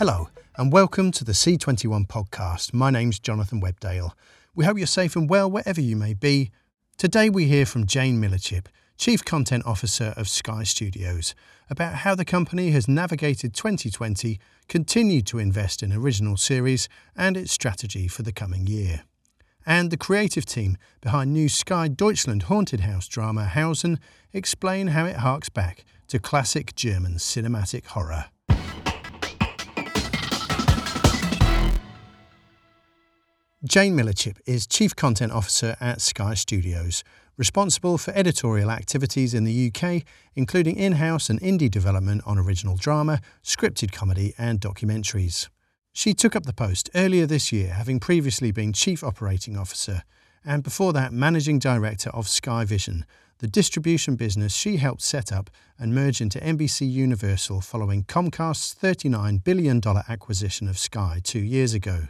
Hello, 0.00 0.30
and 0.56 0.72
welcome 0.72 1.10
to 1.10 1.26
the 1.26 1.32
C21 1.32 2.06
podcast. 2.06 2.72
My 2.72 2.88
name's 2.88 3.18
Jonathan 3.18 3.60
Webdale. 3.60 4.12
We 4.54 4.64
hope 4.64 4.78
you're 4.78 4.86
safe 4.86 5.14
and 5.14 5.28
well 5.28 5.50
wherever 5.50 5.78
you 5.78 5.94
may 5.94 6.14
be. 6.14 6.52
Today 6.96 7.28
we 7.28 7.44
hear 7.44 7.66
from 7.66 7.84
Jane 7.84 8.18
Millichip, 8.18 8.68
Chief 8.96 9.22
Content 9.22 9.66
Officer 9.66 10.14
of 10.16 10.26
Sky 10.26 10.62
Studios, 10.62 11.34
about 11.68 11.96
how 11.96 12.14
the 12.14 12.24
company 12.24 12.70
has 12.70 12.88
navigated 12.88 13.52
2020, 13.52 14.40
continued 14.68 15.26
to 15.26 15.38
invest 15.38 15.82
in 15.82 15.92
original 15.92 16.38
series, 16.38 16.88
and 17.14 17.36
its 17.36 17.52
strategy 17.52 18.08
for 18.08 18.22
the 18.22 18.32
coming 18.32 18.66
year. 18.66 19.02
And 19.66 19.90
the 19.90 19.98
creative 19.98 20.46
team 20.46 20.78
behind 21.02 21.34
new 21.34 21.50
Sky 21.50 21.88
Deutschland 21.88 22.44
haunted 22.44 22.80
house 22.80 23.06
drama 23.06 23.44
Hausen 23.44 24.00
explain 24.32 24.86
how 24.86 25.04
it 25.04 25.16
harks 25.16 25.50
back 25.50 25.84
to 26.08 26.18
classic 26.18 26.74
German 26.74 27.16
cinematic 27.16 27.84
horror. 27.84 28.30
Jane 33.66 33.94
Millichip 33.94 34.38
is 34.46 34.66
Chief 34.66 34.96
Content 34.96 35.32
Officer 35.32 35.76
at 35.82 36.00
Sky 36.00 36.32
Studios, 36.32 37.04
responsible 37.36 37.98
for 37.98 38.10
editorial 38.12 38.70
activities 38.70 39.34
in 39.34 39.44
the 39.44 39.70
UK, 39.70 40.02
including 40.34 40.76
in 40.76 40.92
house 40.92 41.28
and 41.28 41.38
indie 41.42 41.70
development 41.70 42.22
on 42.24 42.38
original 42.38 42.78
drama, 42.78 43.20
scripted 43.44 43.92
comedy, 43.92 44.32
and 44.38 44.62
documentaries. 44.62 45.50
She 45.92 46.14
took 46.14 46.34
up 46.34 46.46
the 46.46 46.54
post 46.54 46.88
earlier 46.94 47.26
this 47.26 47.52
year, 47.52 47.74
having 47.74 48.00
previously 48.00 48.50
been 48.50 48.72
Chief 48.72 49.04
Operating 49.04 49.58
Officer, 49.58 50.04
and 50.42 50.62
before 50.62 50.94
that, 50.94 51.12
Managing 51.12 51.58
Director 51.58 52.08
of 52.14 52.30
Sky 52.30 52.64
Vision, 52.64 53.04
the 53.40 53.46
distribution 53.46 54.16
business 54.16 54.54
she 54.54 54.78
helped 54.78 55.02
set 55.02 55.30
up 55.30 55.50
and 55.78 55.94
merge 55.94 56.22
into 56.22 56.38
NBC 56.38 56.90
Universal 56.90 57.60
following 57.60 58.04
Comcast's 58.04 58.74
$39 58.74 59.44
billion 59.44 59.82
acquisition 60.08 60.66
of 60.66 60.78
Sky 60.78 61.20
two 61.22 61.40
years 61.40 61.74
ago. 61.74 62.08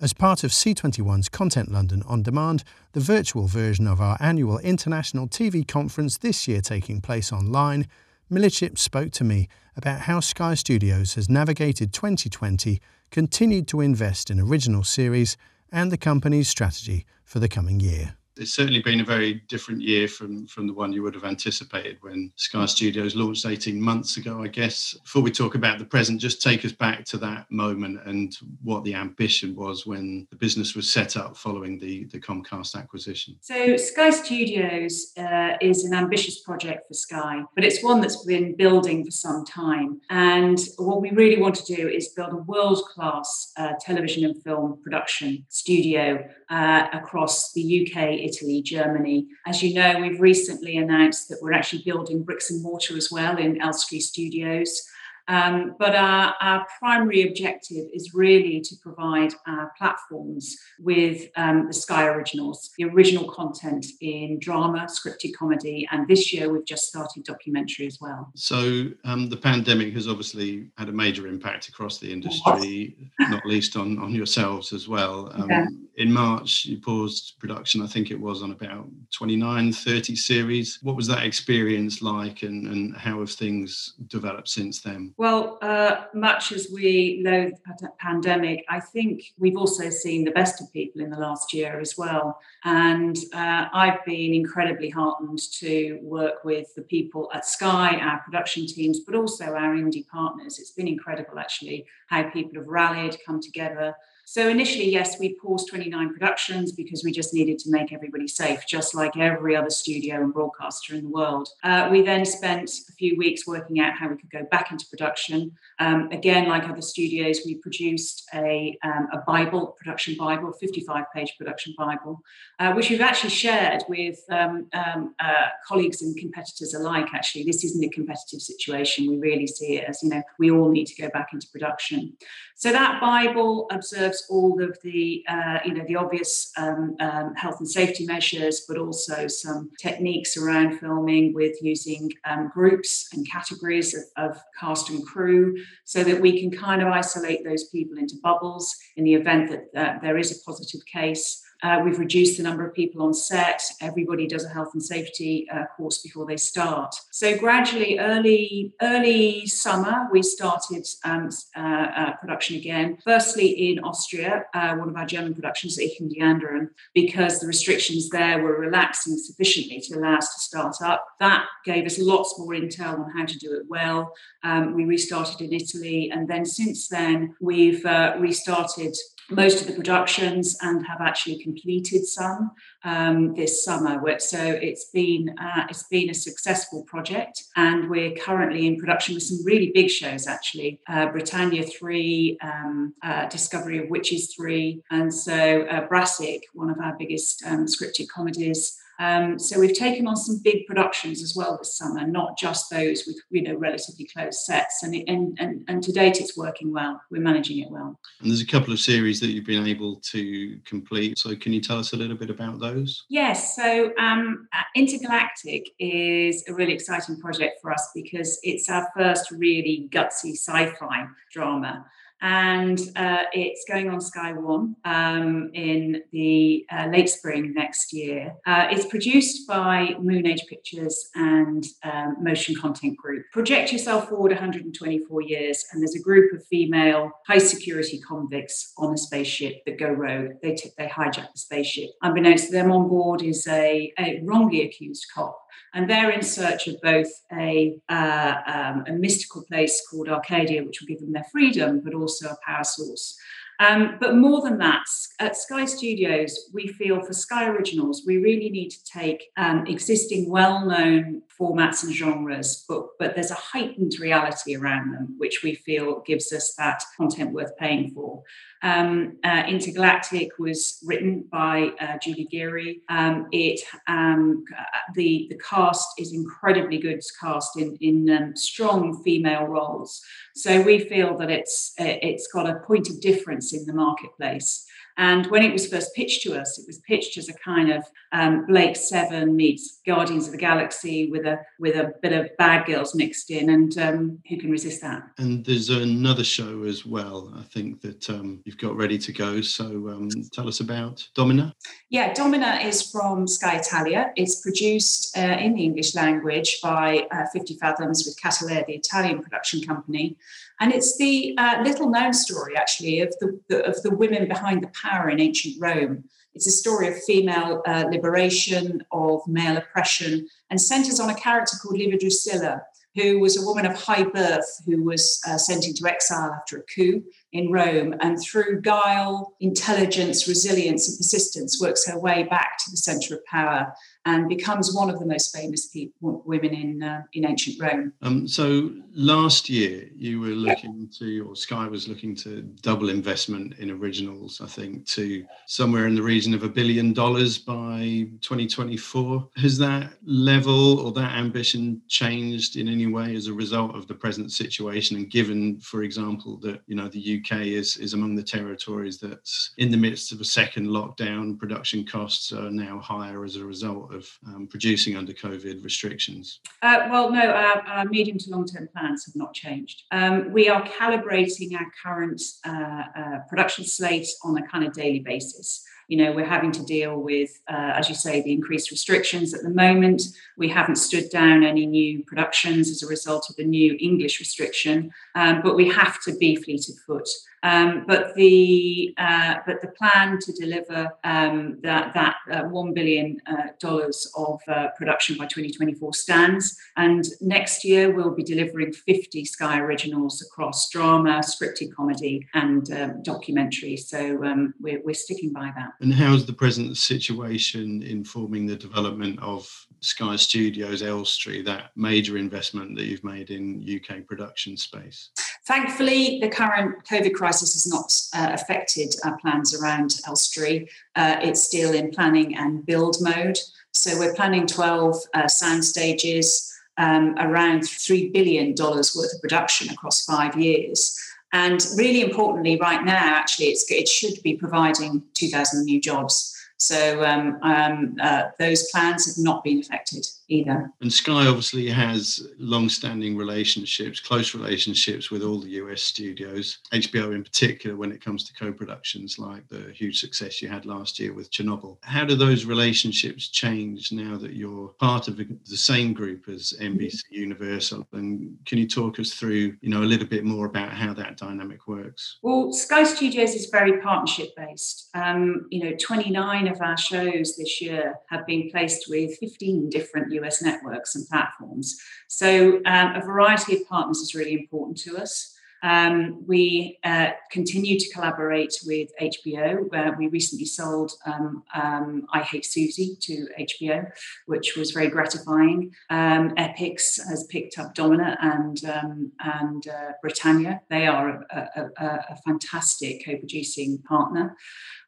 As 0.00 0.12
part 0.12 0.44
of 0.44 0.52
C21's 0.52 1.28
Content 1.28 1.72
London 1.72 2.04
On 2.06 2.22
Demand, 2.22 2.62
the 2.92 3.00
virtual 3.00 3.48
version 3.48 3.88
of 3.88 4.00
our 4.00 4.16
annual 4.20 4.58
international 4.60 5.26
TV 5.26 5.66
conference 5.66 6.18
this 6.18 6.46
year 6.46 6.60
taking 6.60 7.00
place 7.00 7.32
online, 7.32 7.88
Millichip 8.30 8.78
spoke 8.78 9.10
to 9.12 9.24
me 9.24 9.48
about 9.76 10.02
how 10.02 10.20
Sky 10.20 10.54
Studios 10.54 11.14
has 11.14 11.28
navigated 11.28 11.92
2020, 11.92 12.80
continued 13.10 13.66
to 13.66 13.80
invest 13.80 14.30
in 14.30 14.38
original 14.38 14.84
series, 14.84 15.36
and 15.72 15.90
the 15.90 15.98
company's 15.98 16.48
strategy 16.48 17.04
for 17.24 17.40
the 17.40 17.48
coming 17.48 17.80
year 17.80 18.17
it's 18.38 18.54
certainly 18.54 18.80
been 18.80 19.00
a 19.00 19.04
very 19.04 19.34
different 19.48 19.80
year 19.80 20.08
from 20.08 20.46
from 20.46 20.66
the 20.66 20.72
one 20.72 20.92
you 20.92 21.02
would 21.02 21.14
have 21.14 21.24
anticipated 21.24 21.98
when 22.00 22.32
Sky 22.36 22.66
Studios 22.66 23.14
launched 23.14 23.46
18 23.46 23.80
months 23.80 24.16
ago, 24.16 24.42
I 24.42 24.48
guess. 24.48 24.94
Before 25.02 25.22
we 25.22 25.30
talk 25.30 25.54
about 25.54 25.78
the 25.78 25.84
present, 25.84 26.20
just 26.20 26.42
take 26.42 26.64
us 26.64 26.72
back 26.72 27.04
to 27.06 27.18
that 27.18 27.50
moment 27.50 28.00
and 28.06 28.36
what 28.62 28.84
the 28.84 28.94
ambition 28.94 29.54
was 29.54 29.86
when 29.86 30.26
the 30.30 30.36
business 30.36 30.74
was 30.74 30.90
set 30.90 31.16
up 31.16 31.36
following 31.36 31.78
the, 31.78 32.04
the 32.04 32.20
Comcast 32.20 32.76
acquisition. 32.76 33.36
So, 33.40 33.76
Sky 33.76 34.10
Studios 34.10 35.12
uh, 35.16 35.56
is 35.60 35.84
an 35.84 35.94
ambitious 35.94 36.40
project 36.40 36.88
for 36.88 36.94
Sky, 36.94 37.42
but 37.54 37.64
it's 37.64 37.82
one 37.82 38.00
that's 38.00 38.24
been 38.24 38.54
building 38.56 39.04
for 39.04 39.10
some 39.10 39.44
time. 39.44 40.00
And 40.10 40.58
what 40.76 41.00
we 41.00 41.10
really 41.10 41.40
want 41.40 41.54
to 41.56 41.74
do 41.74 41.88
is 41.88 42.08
build 42.08 42.32
a 42.32 42.36
world 42.36 42.82
class 42.94 43.52
uh, 43.56 43.72
television 43.80 44.24
and 44.24 44.42
film 44.42 44.80
production 44.82 45.44
studio 45.48 46.28
uh, 46.50 46.88
across 46.92 47.52
the 47.52 47.62
UK 47.82 48.20
Italy, 48.28 48.62
Germany. 48.62 49.26
As 49.46 49.62
you 49.62 49.74
know, 49.74 49.98
we've 50.00 50.20
recently 50.20 50.76
announced 50.76 51.28
that 51.28 51.38
we're 51.42 51.52
actually 51.52 51.82
building 51.82 52.22
bricks 52.22 52.50
and 52.50 52.62
mortar 52.62 52.96
as 52.96 53.10
well 53.10 53.36
in 53.38 53.60
Elstree 53.60 54.00
Studios. 54.00 54.82
Um, 55.28 55.76
but 55.78 55.94
our, 55.94 56.34
our, 56.40 56.66
primary 56.78 57.28
objective 57.28 57.86
is 57.92 58.14
really 58.14 58.60
to 58.60 58.76
provide 58.76 59.34
our 59.46 59.72
platforms 59.76 60.56
with 60.78 61.28
um, 61.36 61.66
the 61.66 61.72
Sky 61.72 62.06
Originals, 62.06 62.70
the 62.78 62.84
original 62.84 63.30
content 63.30 63.84
in 64.00 64.38
drama, 64.40 64.86
scripted 64.86 65.34
comedy, 65.36 65.86
and 65.90 66.08
this 66.08 66.32
year 66.32 66.50
we've 66.50 66.64
just 66.64 66.88
started 66.88 67.24
documentary 67.24 67.86
as 67.86 67.98
well. 68.00 68.30
So 68.36 68.88
um, 69.04 69.28
the 69.28 69.36
pandemic 69.36 69.92
has 69.94 70.08
obviously 70.08 70.70
had 70.78 70.88
a 70.88 70.92
major 70.92 71.26
impact 71.26 71.68
across 71.68 71.98
the 71.98 72.10
industry, 72.10 72.96
not 73.20 73.44
least 73.44 73.76
on, 73.76 73.98
on 73.98 74.14
yourselves 74.14 74.72
as 74.72 74.88
well. 74.88 75.30
Um, 75.34 75.50
yeah. 75.50 75.66
In 75.96 76.12
March, 76.12 76.64
you 76.64 76.78
paused 76.78 77.34
production, 77.40 77.82
I 77.82 77.88
think 77.88 78.12
it 78.12 78.20
was 78.20 78.42
on 78.42 78.52
about 78.52 78.86
29, 79.12 79.72
30 79.72 80.14
series. 80.14 80.78
What 80.80 80.94
was 80.94 81.08
that 81.08 81.24
experience 81.24 82.02
like, 82.02 82.42
and, 82.42 82.68
and 82.68 82.96
how 82.96 83.18
have 83.18 83.32
things 83.32 83.94
developed 84.06 84.48
since 84.48 84.80
then? 84.80 85.12
Well, 85.18 85.58
uh, 85.62 86.04
much 86.14 86.52
as 86.52 86.68
we 86.72 87.20
loathe 87.24 87.54
the 87.80 87.88
pandemic, 87.98 88.64
I 88.68 88.78
think 88.78 89.32
we've 89.36 89.56
also 89.56 89.90
seen 89.90 90.24
the 90.24 90.30
best 90.30 90.62
of 90.62 90.72
people 90.72 91.00
in 91.00 91.10
the 91.10 91.18
last 91.18 91.52
year 91.52 91.80
as 91.80 91.98
well. 91.98 92.38
And 92.62 93.16
uh, 93.34 93.66
I've 93.72 94.04
been 94.04 94.32
incredibly 94.32 94.90
heartened 94.90 95.40
to 95.54 95.98
work 96.02 96.44
with 96.44 96.72
the 96.76 96.82
people 96.82 97.28
at 97.34 97.46
Sky, 97.46 97.96
our 97.96 98.20
production 98.20 98.68
teams, 98.68 99.00
but 99.00 99.16
also 99.16 99.46
our 99.46 99.74
indie 99.74 100.06
partners. 100.06 100.60
It's 100.60 100.70
been 100.70 100.86
incredible, 100.86 101.40
actually, 101.40 101.86
how 102.06 102.30
people 102.30 102.54
have 102.54 102.68
rallied, 102.68 103.16
come 103.26 103.40
together. 103.40 103.96
So 104.30 104.46
initially, 104.46 104.90
yes, 104.90 105.18
we 105.18 105.36
paused 105.36 105.70
29 105.70 106.12
productions 106.12 106.72
because 106.72 107.02
we 107.02 107.12
just 107.12 107.32
needed 107.32 107.58
to 107.60 107.70
make 107.70 107.94
everybody 107.94 108.28
safe, 108.28 108.66
just 108.66 108.94
like 108.94 109.16
every 109.16 109.56
other 109.56 109.70
studio 109.70 110.16
and 110.16 110.34
broadcaster 110.34 110.94
in 110.94 111.04
the 111.04 111.08
world. 111.08 111.48
Uh, 111.64 111.88
we 111.90 112.02
then 112.02 112.26
spent 112.26 112.70
a 112.90 112.92
few 112.92 113.16
weeks 113.16 113.46
working 113.46 113.80
out 113.80 113.96
how 113.96 114.06
we 114.06 114.16
could 114.16 114.28
go 114.28 114.44
back 114.50 114.70
into 114.70 114.84
production. 114.90 115.56
Um, 115.80 116.08
again, 116.10 116.48
like 116.48 116.68
other 116.68 116.82
studios, 116.82 117.40
we 117.46 117.54
produced 117.54 118.28
a, 118.34 118.76
um, 118.82 119.08
a 119.12 119.18
Bible, 119.18 119.76
production 119.78 120.16
Bible, 120.18 120.52
55 120.52 121.04
page 121.14 121.34
production 121.38 121.74
Bible, 121.78 122.20
uh, 122.58 122.72
which 122.72 122.90
we've 122.90 123.00
actually 123.00 123.30
shared 123.30 123.84
with 123.88 124.18
um, 124.30 124.66
um, 124.72 125.14
uh, 125.20 125.48
colleagues 125.66 126.02
and 126.02 126.16
competitors 126.16 126.74
alike. 126.74 127.06
Actually, 127.14 127.44
this 127.44 127.64
isn't 127.64 127.84
a 127.84 127.88
competitive 127.90 128.40
situation. 128.40 129.08
We 129.08 129.18
really 129.18 129.46
see 129.46 129.76
it 129.76 129.84
as, 129.88 130.02
you 130.02 130.10
know, 130.10 130.22
we 130.38 130.50
all 130.50 130.68
need 130.68 130.86
to 130.86 131.00
go 131.00 131.08
back 131.10 131.28
into 131.32 131.46
production. 131.52 132.16
So 132.56 132.72
that 132.72 133.00
Bible 133.00 133.68
observes 133.70 134.26
all 134.28 134.60
of 134.60 134.76
the, 134.82 135.24
uh, 135.28 135.58
you 135.64 135.74
know, 135.74 135.84
the 135.86 135.94
obvious 135.94 136.50
um, 136.56 136.96
um, 136.98 137.34
health 137.36 137.60
and 137.60 137.70
safety 137.70 138.04
measures, 138.04 138.64
but 138.66 138.78
also 138.78 139.28
some 139.28 139.70
techniques 139.80 140.36
around 140.36 140.80
filming 140.80 141.34
with 141.34 141.62
using 141.62 142.10
groups 142.52 143.08
and 143.12 143.28
categories 143.30 143.94
of, 143.94 144.02
of 144.16 144.42
cast 144.58 144.90
and 144.90 145.06
crew, 145.06 145.54
so 145.84 146.04
that 146.04 146.20
we 146.20 146.40
can 146.40 146.50
kind 146.50 146.82
of 146.82 146.88
isolate 146.88 147.44
those 147.44 147.68
people 147.68 147.98
into 147.98 148.16
bubbles 148.22 148.74
in 148.96 149.04
the 149.04 149.14
event 149.14 149.50
that 149.50 149.80
uh, 149.80 149.98
there 150.00 150.18
is 150.18 150.32
a 150.32 150.44
positive 150.44 150.80
case. 150.92 151.42
Uh, 151.62 151.80
we've 151.84 151.98
reduced 151.98 152.36
the 152.36 152.42
number 152.42 152.66
of 152.66 152.74
people 152.74 153.02
on 153.02 153.12
set. 153.12 153.62
Everybody 153.80 154.26
does 154.26 154.44
a 154.44 154.48
health 154.48 154.74
and 154.74 154.82
safety 154.82 155.48
uh, 155.52 155.64
course 155.76 155.98
before 155.98 156.24
they 156.26 156.36
start. 156.36 156.94
So 157.10 157.36
gradually, 157.36 157.98
early 157.98 158.72
early 158.80 159.46
summer, 159.46 160.08
we 160.12 160.22
started 160.22 160.86
um, 161.04 161.30
uh, 161.56 161.60
uh 161.60 162.16
production 162.16 162.56
again. 162.56 162.98
Firstly 163.04 163.70
in 163.70 163.80
Austria, 163.80 164.44
uh, 164.54 164.76
one 164.76 164.88
of 164.88 164.96
our 164.96 165.06
German 165.06 165.34
productions, 165.34 165.78
Ich 165.78 166.00
und 166.00 166.70
because 166.94 167.40
the 167.40 167.46
restrictions 167.46 168.08
there 168.10 168.42
were 168.42 168.58
relaxing 168.58 169.16
sufficiently 169.16 169.80
to 169.80 169.98
allow 169.98 170.18
us 170.18 170.34
to 170.34 170.40
start 170.40 170.76
up. 170.82 171.06
That 171.18 171.46
gave 171.64 171.86
us 171.86 171.98
lots 171.98 172.38
more 172.38 172.52
intel 172.52 173.00
on 173.00 173.10
how 173.10 173.26
to 173.26 173.38
do 173.38 173.54
it 173.54 173.66
well. 173.68 174.12
Um, 174.44 174.74
we 174.74 174.84
restarted 174.84 175.40
in 175.40 175.52
Italy, 175.52 176.10
and 176.12 176.28
then 176.28 176.44
since 176.44 176.88
then 176.88 177.34
we've 177.40 177.84
uh, 177.84 178.16
restarted 178.18 178.96
most 179.30 179.60
of 179.60 179.66
the 179.66 179.74
productions 179.74 180.56
and 180.62 180.86
have 180.86 181.00
actually 181.00 181.42
completed 181.42 182.06
some 182.06 182.52
um, 182.84 183.34
this 183.34 183.64
summer. 183.64 184.00
So 184.18 184.38
it's 184.40 184.86
been 184.86 185.34
uh, 185.38 185.66
it's 185.68 185.84
been 185.84 186.10
a 186.10 186.14
successful 186.14 186.84
project, 186.84 187.44
and 187.56 187.90
we're 187.90 188.14
currently 188.14 188.66
in 188.66 188.78
production 188.78 189.14
with 189.14 189.24
some 189.24 189.44
really 189.44 189.70
big 189.74 189.90
shows. 189.90 190.26
Actually, 190.26 190.80
uh, 190.88 191.06
Britannia 191.06 191.64
three, 191.64 192.38
um, 192.42 192.94
uh, 193.02 193.28
Discovery 193.28 193.78
of 193.78 193.90
Witches 193.90 194.34
three, 194.34 194.82
and 194.90 195.12
so 195.12 195.62
uh, 195.62 195.86
Brassic, 195.86 196.42
one 196.54 196.70
of 196.70 196.78
our 196.78 196.96
biggest 196.98 197.44
um, 197.44 197.66
scripted 197.66 198.08
comedies. 198.08 198.77
Um, 198.98 199.38
so 199.38 199.60
we've 199.60 199.76
taken 199.76 200.06
on 200.06 200.16
some 200.16 200.40
big 200.42 200.66
productions 200.66 201.22
as 201.22 201.34
well 201.36 201.56
this 201.56 201.76
summer, 201.76 202.06
not 202.06 202.36
just 202.36 202.70
those 202.70 203.04
with 203.06 203.16
you 203.30 203.42
know 203.42 203.54
relatively 203.54 204.06
close 204.06 204.44
sets. 204.44 204.82
And, 204.82 204.94
and 205.08 205.36
and 205.38 205.64
and 205.68 205.82
to 205.82 205.92
date, 205.92 206.20
it's 206.20 206.36
working 206.36 206.72
well. 206.72 207.00
We're 207.10 207.22
managing 207.22 207.58
it 207.58 207.70
well. 207.70 207.98
And 208.20 208.30
there's 208.30 208.42
a 208.42 208.46
couple 208.46 208.72
of 208.72 208.80
series 208.80 209.20
that 209.20 209.28
you've 209.28 209.46
been 209.46 209.66
able 209.66 209.96
to 209.96 210.58
complete. 210.64 211.18
So 211.18 211.36
can 211.36 211.52
you 211.52 211.60
tell 211.60 211.78
us 211.78 211.92
a 211.92 211.96
little 211.96 212.16
bit 212.16 212.30
about 212.30 212.58
those? 212.58 213.04
Yes. 213.08 213.54
So 213.54 213.92
um, 213.98 214.48
Intergalactic 214.74 215.70
is 215.78 216.44
a 216.48 216.54
really 216.54 216.72
exciting 216.72 217.20
project 217.20 217.60
for 217.62 217.72
us 217.72 217.90
because 217.94 218.38
it's 218.42 218.68
our 218.68 218.88
first 218.96 219.30
really 219.30 219.88
gutsy 219.90 220.32
sci-fi 220.32 221.06
drama. 221.32 221.86
And 222.20 222.80
uh, 222.96 223.24
it's 223.32 223.64
going 223.68 223.90
on 223.90 224.00
Sky 224.00 224.32
One 224.32 224.76
um, 224.84 225.50
in 225.54 226.02
the 226.12 226.66
uh, 226.70 226.86
late 226.86 227.08
spring 227.08 227.54
next 227.54 227.92
year. 227.92 228.34
Uh, 228.46 228.66
it's 228.70 228.86
produced 228.86 229.46
by 229.46 229.94
Moon 230.00 230.26
Age 230.26 230.44
Pictures 230.48 231.10
and 231.14 231.64
um, 231.84 232.16
Motion 232.20 232.54
Content 232.56 232.96
Group. 232.96 233.24
Project 233.32 233.72
yourself 233.72 234.08
forward 234.08 234.32
124 234.32 235.22
years, 235.22 235.64
and 235.72 235.82
there's 235.82 235.94
a 235.94 236.02
group 236.02 236.32
of 236.32 236.44
female 236.46 237.10
high 237.26 237.38
security 237.38 238.00
convicts 238.00 238.72
on 238.78 238.94
a 238.94 238.98
spaceship 238.98 239.64
that 239.64 239.78
go 239.78 239.88
rogue. 239.88 240.32
They 240.42 240.54
t- 240.54 240.70
they 240.76 240.86
hijack 240.86 241.32
the 241.32 241.38
spaceship. 241.38 241.90
Unbeknownst 242.02 242.46
to 242.46 242.52
them, 242.52 242.72
on 242.72 242.88
board 242.88 243.22
is 243.22 243.46
a, 243.46 243.92
a 243.98 244.20
wrongly 244.24 244.62
accused 244.62 245.06
cop 245.14 245.47
and 245.74 245.88
they're 245.88 246.10
in 246.10 246.22
search 246.22 246.66
of 246.68 246.80
both 246.82 247.08
a, 247.32 247.78
uh, 247.88 248.34
um, 248.46 248.84
a 248.86 248.92
mystical 248.92 249.42
place 249.44 249.86
called 249.88 250.08
Arcadia, 250.08 250.64
which 250.64 250.80
will 250.80 250.88
give 250.88 251.00
them 251.00 251.12
their 251.12 251.26
freedom, 251.30 251.80
but 251.84 251.94
also 251.94 252.28
a 252.28 252.36
power 252.44 252.64
source. 252.64 253.18
Um, 253.60 253.96
but 254.00 254.14
more 254.14 254.40
than 254.40 254.58
that, 254.58 254.84
at 255.18 255.36
Sky 255.36 255.64
Studios, 255.64 256.48
we 256.54 256.68
feel 256.68 257.02
for 257.02 257.12
Sky 257.12 257.48
Originals, 257.48 258.04
we 258.06 258.18
really 258.18 258.50
need 258.50 258.70
to 258.70 258.84
take 258.84 259.30
um, 259.36 259.66
existing 259.66 260.30
well 260.30 260.64
known 260.64 261.22
formats 261.38 261.82
and 261.82 261.92
genres, 261.92 262.64
but, 262.68 262.86
but 263.00 263.14
there's 263.14 263.32
a 263.32 263.34
heightened 263.34 263.98
reality 263.98 264.56
around 264.56 264.92
them, 264.92 265.14
which 265.18 265.42
we 265.42 265.54
feel 265.54 266.02
gives 266.06 266.32
us 266.32 266.54
that 266.54 266.82
content 266.96 267.32
worth 267.32 267.56
paying 267.56 267.90
for. 267.90 268.22
Um, 268.62 269.18
uh, 269.24 269.44
Intergalactic 269.46 270.30
was 270.38 270.82
written 270.84 271.24
by 271.30 271.70
uh, 271.80 271.98
Julie 272.02 272.28
Geary. 272.30 272.82
Um, 272.88 273.28
it 273.30 273.60
um, 273.86 274.44
uh, 274.56 274.64
the 274.94 275.26
the 275.30 275.38
cast 275.38 275.88
is 275.98 276.12
incredibly 276.12 276.78
good 276.78 277.00
cast 277.20 277.56
in 277.56 277.76
in 277.80 278.10
um, 278.10 278.36
strong 278.36 279.02
female 279.04 279.44
roles. 279.44 280.02
So 280.34 280.62
we 280.62 280.80
feel 280.80 281.16
that 281.18 281.30
it's 281.30 281.72
it's 281.78 282.28
got 282.32 282.48
a 282.48 282.60
point 282.66 282.90
of 282.90 283.00
difference 283.00 283.52
in 283.52 283.64
the 283.66 283.74
marketplace. 283.74 284.66
And 284.98 285.28
when 285.28 285.44
it 285.44 285.52
was 285.52 285.68
first 285.68 285.94
pitched 285.94 286.22
to 286.24 286.34
us, 286.34 286.58
it 286.58 286.66
was 286.66 286.78
pitched 286.78 287.16
as 287.18 287.28
a 287.28 287.32
kind 287.34 287.70
of 287.70 287.84
um, 288.10 288.46
Blake 288.46 288.74
Seven 288.74 289.36
meets 289.36 289.80
Guardians 289.86 290.26
of 290.26 290.32
the 290.32 290.38
Galaxy 290.38 291.08
with 291.08 291.24
a 291.24 291.38
with 291.60 291.76
a 291.76 291.94
bit 292.02 292.12
of 292.12 292.36
bad 292.36 292.66
girls 292.66 292.96
mixed 292.96 293.30
in, 293.30 293.50
and 293.50 293.78
um, 293.78 294.18
who 294.28 294.36
can 294.38 294.50
resist 294.50 294.82
that? 294.82 295.04
And 295.18 295.44
there's 295.44 295.70
another 295.70 296.24
show 296.24 296.64
as 296.64 296.84
well. 296.84 297.32
I 297.36 297.42
think 297.44 297.80
that 297.82 298.10
um, 298.10 298.40
you've 298.44 298.58
got 298.58 298.76
ready 298.76 298.98
to 298.98 299.12
go. 299.12 299.40
So 299.40 299.66
um, 299.88 300.08
tell 300.32 300.48
us 300.48 300.58
about 300.58 301.06
Domina. 301.14 301.54
Yeah, 301.90 302.12
Domina 302.12 302.60
is 302.64 302.90
from 302.90 303.28
Sky 303.28 303.58
Italia. 303.58 304.12
It's 304.16 304.40
produced 304.40 305.16
uh, 305.16 305.20
in 305.20 305.54
the 305.54 305.62
English 305.62 305.94
language 305.94 306.58
by 306.60 307.06
uh, 307.12 307.26
50 307.32 307.56
Fathoms 307.58 308.04
with 308.04 308.20
Cattleya, 308.20 308.66
the 308.66 308.74
Italian 308.74 309.22
production 309.22 309.62
company. 309.62 310.16
And 310.60 310.72
it's 310.72 310.96
the 310.96 311.34
uh, 311.38 311.62
little 311.62 311.88
known 311.88 312.12
story, 312.12 312.56
actually, 312.56 313.00
of 313.00 313.14
the, 313.20 313.40
the, 313.48 313.64
of 313.64 313.80
the 313.82 313.94
women 313.94 314.26
behind 314.26 314.62
the 314.62 314.68
power 314.68 315.08
in 315.08 315.20
ancient 315.20 315.56
Rome. 315.60 316.04
It's 316.34 316.46
a 316.46 316.50
story 316.50 316.88
of 316.88 317.02
female 317.04 317.62
uh, 317.66 317.84
liberation, 317.90 318.82
of 318.92 319.20
male 319.26 319.56
oppression, 319.56 320.28
and 320.50 320.60
centers 320.60 321.00
on 321.00 321.10
a 321.10 321.14
character 321.14 321.56
called 321.62 321.78
Livia 321.78 321.98
Drusilla, 321.98 322.62
who 322.94 323.20
was 323.20 323.40
a 323.40 323.44
woman 323.44 323.66
of 323.66 323.74
high 323.74 324.04
birth 324.04 324.62
who 324.66 324.82
was 324.82 325.20
uh, 325.28 325.38
sent 325.38 325.66
into 325.66 325.86
exile 325.86 326.32
after 326.32 326.58
a 326.58 326.62
coup 326.62 327.02
in 327.32 327.52
Rome, 327.52 327.94
and 328.00 328.18
through 328.20 328.62
guile, 328.62 329.34
intelligence, 329.40 330.26
resilience, 330.26 330.88
and 330.88 330.96
persistence, 330.96 331.60
works 331.60 331.86
her 331.86 331.98
way 331.98 332.22
back 332.24 332.58
to 332.64 332.70
the 332.70 332.76
center 332.76 333.14
of 333.14 333.24
power 333.26 333.72
and 334.06 334.28
becomes 334.28 334.74
one 334.74 334.88
of 334.88 334.98
the 334.98 335.04
most 335.04 335.36
famous 335.36 335.66
people, 335.66 336.22
women 336.24 336.54
in 336.54 336.82
uh, 336.82 337.02
in 337.12 337.26
ancient 337.26 337.60
Rome. 337.60 337.92
Um, 338.00 338.26
so 338.26 338.70
last 338.94 339.50
year, 339.50 339.88
you 339.94 340.20
were 340.20 340.28
looking 340.28 340.88
to, 340.98 341.28
or 341.28 341.36
Sky 341.36 341.66
was 341.66 341.88
looking 341.88 342.14
to 342.16 342.42
double 342.62 342.88
investment 342.88 343.58
in 343.58 343.70
originals. 343.70 344.40
I 344.40 344.46
think 344.46 344.86
to 344.86 345.26
somewhere 345.46 345.86
in 345.86 345.94
the 345.94 346.02
region 346.02 346.32
of 346.32 346.42
a 346.42 346.48
billion 346.48 346.92
dollars 346.92 347.38
by 347.38 348.08
2024. 348.22 349.28
Has 349.36 349.58
that 349.58 349.92
level 350.04 350.80
or 350.80 350.92
that 350.92 351.12
ambition 351.12 351.82
changed 351.88 352.56
in 352.56 352.68
any 352.68 352.86
way 352.86 353.14
as 353.14 353.26
a 353.26 353.32
result 353.32 353.74
of 353.74 353.86
the 353.86 353.94
present 353.94 354.32
situation? 354.32 354.96
And 354.96 355.10
given, 355.10 355.60
for 355.60 355.82
example, 355.82 356.38
that 356.38 356.62
you 356.66 356.76
know 356.76 356.88
the 356.88 357.17
UK 357.18 357.40
is 357.46 357.76
is 357.76 357.94
among 357.94 358.14
the 358.14 358.22
territories 358.22 358.98
that's 358.98 359.52
in 359.58 359.70
the 359.70 359.76
midst 359.76 360.12
of 360.12 360.20
a 360.20 360.24
second 360.24 360.68
lockdown, 360.68 361.38
production 361.38 361.84
costs 361.84 362.32
are 362.32 362.50
now 362.50 362.78
higher 362.78 363.24
as 363.24 363.36
a 363.36 363.44
result 363.44 363.92
of 363.94 364.08
um, 364.26 364.46
producing 364.46 364.96
under 364.96 365.12
COVID 365.12 365.64
restrictions? 365.64 366.40
Uh, 366.62 366.88
well, 366.90 367.10
no, 367.10 367.30
our, 367.30 367.60
our, 367.62 367.84
medium 367.86 368.18
to 368.18 368.30
long 368.30 368.46
term 368.46 368.68
plans 368.74 369.04
have 369.06 369.16
not 369.16 369.34
changed. 369.34 369.84
Um, 369.90 370.32
we 370.32 370.48
are 370.48 370.62
calibrating 370.66 371.54
our 371.54 371.66
current 371.82 372.20
uh, 372.44 372.82
uh, 372.96 373.18
production 373.28 373.64
slate 373.64 374.08
on 374.24 374.36
a 374.38 374.46
kind 374.46 374.64
of 374.64 374.72
daily 374.72 375.00
basis 375.00 375.64
you 375.88 375.96
know 375.96 376.12
we're 376.12 376.24
having 376.24 376.52
to 376.52 376.64
deal 376.64 376.98
with 376.98 377.40
uh, 377.50 377.72
as 377.74 377.88
you 377.88 377.94
say 377.94 378.22
the 378.22 378.32
increased 378.32 378.70
restrictions 378.70 379.34
at 379.34 379.42
the 379.42 379.50
moment 379.50 380.02
we 380.36 380.48
haven't 380.48 380.76
stood 380.76 381.10
down 381.10 381.42
any 381.42 381.66
new 381.66 382.04
productions 382.04 382.70
as 382.70 382.82
a 382.82 382.86
result 382.86 383.28
of 383.28 383.36
the 383.36 383.44
new 383.44 383.76
english 383.80 384.20
restriction 384.20 384.90
um, 385.14 385.40
but 385.42 385.56
we 385.56 385.68
have 385.68 386.00
to 386.02 386.14
be 386.16 386.36
fleet 386.36 386.68
of 386.68 386.76
foot 386.86 387.08
um, 387.42 387.84
but 387.86 388.14
the 388.14 388.94
uh, 388.98 389.36
but 389.46 389.60
the 389.60 389.68
plan 389.68 390.18
to 390.20 390.32
deliver 390.32 390.90
um, 391.04 391.58
that 391.62 391.94
that 391.94 392.16
uh, 392.30 392.42
one 392.48 392.74
billion 392.74 393.20
uh, 393.26 393.48
dollars 393.60 394.10
of 394.16 394.40
uh, 394.48 394.68
production 394.76 395.16
by 395.16 395.26
2024 395.26 395.94
stands, 395.94 396.56
and 396.76 397.04
next 397.20 397.64
year 397.64 397.94
we'll 397.94 398.14
be 398.14 398.24
delivering 398.24 398.72
50 398.72 399.24
Sky 399.24 399.60
originals 399.60 400.20
across 400.22 400.68
drama, 400.70 401.20
scripted 401.20 401.72
comedy, 401.74 402.26
and 402.34 402.70
um, 402.72 403.02
documentary. 403.02 403.76
So 403.76 404.24
um, 404.24 404.54
we're 404.60 404.82
we're 404.84 404.94
sticking 404.94 405.32
by 405.32 405.52
that. 405.56 405.72
And 405.80 405.94
how's 405.94 406.26
the 406.26 406.32
present 406.32 406.76
situation 406.76 407.82
informing 407.82 408.46
the 408.46 408.56
development 408.56 409.20
of 409.22 409.48
Sky 409.80 410.16
Studios 410.16 410.82
Elstree, 410.82 411.40
that 411.42 411.70
major 411.76 412.18
investment 412.18 412.76
that 412.76 412.86
you've 412.86 413.04
made 413.04 413.30
in 413.30 413.64
UK 413.64 414.04
production 414.04 414.56
space? 414.56 415.10
Thankfully, 415.46 416.18
the 416.20 416.28
current 416.28 416.84
COVID 416.84 417.14
crisis 417.14 417.54
has 417.54 417.66
not 417.66 417.92
uh, 418.12 418.32
affected 418.32 418.92
our 419.04 419.16
plans 419.18 419.54
around 419.54 419.94
Elstree. 420.06 420.68
Uh, 420.96 421.16
it's 421.22 421.44
still 421.44 421.72
in 421.72 421.90
planning 421.90 422.36
and 422.36 422.66
build 422.66 422.96
mode. 423.00 423.38
So 423.72 423.96
we're 423.98 424.14
planning 424.14 424.48
12 424.48 424.96
uh, 425.14 425.28
sound 425.28 425.64
stages, 425.64 426.52
um, 426.76 427.14
around 427.18 427.62
$3 427.62 428.12
billion 428.12 428.54
worth 428.58 428.96
of 428.96 429.20
production 429.20 429.70
across 429.70 430.04
five 430.04 430.36
years. 430.36 430.98
And 431.32 431.64
really 431.76 432.00
importantly, 432.00 432.58
right 432.60 432.84
now, 432.84 433.14
actually, 433.14 433.48
it 433.48 433.88
should 433.88 434.22
be 434.22 434.34
providing 434.34 435.02
2,000 435.14 435.64
new 435.64 435.80
jobs. 435.80 436.34
So 436.58 437.04
um, 437.04 437.38
um, 437.42 437.96
uh, 438.00 438.24
those 438.38 438.68
plans 438.70 439.06
have 439.06 439.24
not 439.24 439.44
been 439.44 439.60
affected 439.60 440.04
either. 440.26 440.70
And 440.80 440.92
Sky 440.92 441.26
obviously 441.26 441.68
has 441.68 442.28
long-standing 442.38 443.16
relationships, 443.16 444.00
close 444.00 444.34
relationships 444.34 445.10
with 445.10 445.22
all 445.22 445.38
the 445.38 445.50
US 445.50 445.82
studios, 445.82 446.58
HBO 446.72 447.14
in 447.14 447.22
particular 447.22 447.76
when 447.76 447.92
it 447.92 448.04
comes 448.04 448.24
to 448.24 448.34
co-productions 448.34 449.20
like 449.20 449.48
the 449.48 449.72
huge 449.72 450.00
success 450.00 450.42
you 450.42 450.48
had 450.48 450.66
last 450.66 450.98
year 450.98 451.12
with 451.12 451.30
Chernobyl. 451.30 451.78
How 451.82 452.04
do 452.04 452.16
those 452.16 452.44
relationships 452.44 453.28
change 453.28 453.92
now 453.92 454.18
that 454.18 454.34
you're 454.34 454.68
part 454.80 455.06
of 455.06 455.16
the 455.16 455.56
same 455.56 455.92
group 455.92 456.28
as 456.28 456.54
NBC 456.60 457.02
Universal? 457.10 457.86
And 457.92 458.36
can 458.46 458.58
you 458.58 458.66
talk 458.66 458.98
us 458.98 459.14
through, 459.14 459.56
you 459.60 459.70
know, 459.70 459.82
a 459.82 459.84
little 459.84 460.08
bit 460.08 460.24
more 460.24 460.46
about 460.46 460.72
how 460.72 460.92
that 460.94 461.16
dynamic 461.16 461.68
works? 461.68 462.18
Well, 462.22 462.52
Sky 462.52 462.82
Studios 462.82 463.34
is 463.34 463.46
very 463.46 463.80
partnership 463.80 464.34
based. 464.36 464.90
Um, 464.94 465.46
you 465.50 465.64
know, 465.64 465.76
29 465.80 466.47
of 466.48 466.60
our 466.60 466.76
shows 466.76 467.36
this 467.36 467.60
year 467.60 467.94
have 468.08 468.26
been 468.26 468.50
placed 468.50 468.88
with 468.88 469.16
15 469.18 469.70
different 469.70 470.12
US 470.12 470.42
networks 470.42 470.94
and 470.94 471.08
platforms. 471.08 471.78
So 472.08 472.60
um, 472.66 472.94
a 472.94 473.00
variety 473.04 473.56
of 473.56 473.68
partners 473.68 473.98
is 473.98 474.14
really 474.14 474.34
important 474.34 474.78
to 474.78 474.96
us. 474.96 475.37
Um, 475.62 476.24
we 476.26 476.78
uh, 476.84 477.10
continue 477.30 477.78
to 477.78 477.92
collaborate 477.92 478.54
with 478.66 478.90
HBO, 479.00 479.68
where 479.70 479.96
we 479.98 480.08
recently 480.08 480.46
sold 480.46 480.92
um, 481.06 481.42
um, 481.54 482.06
I 482.12 482.20
Hate 482.20 482.44
Suzie 482.44 482.98
to 483.00 483.28
HBO, 483.40 483.90
which 484.26 484.56
was 484.56 484.70
very 484.70 484.88
gratifying. 484.88 485.74
Um, 485.90 486.30
Epix 486.36 486.98
has 487.08 487.26
picked 487.28 487.58
up 487.58 487.74
Domina 487.74 488.16
and 488.20 488.64
um, 488.64 489.12
and 489.20 489.66
uh, 489.68 489.92
Britannia. 490.02 490.60
They 490.70 490.86
are 490.86 491.08
a, 491.30 491.48
a, 491.56 491.84
a, 491.84 491.86
a 492.10 492.16
fantastic 492.24 493.04
co-producing 493.04 493.78
partner. 493.78 494.36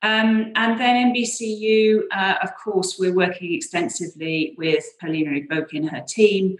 Um, 0.03 0.53
and 0.57 0.81
then 0.81 1.13
NBCU, 1.13 2.05
uh, 2.11 2.37
of 2.43 2.55
course, 2.57 2.97
we're 2.99 3.15
working 3.15 3.53
extensively 3.53 4.55
with 4.57 4.85
Paulina 4.99 5.33
Igboki 5.33 5.75
and 5.75 5.91
her 5.91 6.03
team 6.09 6.57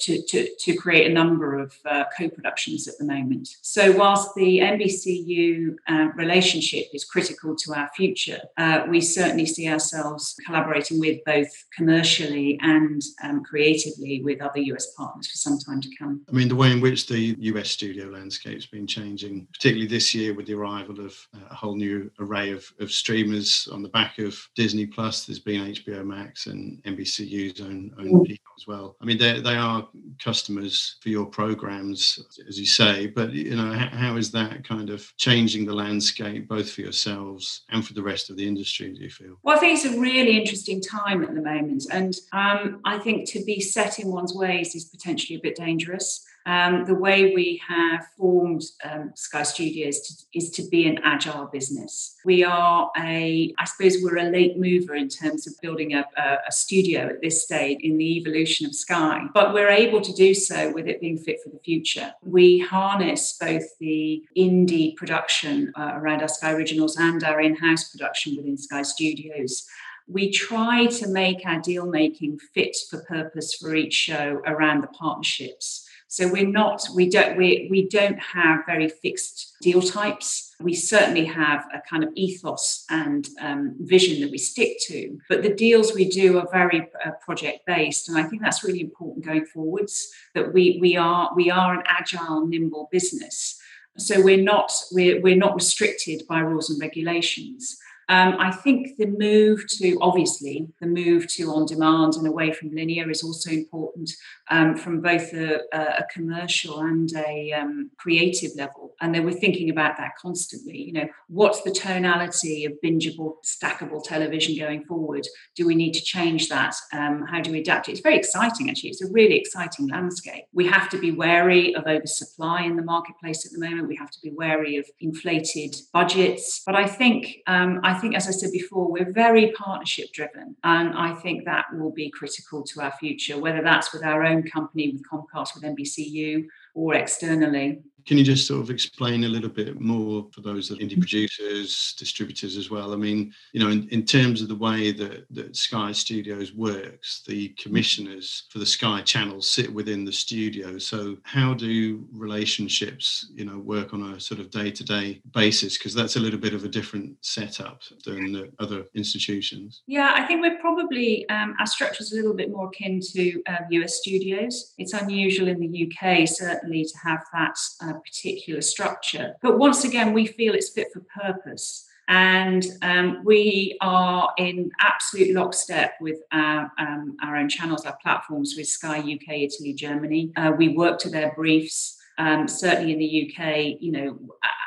to, 0.00 0.22
to, 0.22 0.48
to 0.58 0.74
create 0.74 1.10
a 1.10 1.14
number 1.14 1.58
of 1.58 1.74
uh, 1.84 2.04
co 2.16 2.28
productions 2.28 2.88
at 2.88 2.98
the 2.98 3.04
moment. 3.04 3.48
So, 3.62 3.92
whilst 3.92 4.34
the 4.34 4.58
NBCU 4.58 5.76
uh, 5.88 6.08
relationship 6.14 6.86
is 6.92 7.04
critical 7.04 7.56
to 7.56 7.74
our 7.74 7.88
future, 7.96 8.40
uh, 8.56 8.84
we 8.88 9.00
certainly 9.00 9.46
see 9.46 9.68
ourselves 9.68 10.36
collaborating 10.46 11.00
with 11.00 11.20
both 11.24 11.48
commercially 11.76 12.58
and 12.62 13.02
um, 13.22 13.42
creatively 13.42 14.22
with 14.22 14.40
other 14.40 14.60
US 14.60 14.92
partners 14.96 15.28
for 15.30 15.36
some 15.36 15.58
time 15.58 15.80
to 15.80 15.88
come. 15.98 16.22
I 16.28 16.32
mean, 16.32 16.48
the 16.48 16.56
way 16.56 16.72
in 16.72 16.80
which 16.80 17.06
the 17.06 17.36
US 17.38 17.70
studio 17.70 18.08
landscape's 18.08 18.66
been 18.66 18.86
changing, 18.86 19.46
particularly 19.52 19.88
this 19.88 20.14
year 20.14 20.34
with 20.34 20.46
the 20.46 20.54
arrival 20.54 21.00
of 21.00 21.16
uh, 21.34 21.40
a 21.50 21.54
whole 21.54 21.76
new 21.76 22.10
array 22.18 22.52
of, 22.52 22.64
of 22.80 22.90
streamers 22.90 23.68
on 23.72 23.82
the 23.82 23.88
back 23.88 24.18
of 24.18 24.36
Disney 24.54 24.86
Plus, 24.86 25.26
there's 25.26 25.38
been 25.38 25.72
HBO 25.72 26.04
Max 26.04 26.46
and 26.46 26.82
NBCU's 26.84 27.60
own, 27.60 27.92
own 27.98 28.06
mm. 28.06 28.38
As 28.58 28.66
well. 28.66 28.96
I 29.00 29.04
mean, 29.04 29.18
they 29.18 29.56
are 29.56 29.88
customers 30.22 30.96
for 31.00 31.08
your 31.08 31.26
programs, 31.26 32.18
as 32.48 32.58
you 32.58 32.66
say, 32.66 33.06
but 33.06 33.32
you 33.32 33.56
know, 33.56 33.72
how, 33.72 33.88
how 33.88 34.16
is 34.16 34.30
that 34.32 34.66
kind 34.66 34.90
of 34.90 35.12
changing 35.16 35.66
the 35.66 35.74
landscape 35.74 36.48
both 36.48 36.70
for 36.70 36.82
yourselves 36.82 37.62
and 37.70 37.86
for 37.86 37.94
the 37.94 38.02
rest 38.02 38.30
of 38.30 38.36
the 38.36 38.46
industry? 38.46 38.92
Do 38.92 39.02
you 39.02 39.10
feel? 39.10 39.36
Well, 39.42 39.56
I 39.56 39.60
think 39.60 39.78
it's 39.78 39.94
a 39.94 40.00
really 40.00 40.38
interesting 40.38 40.80
time 40.80 41.22
at 41.22 41.34
the 41.34 41.42
moment, 41.42 41.86
and 41.90 42.14
um, 42.32 42.80
I 42.84 42.98
think 42.98 43.28
to 43.30 43.44
be 43.44 43.60
set 43.60 43.98
in 43.98 44.08
one's 44.08 44.34
ways 44.34 44.74
is 44.74 44.84
potentially 44.84 45.38
a 45.38 45.42
bit 45.42 45.56
dangerous. 45.56 46.24
Um, 46.46 46.84
the 46.84 46.94
way 46.94 47.34
we 47.34 47.62
have 47.66 48.06
formed 48.18 48.64
um, 48.84 49.12
Sky 49.14 49.44
Studios 49.44 50.00
to, 50.00 50.38
is 50.38 50.50
to 50.50 50.68
be 50.68 50.86
an 50.86 50.98
agile 51.02 51.46
business. 51.46 52.16
We 52.24 52.44
are 52.44 52.90
a, 52.98 53.54
I 53.58 53.64
suppose, 53.64 53.96
we're 54.02 54.18
a 54.18 54.30
late 54.30 54.58
mover 54.58 54.94
in 54.94 55.08
terms 55.08 55.46
of 55.46 55.54
building 55.62 55.94
a, 55.94 56.04
a, 56.18 56.38
a, 56.48 56.52
studio 56.52 57.08
at 57.08 57.22
this 57.22 57.42
stage 57.42 57.78
in 57.80 57.96
the 57.96 58.18
evolution 58.18 58.66
of 58.66 58.74
Sky, 58.74 59.22
but 59.32 59.54
we're 59.54 59.70
able 59.70 60.02
to 60.02 60.12
do 60.12 60.34
so 60.34 60.70
with 60.70 60.86
it 60.86 61.00
being 61.00 61.16
fit 61.16 61.38
for 61.42 61.48
the 61.48 61.58
future. 61.60 62.12
We 62.22 62.58
harness 62.58 63.38
both 63.40 63.78
the 63.78 64.22
indie 64.36 64.96
production 64.96 65.72
uh, 65.76 65.92
around 65.94 66.20
our 66.20 66.28
Sky 66.28 66.52
Originals 66.52 66.98
and 66.98 67.24
our 67.24 67.40
in 67.40 67.56
house 67.56 67.88
production 67.88 68.36
within 68.36 68.58
Sky 68.58 68.82
Studios 68.82 69.66
we 70.06 70.30
try 70.30 70.84
to 70.84 71.08
make 71.08 71.46
our 71.46 71.58
deal 71.60 71.86
making 71.86 72.38
fit 72.52 72.76
for 72.90 73.02
purpose 73.04 73.54
for 73.54 73.74
each 73.74 73.94
show 73.94 74.42
around 74.44 74.82
the 74.82 74.88
partnerships 74.88 75.83
so 76.14 76.30
we're 76.30 76.46
not, 76.46 76.86
we 76.94 77.10
don't, 77.10 77.36
we, 77.36 77.66
we 77.72 77.88
don't 77.88 78.20
have 78.20 78.64
very 78.66 78.88
fixed 78.88 79.56
deal 79.60 79.82
types. 79.82 80.54
We 80.60 80.72
certainly 80.72 81.24
have 81.24 81.66
a 81.74 81.80
kind 81.90 82.04
of 82.04 82.10
ethos 82.14 82.84
and 82.88 83.28
um, 83.40 83.74
vision 83.80 84.20
that 84.20 84.30
we 84.30 84.38
stick 84.38 84.78
to, 84.86 85.18
but 85.28 85.42
the 85.42 85.52
deals 85.52 85.92
we 85.92 86.08
do 86.08 86.38
are 86.38 86.46
very 86.52 86.88
uh, 87.04 87.10
project 87.20 87.66
based, 87.66 88.08
and 88.08 88.16
I 88.16 88.22
think 88.22 88.42
that's 88.42 88.62
really 88.62 88.80
important 88.80 89.24
going 89.24 89.44
forwards. 89.44 90.08
That 90.36 90.54
we 90.54 90.78
we 90.80 90.96
are 90.96 91.32
we 91.34 91.50
are 91.50 91.74
an 91.74 91.82
agile, 91.88 92.46
nimble 92.46 92.88
business, 92.92 93.60
so 93.98 94.22
we're 94.22 94.40
not 94.40 94.70
we're, 94.92 95.20
we're 95.20 95.34
not 95.34 95.56
restricted 95.56 96.28
by 96.28 96.38
rules 96.38 96.70
and 96.70 96.80
regulations. 96.80 97.76
Um, 98.08 98.36
I 98.38 98.50
think 98.50 98.96
the 98.96 99.06
move 99.06 99.66
to, 99.78 99.98
obviously, 100.00 100.68
the 100.80 100.86
move 100.86 101.26
to 101.34 101.50
on 101.52 101.66
demand 101.66 102.14
and 102.14 102.26
away 102.26 102.52
from 102.52 102.70
linear 102.70 103.10
is 103.10 103.22
also 103.22 103.50
important 103.50 104.10
um, 104.50 104.76
from 104.76 105.00
both 105.00 105.32
a, 105.32 105.60
a, 105.72 106.04
commercial 106.12 106.80
and 106.80 107.10
a 107.16 107.52
um, 107.52 107.90
creative 107.96 108.50
level. 108.56 108.94
And 109.00 109.14
they 109.14 109.20
were 109.20 109.32
thinking 109.32 109.70
about 109.70 109.96
that 109.96 110.16
constantly. 110.20 110.82
You 110.82 110.92
know, 110.92 111.08
what's 111.28 111.62
the 111.62 111.70
tonality 111.70 112.64
of 112.66 112.74
bingeable, 112.84 113.36
stackable 113.44 114.02
television 114.02 114.56
going 114.58 114.84
forward? 114.84 115.26
Do 115.56 115.66
we 115.66 115.74
need 115.74 115.92
to 115.94 116.02
change 116.02 116.48
that? 116.48 116.74
Um, 116.92 117.26
how 117.26 117.40
do 117.40 117.52
we 117.52 117.60
adapt 117.60 117.88
it? 117.88 117.92
It's 117.92 118.00
very 118.00 118.16
exciting, 118.16 118.68
actually. 118.68 118.90
It's 118.90 119.02
a 119.02 119.10
really 119.10 119.36
exciting 119.36 119.88
landscape. 119.88 120.44
We 120.52 120.66
have 120.66 120.90
to 120.90 120.98
be 120.98 121.10
wary 121.10 121.74
of 121.74 121.86
oversupply 121.86 122.62
in 122.62 122.76
the 122.76 122.82
marketplace 122.82 123.46
at 123.46 123.52
the 123.52 123.58
moment. 123.58 123.88
We 123.88 123.96
have 123.96 124.10
to 124.10 124.20
be 124.22 124.30
wary 124.30 124.76
of 124.76 124.86
inflated 125.00 125.74
budgets. 125.92 126.62
But 126.66 126.74
I 126.74 126.86
think, 126.86 127.38
um, 127.46 127.80
I 127.94 127.98
think, 128.00 128.16
as 128.16 128.26
I 128.26 128.32
said 128.32 128.50
before, 128.52 128.90
we're 128.90 129.12
very 129.12 129.52
partnership 129.52 130.12
driven. 130.12 130.56
And 130.64 130.94
I 130.94 131.14
think 131.14 131.44
that 131.44 131.66
will 131.72 131.92
be 131.92 132.10
critical 132.10 132.62
to 132.64 132.80
our 132.82 132.92
future, 132.92 133.38
whether 133.38 133.62
that's 133.62 133.92
with 133.92 134.04
our 134.04 134.24
own 134.24 134.42
company, 134.42 134.90
with 134.90 135.02
Comcast, 135.08 135.54
with 135.54 135.64
NBCU, 135.64 136.46
or 136.74 136.94
externally. 136.94 137.82
Can 138.06 138.18
you 138.18 138.24
just 138.24 138.46
sort 138.46 138.60
of 138.60 138.70
explain 138.70 139.24
a 139.24 139.28
little 139.28 139.48
bit 139.48 139.80
more 139.80 140.26
for 140.32 140.40
those 140.40 140.68
that 140.68 140.80
indie 140.80 140.98
producers, 140.98 141.94
distributors 141.98 142.56
as 142.56 142.70
well? 142.70 142.92
I 142.92 142.96
mean, 142.96 143.32
you 143.52 143.60
know, 143.60 143.70
in, 143.70 143.88
in 143.88 144.04
terms 144.04 144.42
of 144.42 144.48
the 144.48 144.54
way 144.54 144.92
that, 144.92 145.26
that 145.30 145.56
Sky 145.56 145.92
Studios 145.92 146.52
works, 146.52 147.22
the 147.26 147.48
commissioners 147.50 148.44
for 148.50 148.58
the 148.58 148.66
Sky 148.66 149.00
channels 149.02 149.50
sit 149.50 149.72
within 149.72 150.04
the 150.04 150.12
studio. 150.12 150.78
So 150.78 151.16
how 151.22 151.54
do 151.54 152.04
relationships, 152.12 153.30
you 153.34 153.44
know, 153.44 153.58
work 153.58 153.94
on 153.94 154.12
a 154.12 154.20
sort 154.20 154.40
of 154.40 154.50
day-to-day 154.50 155.22
basis? 155.32 155.78
Because 155.78 155.94
that's 155.94 156.16
a 156.16 156.20
little 156.20 156.40
bit 156.40 156.54
of 156.54 156.64
a 156.64 156.68
different 156.68 157.16
setup 157.22 157.82
than 158.04 158.32
the 158.32 158.52
other 158.58 158.84
institutions. 158.94 159.82
Yeah, 159.86 160.12
I 160.14 160.24
think 160.26 160.42
we're 160.42 160.58
probably 160.58 161.28
um, 161.28 161.54
our 161.58 161.66
structure 161.66 162.02
is 162.02 162.12
a 162.12 162.16
little 162.16 162.34
bit 162.34 162.50
more 162.50 162.68
akin 162.68 163.00
to 163.12 163.42
uh, 163.46 163.58
US 163.70 163.96
studios. 163.96 164.74
It's 164.78 164.92
unusual 164.92 165.48
in 165.48 165.60
the 165.60 165.92
UK, 165.92 166.28
certainly, 166.28 166.84
to 166.84 166.98
have 167.02 167.24
that. 167.32 167.56
Uh, 167.94 167.98
particular 168.00 168.60
structure. 168.60 169.36
But 169.42 169.58
once 169.58 169.84
again, 169.84 170.12
we 170.12 170.26
feel 170.26 170.54
it's 170.54 170.70
fit 170.70 170.88
for 170.92 171.00
purpose. 171.00 171.86
And 172.08 172.64
um, 172.82 173.22
we 173.24 173.78
are 173.80 174.32
in 174.36 174.70
absolute 174.80 175.34
lockstep 175.34 175.94
with 176.00 176.18
our, 176.32 176.70
um, 176.78 177.16
our 177.22 177.36
own 177.36 177.48
channels, 177.48 177.86
our 177.86 177.96
platforms 178.02 178.54
with 178.56 178.66
Sky 178.66 178.98
UK, 178.98 179.28
Italy, 179.28 179.72
Germany. 179.72 180.32
Uh, 180.36 180.52
we 180.56 180.68
work 180.68 180.98
to 181.00 181.08
their 181.08 181.32
briefs. 181.34 181.96
Um, 182.18 182.46
certainly 182.46 182.92
in 182.92 182.98
the 182.98 183.28
UK, 183.28 183.76
you 183.80 183.92
know, 183.92 184.18